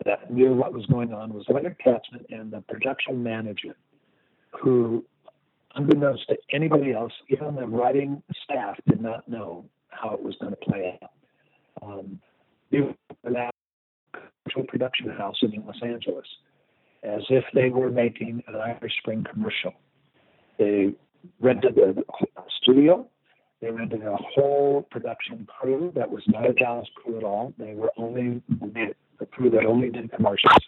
[0.05, 3.75] that knew what was going on was Leonard Katzman and the production manager,
[4.61, 5.05] who,
[5.75, 10.51] unbeknownst to anybody else, even the writing staff did not know how it was going
[10.53, 11.11] to play out.
[11.81, 12.19] Um,
[12.71, 12.93] they were
[14.49, 16.27] commercial production house in Los Angeles,
[17.03, 19.73] as if they were making an Irish Spring commercial.
[20.57, 20.93] They
[21.39, 21.95] rented a
[22.61, 23.07] studio.
[23.61, 27.53] They rented a whole production crew that was not a Dallas crew at all.
[27.57, 28.41] They were only
[29.19, 30.63] a crew that only did commercials.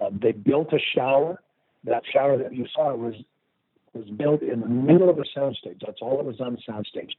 [0.00, 1.40] Um, they built a shower.
[1.84, 3.14] That shower that you saw was
[3.94, 5.80] was built in the middle of a soundstage.
[5.84, 7.10] That's all that was on the soundstage,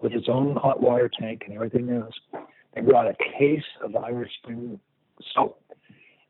[0.00, 2.14] with its own hot water tank and everything else.
[2.74, 4.80] They brought a case of Irish Spring
[5.34, 5.62] soap,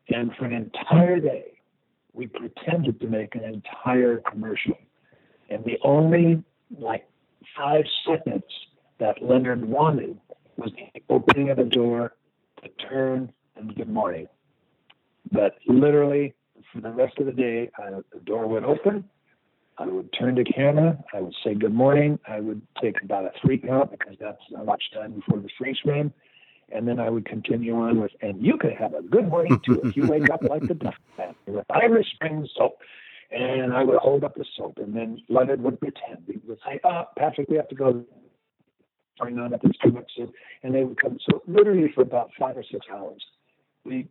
[0.09, 1.59] and for an entire day,
[2.13, 4.77] we pretended to make an entire commercial.
[5.49, 6.43] And the only
[6.77, 7.07] like
[7.55, 8.43] five seconds
[8.99, 10.19] that Leonard wanted
[10.57, 12.13] was the opening of the door,
[12.63, 14.27] the turn, and good morning.
[15.31, 16.33] But literally,
[16.73, 19.05] for the rest of the day, I, the door would open.
[19.77, 20.97] I would turn to camera.
[21.13, 22.17] I would say good morning.
[22.27, 25.77] I would take about a three count because that's how much time before the freeze
[25.83, 26.11] frame.
[26.71, 29.79] And then I would continue on with, and you could have a good morning too
[29.83, 30.95] if you wake up like the duck
[31.45, 32.79] with Irish Spring soap.
[33.29, 36.23] And I would hold up the soap, and then Leonard would pretend.
[36.27, 38.05] He would say, "Oh, Patrick, we have to go."
[39.19, 40.11] Turning on up this too much
[40.63, 41.17] and they would come.
[41.27, 43.23] So literally for about five or six hours,
[43.83, 44.07] we,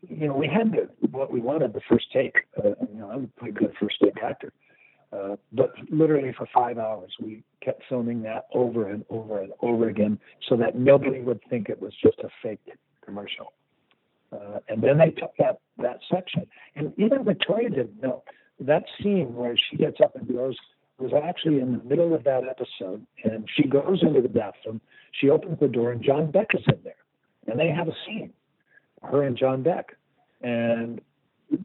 [0.00, 2.36] you know, we had the, what we wanted the first take.
[2.56, 4.52] Uh, you know, I'm a pretty good first take actor.
[5.12, 9.88] Uh, but literally for five hours, we kept filming that over and over and over
[9.88, 12.60] again so that nobody would think it was just a fake
[13.04, 13.52] commercial.
[14.36, 16.46] Uh, and then they took that, that section.
[16.74, 18.22] And even Victoria didn't know.
[18.60, 20.56] That scene where she gets up and goes
[20.98, 23.06] was actually in the middle of that episode.
[23.24, 24.80] And she goes into the bathroom,
[25.12, 26.94] she opens the door, and John Beck is in there.
[27.46, 28.32] And they have a scene,
[29.02, 29.96] her and John Beck.
[30.42, 31.00] And,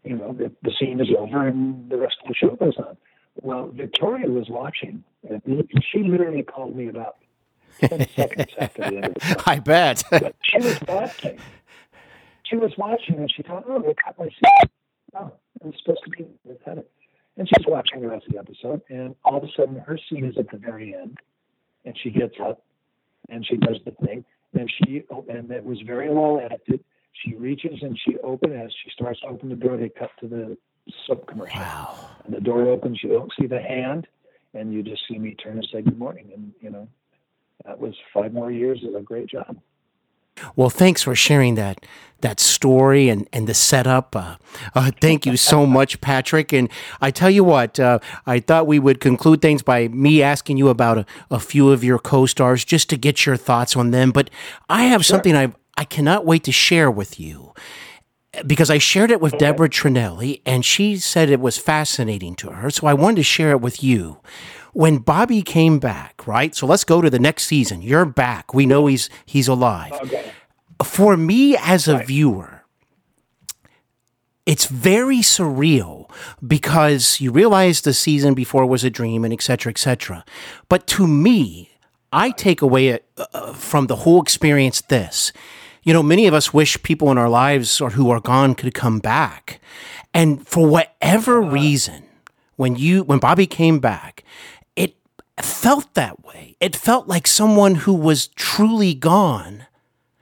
[0.04, 2.98] you know, the, the scene is over and the rest of the show goes on.
[3.42, 5.42] Well, Victoria was watching, and
[5.92, 7.16] she literally called me about
[7.80, 9.36] 10 seconds after the end of the show.
[9.46, 10.04] I bet.
[10.12, 11.40] But she was watching.
[12.52, 14.70] She was watching, and she thought, "Oh, they cut my scene.
[15.16, 15.32] Oh,
[15.64, 16.28] I'm supposed to be
[16.66, 16.86] cut.
[17.38, 20.26] And she's watching the rest of the episode, and all of a sudden, her scene
[20.26, 21.18] is at the very end,
[21.86, 22.62] and she gets up,
[23.30, 26.84] and she does the thing, and she and it was very well edited.
[27.14, 29.78] She reaches and she opens as she starts to open the door.
[29.78, 30.58] They cut to the
[31.06, 31.60] soap commercial.
[31.60, 32.10] wow.
[32.26, 34.08] And the door opens, you don't see the hand,
[34.54, 36.32] and you just see me turn and say good morning.
[36.34, 36.88] And, you know,
[37.66, 39.58] that was five more years of a great job.
[40.56, 41.86] Well, thanks for sharing that
[42.22, 44.16] that story and, and the setup.
[44.16, 44.36] Uh,
[44.76, 46.54] uh, thank you so much, Patrick.
[46.54, 46.70] And
[47.02, 50.70] I tell you what, uh, I thought we would conclude things by me asking you
[50.70, 54.12] about a, a few of your co-stars just to get your thoughts on them.
[54.12, 54.30] But
[54.70, 57.54] I have something I I cannot wait to share with you
[58.46, 62.70] because I shared it with Deborah Tranelli and she said it was fascinating to her.
[62.70, 64.20] So I wanted to share it with you.
[64.74, 66.56] When Bobby came back, right?
[66.56, 67.82] So let's go to the next season.
[67.82, 68.54] You're back.
[68.54, 69.94] We know he's he's alive.
[69.94, 70.32] Okay.
[70.84, 72.64] For me as a viewer,
[74.46, 76.10] it's very surreal
[76.46, 80.26] because you realize the season before was a dream and et cetera, et cetera.
[80.70, 81.70] But to me,
[82.12, 85.32] I take away uh, from the whole experience this.
[85.84, 88.74] You know, many of us wish people in our lives or who are gone could
[88.74, 89.60] come back.
[90.14, 92.04] And for whatever reason,
[92.56, 94.24] when you when Bobby came back,
[94.61, 94.61] it
[95.44, 96.56] felt that way.
[96.60, 99.66] It felt like someone who was truly gone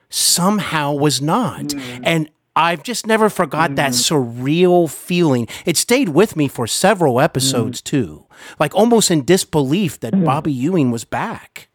[0.10, 1.62] somehow was not.
[1.62, 2.02] Mm.
[2.04, 3.96] And I've just never forgot that mm.
[3.96, 5.48] surreal feeling.
[5.66, 7.86] It stayed with me for several episodes mm.
[7.86, 8.26] too,
[8.60, 11.70] like almost in disbelief that Bobby Ewing was back.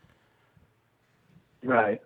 [1.62, 2.00] Right.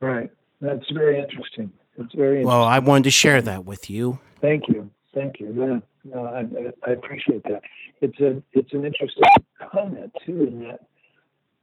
[0.00, 0.30] Right.
[0.60, 1.72] That's very interesting.
[1.98, 2.48] It's very interesting.
[2.48, 4.20] Well, I wanted to share that with you.
[4.40, 4.90] Thank you.
[5.14, 5.52] Thank you.
[5.56, 7.62] Yeah, no, I, I appreciate that.
[8.02, 9.22] It's a it's an interesting
[9.72, 10.80] comment too, in that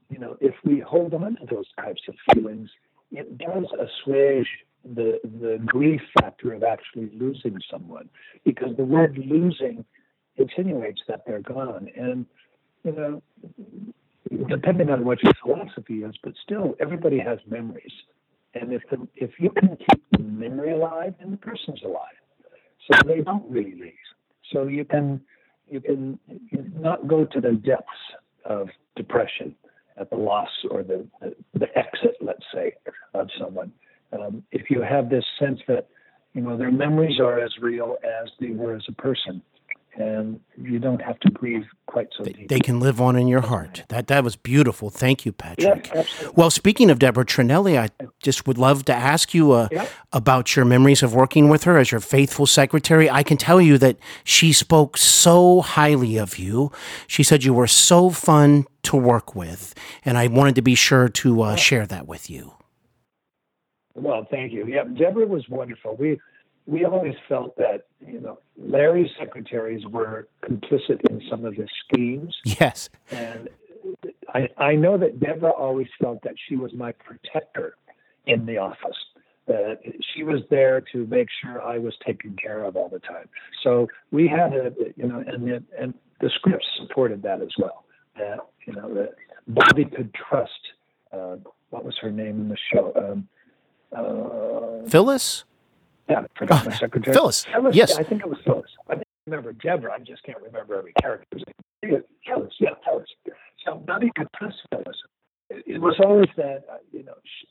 [0.09, 2.69] you know if we hold on to those types of feelings,
[3.11, 4.47] it does assuage
[4.95, 8.09] the the grief factor of actually losing someone,
[8.45, 9.83] because the word losing
[10.37, 12.25] insinuates that they're gone, and
[12.85, 13.21] you know
[14.47, 17.91] depending on what your philosophy is, but still everybody has memories,
[18.53, 22.17] and if the, if you can keep the memory alive, then the person's alive.
[22.89, 24.07] So they don't really leave.
[24.53, 25.21] So you can
[25.69, 26.19] you can
[26.79, 27.87] not go to the depths
[28.45, 29.55] of depression
[29.97, 32.73] at the loss or the the, the exit, let's say,
[33.13, 33.71] of someone.
[34.13, 35.87] Um, if you have this sense that
[36.33, 39.41] you know their memories are as real as they were as a person,
[39.95, 42.45] and you don't have to grieve quite so deeply.
[42.47, 43.83] they can live on in your heart.
[43.89, 44.89] That that was beautiful.
[44.89, 45.89] Thank you, Patrick.
[45.93, 46.07] Yes.
[46.35, 47.89] Well, speaking of Deborah Tranelli, I
[48.23, 49.87] just would love to ask you uh, Yeah.
[50.13, 53.09] about your memories of working with her as your faithful secretary.
[53.09, 56.71] I can tell you that she spoke so highly of you.
[57.07, 59.73] She said you were so fun to work with,
[60.05, 62.53] and I wanted to be sure to uh, share that with you.
[63.95, 64.65] Well, thank you.
[64.67, 65.95] Yeah, Deborah was wonderful.
[65.97, 66.19] We
[66.69, 72.35] we always felt that you know Larry's secretaries were complicit in some of the schemes,
[72.45, 72.89] Yes.
[73.11, 73.49] and
[74.33, 77.75] I I know that Deborah always felt that she was my protector
[78.27, 78.97] in the office.
[79.47, 79.79] That
[80.13, 83.27] she was there to make sure I was taken care of all the time.
[83.63, 87.83] So we had a you know, and the, and the scripts supported that as well.
[88.15, 88.37] That
[88.67, 89.15] you know that
[89.47, 90.51] Bobby could trust.
[91.11, 91.37] Uh,
[91.71, 92.93] what was her name in the show?
[92.95, 93.27] Um,
[93.91, 95.45] uh, Phyllis?
[96.09, 97.13] Yeah, I forgot my secretary.
[97.13, 97.97] Phyllis, Phyllis, yes.
[97.97, 98.69] I think it was Phyllis.
[98.89, 99.93] I think I remember Deborah.
[99.93, 101.43] I just can't remember every character's
[101.83, 102.03] name.
[102.25, 103.07] Phyllis, yeah, Phyllis.
[103.65, 104.97] So Bobby could trust Phyllis.
[105.49, 107.47] It, it was always that, uh, you know, she,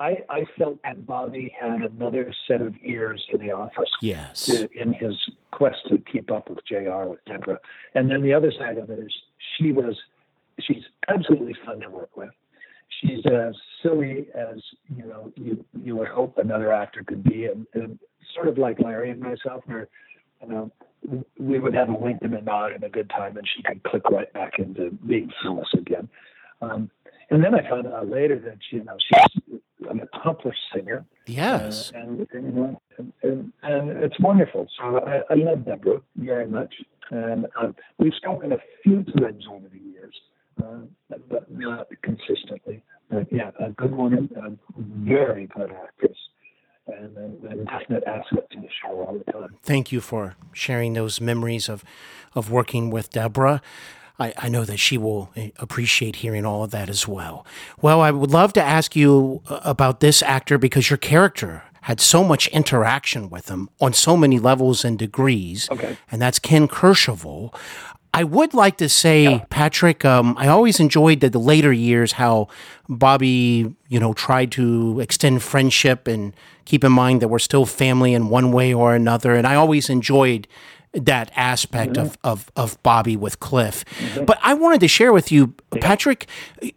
[0.00, 4.46] I, I felt that Bobby had another set of ears in the office Yes.
[4.46, 5.14] to, in his
[5.50, 7.58] quest to keep up with JR with Deborah.
[7.94, 9.12] And then the other side of it is
[9.58, 9.96] she was
[10.60, 12.30] she's absolutely fun to work with.
[13.00, 14.56] She's as silly as
[14.96, 17.98] you know you you would hope another actor could be, and, and
[18.34, 19.88] sort of like Larry and myself, where
[20.42, 20.72] you know
[21.38, 23.82] we would have a wink and a nod and a good time, and she could
[23.84, 26.08] click right back into being Phyllis again.
[26.60, 26.90] Um,
[27.30, 29.58] and then I found out later that you know she's
[29.88, 31.92] an accomplished singer, Yes.
[31.94, 32.76] uh, and, and,
[33.22, 34.66] and, and, it's wonderful.
[34.78, 36.74] So I, I love Deborah very much.
[37.10, 40.14] And uh, we've spoken a few times over the years,
[41.28, 42.82] but not consistently.
[43.10, 46.16] But yeah, a good woman, a very good actress,
[46.86, 49.56] and a, a definite asset to the show all the time.
[49.62, 51.84] Thank you for sharing those memories of,
[52.34, 53.62] of working with Deborah.
[54.18, 57.46] I, I know that she will eh, appreciate hearing all of that as well.
[57.80, 62.00] Well, I would love to ask you uh, about this actor because your character had
[62.00, 65.70] so much interaction with him on so many levels and degrees.
[65.70, 65.96] Okay.
[66.10, 67.54] And that's Ken Kercheval.
[68.14, 72.48] I would like to say, Patrick, um, I always enjoyed the, the later years how
[72.88, 78.14] Bobby, you know, tried to extend friendship and keep in mind that we're still family
[78.14, 79.34] in one way or another.
[79.34, 80.48] And I always enjoyed
[80.92, 83.84] that aspect of, of, of Bobby with Cliff.
[84.24, 86.26] But I wanted to share with you, Patrick,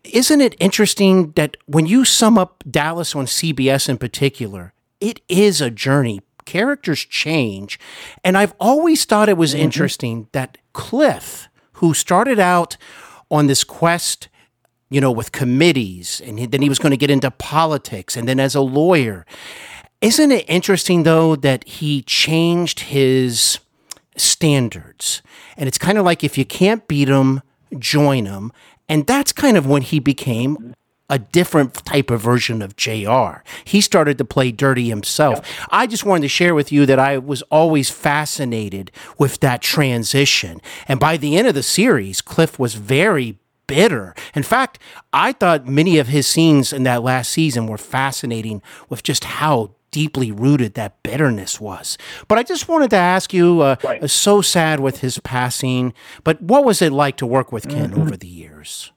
[0.03, 5.61] isn't it interesting that when you sum up Dallas on CBS in particular, it is
[5.61, 6.21] a journey.
[6.51, 7.79] Characters change.
[8.25, 9.63] And I've always thought it was mm-hmm.
[9.63, 12.75] interesting that Cliff, who started out
[13.29, 14.27] on this quest,
[14.89, 18.37] you know, with committees, and then he was going to get into politics, and then
[18.37, 19.25] as a lawyer.
[20.01, 23.59] Isn't it interesting, though, that he changed his
[24.17, 25.21] standards?
[25.55, 27.41] And it's kind of like if you can't beat him,
[27.79, 28.51] join him.
[28.89, 30.73] And that's kind of when he became
[31.11, 33.43] a different type of version of JR.
[33.65, 35.41] He started to play dirty himself.
[35.69, 40.61] I just wanted to share with you that I was always fascinated with that transition.
[40.87, 44.15] And by the end of the series, Cliff was very bitter.
[44.33, 44.79] In fact,
[45.13, 49.75] I thought many of his scenes in that last season were fascinating with just how
[49.91, 51.97] deeply rooted that bitterness was.
[52.29, 54.09] But I just wanted to ask you uh, Right.
[54.09, 55.93] so sad with his passing,
[56.23, 58.93] but what was it like to work with Ken over the years?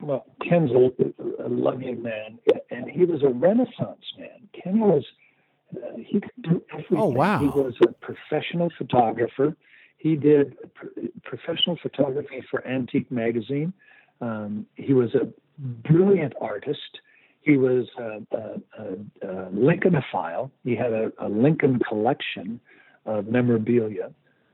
[0.00, 2.38] Well, Ken's a, a loving man,
[2.70, 4.48] and he was a Renaissance man.
[4.52, 5.04] Ken was
[5.74, 6.98] uh, he could do everything.
[6.98, 7.38] Oh, wow.
[7.38, 9.56] He was a professional photographer.
[9.98, 10.86] He did pr-
[11.24, 13.72] professional photography for Antique Magazine.
[14.20, 15.28] Um, he was a
[15.58, 17.00] brilliant artist.
[17.42, 20.50] He was a, a, a, a Lincolnophile.
[20.64, 22.60] He had a, a Lincoln collection
[23.06, 24.12] of memorabilia,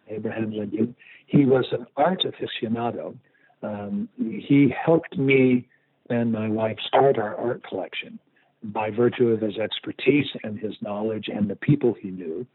[0.09, 0.95] Abraham Lincoln.
[1.27, 3.17] He was an art aficionado.
[3.63, 5.69] Um, he helped me
[6.11, 8.19] and my wife start our art collection.
[8.63, 12.47] by virtue of his expertise and his knowledge and the people he knew.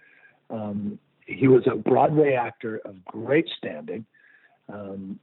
[0.49, 4.06] Um, he was a Broadway actor of great standing.
[4.68, 5.19] Um,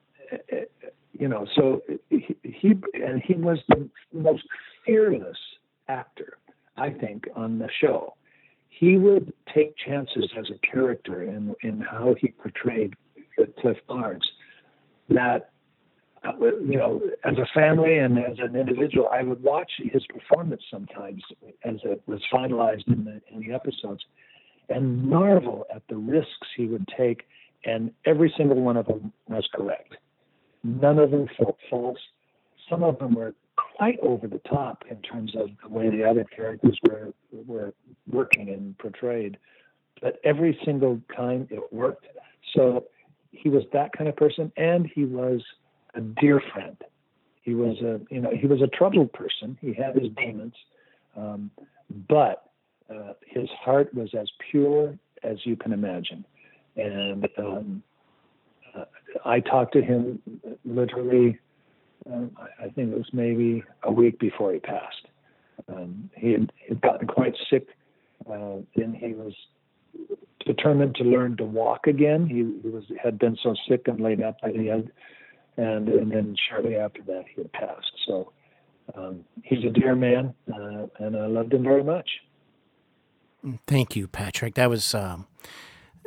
[1.13, 4.45] you know, so he, he and he was the most
[4.87, 5.39] fearless
[5.89, 6.39] actor,
[6.77, 8.15] I think, on the show.
[8.69, 12.95] He would take chances as a character in in how he portrayed
[13.61, 14.27] Cliff Barnes.
[15.09, 15.51] That
[16.41, 21.23] you know, as a family and as an individual, I would watch his performance sometimes
[21.65, 24.05] as it was finalized in the in the episodes,
[24.69, 27.23] and marvel at the risks he would take,
[27.65, 29.97] and every single one of them was correct.
[30.65, 32.01] None of them felt false.
[32.69, 33.35] Some of them were
[33.77, 37.13] quite over the top in terms of the way the other characters were
[37.47, 37.73] were
[38.11, 39.39] working and portrayed,
[40.03, 42.07] but every single time it worked.
[42.55, 42.85] So
[43.31, 45.43] he was that kind of person, and he was
[45.95, 46.77] a dear friend.
[47.43, 49.57] He was a you know he was a troubled person.
[49.61, 50.55] He had his demons,
[51.17, 51.51] um,
[52.09, 52.51] but
[52.91, 56.25] uh, his heart was as pure as you can imagine.
[56.77, 57.83] And um,
[58.77, 58.85] uh,
[59.25, 60.21] I talked to him
[60.65, 61.39] literally.
[62.11, 65.07] Um, I think it was maybe a week before he passed.
[65.69, 67.69] Um, he had, gotten quite sick,
[68.31, 69.35] uh, and he was
[70.47, 72.27] determined to learn to walk again.
[72.27, 74.91] He, he was had been so sick and laid up that he had
[75.59, 77.93] and and then shortly after that he had passed.
[78.07, 78.33] So
[78.95, 82.09] um, he's a dear man, uh, and I loved him very much.
[83.67, 84.55] Thank you, Patrick.
[84.55, 85.27] That was um,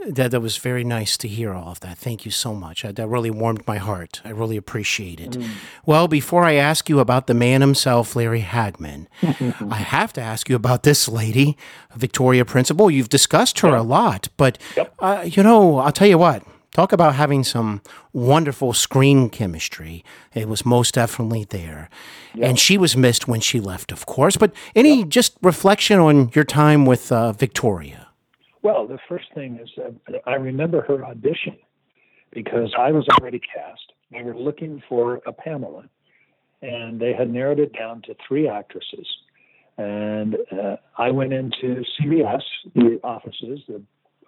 [0.08, 1.98] that that was very nice to hear all of that.
[1.98, 2.84] Thank you so much.
[2.84, 4.22] that really warmed my heart.
[4.24, 5.32] I really appreciate it.
[5.32, 5.50] Mm.
[5.86, 9.08] Well, before I ask you about the man himself, Larry Hagman,
[9.72, 11.58] I have to ask you about this lady,
[11.96, 12.90] Victoria Principal.
[12.90, 14.94] You've discussed her a lot, but yep.
[15.00, 16.44] uh, you know, I'll tell you what.
[16.74, 17.82] Talk about having some
[18.14, 20.06] wonderful screen chemistry.
[20.34, 21.90] It was most definitely there.
[22.34, 22.50] Yep.
[22.50, 24.38] And she was missed when she left, of course.
[24.38, 25.10] But any yep.
[25.10, 28.08] just reflection on your time with uh, Victoria?
[28.62, 31.58] Well, the first thing is uh, I remember her audition
[32.32, 33.92] because I was already cast.
[34.12, 35.90] They were looking for a Pamela,
[36.62, 39.08] and they had narrowed it down to three actresses.
[39.78, 42.44] And uh, I went into CBS,
[42.76, 43.82] the offices, the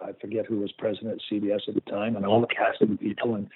[0.04, 2.98] I forget who was president at CBS at the time, and all the cast casting
[2.98, 3.34] people.
[3.34, 3.48] And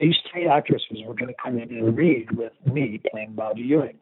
[0.00, 3.98] these three actresses were going to come in and read with me playing Bobby Ewing.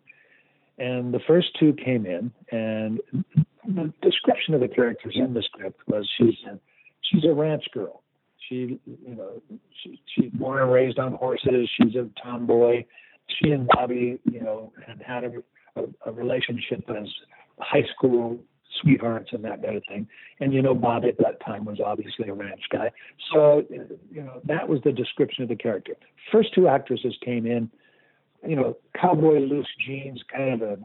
[0.78, 3.00] And the first two came in, and
[3.66, 6.58] the description of the characters in the script was she's a,
[7.02, 8.02] she's a ranch girl.
[8.48, 9.42] She, you know,
[9.82, 11.68] she, she's born and raised on horses.
[11.76, 12.84] She's a tomboy.
[13.26, 17.08] She and Bobby, you know, had had a, a, a relationship as
[17.58, 18.38] high school
[18.82, 20.06] sweethearts and that kind of thing.
[20.40, 22.90] And you know, Bob at that time was obviously a ranch guy.
[23.32, 25.94] So, you know, that was the description of the character.
[26.30, 27.70] First two actresses came in,
[28.46, 30.80] you know, cowboy loose jeans, kind of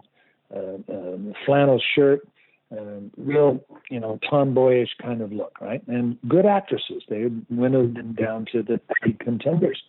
[0.53, 2.27] a, a, a flannel shirt,
[2.71, 5.85] um, real, you know, tomboyish kind of look, right?
[5.87, 7.03] And good actresses.
[7.09, 9.81] They winnowed them down to the three contenders.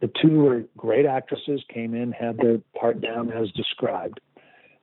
[0.00, 4.20] The two were great actresses, came in, had their part down as described.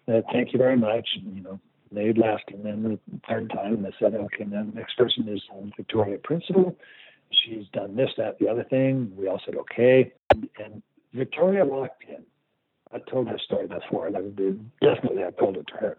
[0.08, 1.08] Uh, thank you very much.
[1.22, 1.60] You know,
[1.94, 5.42] they left, and then the third time they said, okay, then the next person is
[5.54, 6.76] um, Victoria Principal.
[7.32, 9.12] She's done this, that, the other thing.
[9.16, 10.82] We all said okay, and
[11.14, 12.24] Victoria walked in.
[12.94, 14.12] I told her story before.
[14.12, 15.98] That would be definitely I told it to her.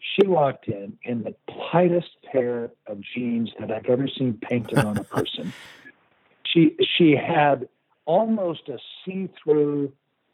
[0.00, 1.34] She walked in in the
[1.70, 5.52] tightest pair of jeans that I've ever seen painted on a person.
[6.44, 7.68] she she had
[8.06, 9.92] almost a see-through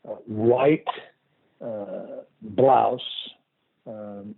[0.09, 0.87] uh, white
[1.61, 3.01] uh, blouse
[3.87, 4.35] um,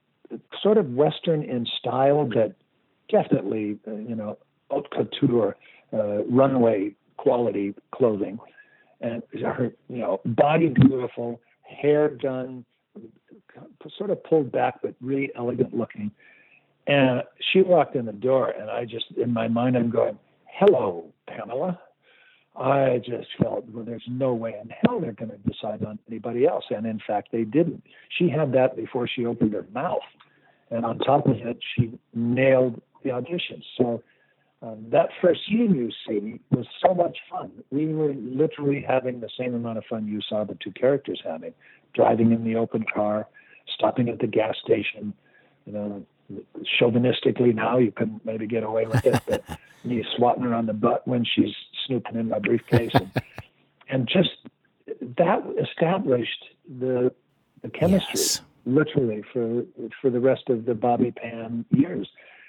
[0.62, 2.54] sort of Western in style, but
[3.08, 4.38] definitely, uh, you know,
[4.70, 5.56] haute couture,
[5.92, 8.38] uh, runway quality clothing.
[9.00, 12.64] And her, you know, body beautiful, hair done,
[13.96, 16.10] sort of pulled back, but really elegant looking.
[16.86, 21.12] And she walked in the door, and I just, in my mind, I'm going, hello,
[21.26, 21.80] Pamela.
[22.56, 26.46] I just felt, well, there's no way in hell they're going to decide on anybody
[26.46, 26.64] else.
[26.70, 27.84] And in fact, they didn't.
[28.18, 30.00] She had that before she opened her mouth.
[30.70, 33.62] And on top of it, she nailed the audition.
[33.76, 34.02] So
[34.62, 37.50] um, that first scene you see was so much fun.
[37.70, 41.54] We were literally having the same amount of fun you saw the two characters having,
[41.94, 43.26] driving in the open car,
[43.74, 45.14] stopping at the gas station,
[45.64, 46.04] you know,
[46.80, 49.44] chauvinistically now you can maybe get away with it, but
[49.84, 51.54] me swatting her on the butt when she's
[51.86, 53.10] snooping in my briefcase, and,
[53.88, 54.30] and just
[55.18, 56.44] that established
[56.78, 57.12] the
[57.62, 58.40] the chemistry yes.
[58.64, 59.64] literally for
[60.00, 62.08] for the rest of the Bobby Pam years,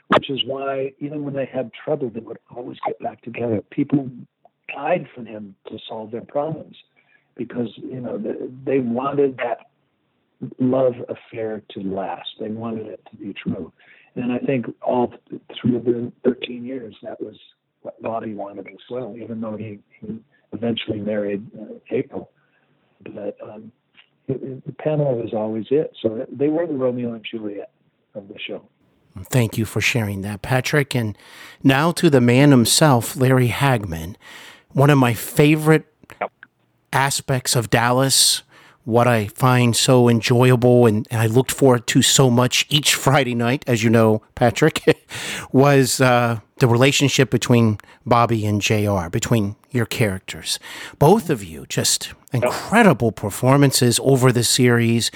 [0.09, 3.61] which is why even when they had trouble, they would always get back together.
[3.71, 4.09] People
[4.73, 6.75] died for them to solve their problems
[7.35, 8.21] because you know
[8.65, 9.70] they wanted that
[10.59, 12.29] love affair to last.
[12.39, 13.71] They wanted it to be true.
[14.15, 15.13] And I think all
[15.59, 17.35] through the 13 years, that was
[17.81, 20.19] what Bobby wanted as well, even though he, he
[20.51, 22.31] eventually married uh, April.
[23.03, 23.71] But um,
[24.27, 25.95] it, the Pamela was always it.
[26.01, 27.71] So they were the Romeo and Juliet
[28.13, 28.63] of the show.
[29.25, 30.95] Thank you for sharing that, Patrick.
[30.95, 31.17] And
[31.63, 34.15] now to the man himself, Larry Hagman.
[34.69, 35.85] One of my favorite
[36.93, 38.43] aspects of Dallas,
[38.83, 43.35] what I find so enjoyable and, and I looked forward to so much each Friday
[43.35, 44.83] night, as you know, Patrick,
[45.51, 50.59] was uh, the relationship between Bobby and JR, between your characters.
[50.99, 55.11] Both of you, just incredible performances over the series.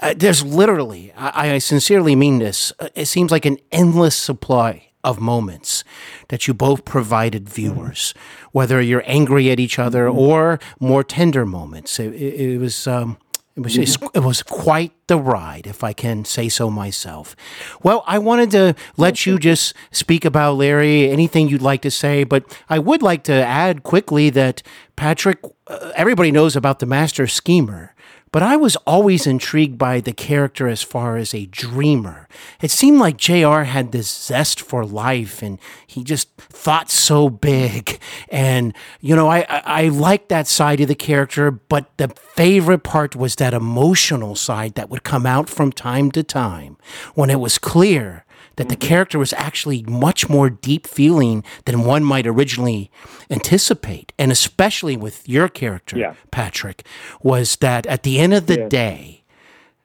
[0.00, 4.90] Uh, there's literally, I, I, sincerely mean this, uh, it seems like an endless supply
[5.04, 5.84] of moments
[6.28, 8.14] that you both provided viewers,
[8.52, 12.00] whether you're angry at each other or more tender moments.
[12.00, 12.86] It, it, it was.
[12.86, 13.18] Um,
[13.56, 17.36] it was, it was quite the ride, if I can say so myself.
[17.84, 22.24] Well, I wanted to let you just speak about Larry, anything you'd like to say,
[22.24, 24.64] but I would like to add quickly that
[24.96, 27.93] Patrick, uh, everybody knows about the master schemer.
[28.34, 32.26] But I was always intrigued by the character as far as a dreamer.
[32.60, 38.00] It seemed like JR had this zest for life and he just thought so big.
[38.28, 43.14] And, you know, I, I, liked that side of the character, but the favorite part
[43.14, 46.76] was that emotional side that would come out from time to time
[47.14, 48.23] when it was clear
[48.56, 52.90] that the character was actually much more deep feeling than one might originally
[53.30, 54.12] anticipate.
[54.18, 56.14] And especially with your character, yeah.
[56.30, 56.86] Patrick,
[57.22, 58.68] was that at the end of the yeah.
[58.68, 59.24] day,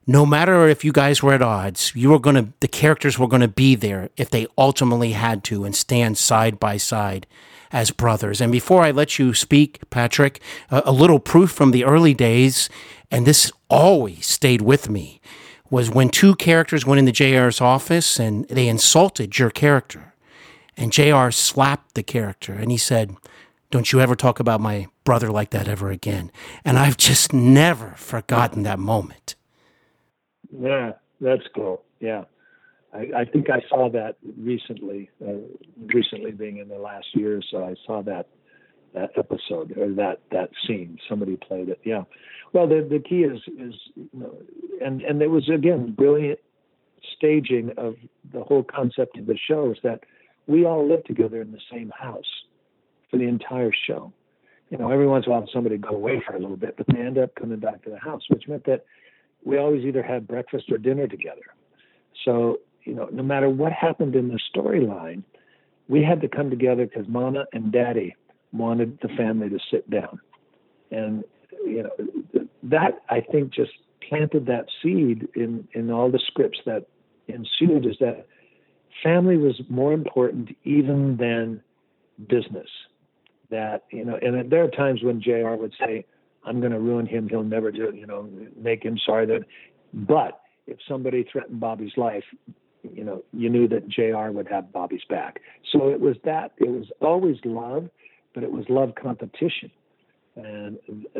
[0.07, 3.27] no matter if you guys were at odds, you were going to, the characters were
[3.27, 7.27] going to be there if they ultimately had to and stand side by side
[7.71, 8.41] as brothers.
[8.41, 10.41] And before I let you speak, Patrick,
[10.71, 12.69] a, a little proof from the early days,
[13.11, 15.21] and this always stayed with me
[15.69, 20.13] was when two characters went into JR's office and they insulted your character.
[20.75, 23.15] And JR slapped the character and he said,
[23.69, 26.31] Don't you ever talk about my brother like that ever again.
[26.63, 29.33] And I've just never forgotten that moment.
[30.51, 31.83] Yeah, that's cool.
[31.99, 32.25] Yeah.
[32.93, 35.33] I, I think I saw that recently, uh,
[35.93, 38.27] recently being in the last year so, I saw that
[38.93, 40.99] that episode or that that scene.
[41.09, 41.79] Somebody played it.
[41.83, 42.03] Yeah.
[42.53, 44.35] Well, the the key is is you know,
[44.83, 46.39] and and there was again brilliant
[47.15, 47.95] staging of
[48.33, 50.01] the whole concept of the show is that
[50.47, 52.25] we all live together in the same house
[53.09, 54.11] for the entire show.
[54.69, 56.75] You know, every once in a while somebody would go away for a little bit,
[56.77, 58.85] but they end up coming back to the house, which meant that
[59.43, 61.53] we always either had breakfast or dinner together.
[62.25, 65.23] So, you know, no matter what happened in the storyline,
[65.87, 68.15] we had to come together because Mama and Daddy
[68.51, 70.19] wanted the family to sit down.
[70.91, 73.71] And, you know, that I think just
[74.07, 76.87] planted that seed in, in all the scripts that
[77.27, 78.25] ensued is that
[79.03, 81.61] family was more important even than
[82.27, 82.67] business.
[83.49, 86.05] That, you know, and there are times when JR would say,
[86.45, 87.27] I'm going to ruin him.
[87.27, 89.45] He'll never do you know, make him sorry that.
[89.93, 92.23] But if somebody threatened Bobby's life,
[92.83, 95.41] you know, you knew that JR would have Bobby's back.
[95.71, 97.89] So it was that, it was always love,
[98.33, 99.71] but it was love competition.
[100.35, 100.77] And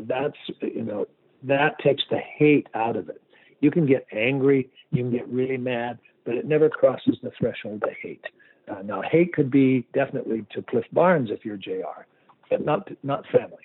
[0.08, 1.06] that's, you know,
[1.44, 3.22] that takes the hate out of it.
[3.62, 7.82] You can get angry, you can get really mad, but it never crosses the threshold
[7.82, 8.24] to hate.
[8.70, 12.06] Uh, now, hate could be definitely to Cliff Barnes if you're JR,
[12.50, 13.64] but not not family.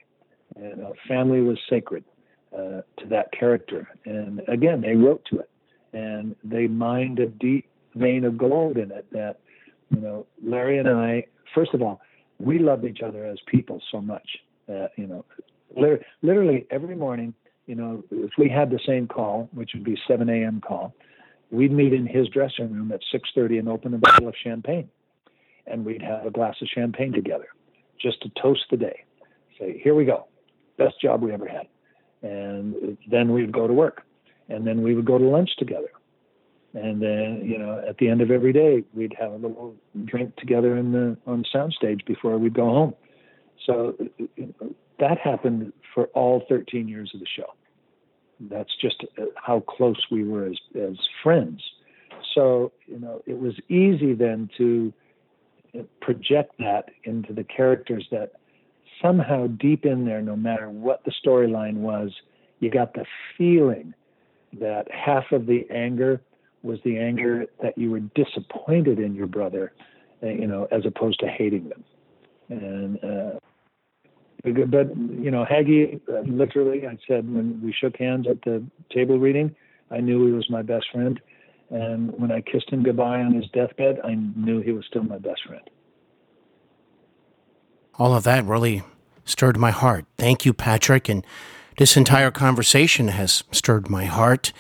[0.57, 2.05] And uh, family was sacred
[2.57, 3.89] uh, to that character.
[4.07, 5.51] And again, they wrote to it,
[5.93, 9.07] and they mined a deep vein of gold in it.
[9.13, 9.41] That
[9.91, 12.01] you know, Larry and I, first of all,
[12.39, 14.29] we love each other as people so much.
[14.69, 15.25] Uh, you know,
[16.23, 17.35] literally every morning,
[17.67, 20.61] you know, if we had the same call, which would be 7 a.m.
[20.67, 20.95] call,
[21.51, 24.89] we'd meet in his dressing room at 6:30 and open a bottle of champagne,
[25.67, 27.49] and we'd have a glass of champagne together,
[28.01, 29.05] just to toast the day.
[29.59, 30.27] Say, here we go,
[30.77, 31.69] best job we ever had,
[32.23, 34.03] and then we'd go to work,
[34.49, 35.91] and then we would go to lunch together,
[36.75, 39.75] and then you know at the end of every day we'd have a little
[40.05, 42.95] drink together in the on the soundstage before we'd go home
[43.67, 43.95] so
[44.99, 47.53] that happened for all 13 years of the show
[48.51, 49.05] that's just
[49.37, 51.63] how close we were as as friends
[52.35, 54.93] so you know it was easy then to
[56.01, 58.33] project that into the characters that
[59.03, 62.11] somehow deep in there no matter what the storyline was
[62.61, 63.05] you got the
[63.37, 63.95] feeling
[64.61, 66.21] that half of the anger
[66.63, 69.73] was the anger that you were disappointed in your brother,
[70.23, 71.85] uh, you know, as opposed to hating them.
[72.49, 73.39] And uh,
[74.45, 79.19] but you know, Haggy, uh, literally, I said when we shook hands at the table
[79.19, 79.55] reading,
[79.91, 81.21] I knew he was my best friend.
[81.71, 85.19] And when I kissed him goodbye on his deathbed, I knew he was still my
[85.19, 85.63] best friend.
[87.99, 88.83] All of that really
[89.25, 90.05] stirred my heart.
[90.19, 91.09] Thank you, Patrick.
[91.09, 91.25] And
[91.79, 94.53] this entire conversation has stirred my heart.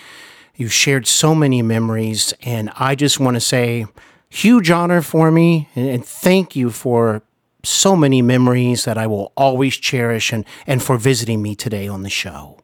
[0.56, 3.86] You've shared so many memories, and I just want to say,
[4.28, 7.22] huge honor for me, and thank you for
[7.64, 12.02] so many memories that I will always cherish, and, and for visiting me today on
[12.02, 12.58] the show.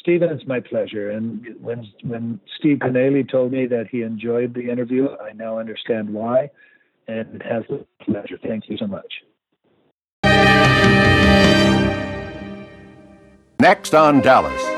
[0.00, 1.10] Steven, it's my pleasure.
[1.10, 6.14] And when when Steve Kanaly told me that he enjoyed the interview, I now understand
[6.14, 6.50] why,
[7.08, 8.38] and it has been a pleasure.
[8.40, 9.12] Thank you so much.
[13.58, 14.75] Next on Dallas.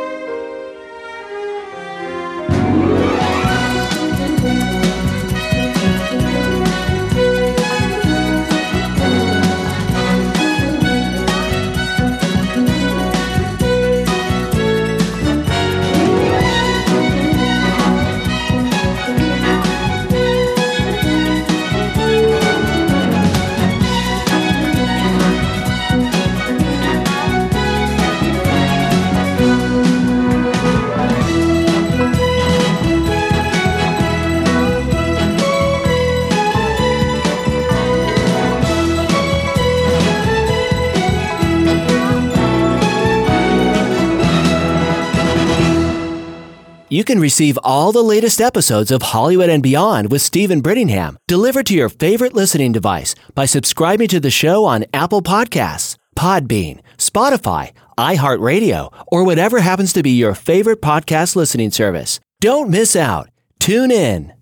[46.90, 51.66] You can receive all the latest episodes of Hollywood and Beyond with Steven Brittingham delivered
[51.66, 57.72] to your favorite listening device by subscribing to the show on Apple Podcasts, Podbean, Spotify,
[57.98, 62.20] iHeartRadio, or whatever happens to be your favorite podcast listening service.
[62.40, 63.28] Don't miss out.
[63.60, 64.32] Tune in.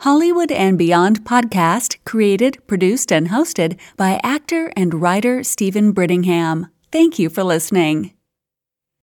[0.00, 6.70] Hollywood and Beyond podcast, created, produced, and hosted by actor and writer Steven Brittingham.
[6.92, 8.15] Thank you for listening.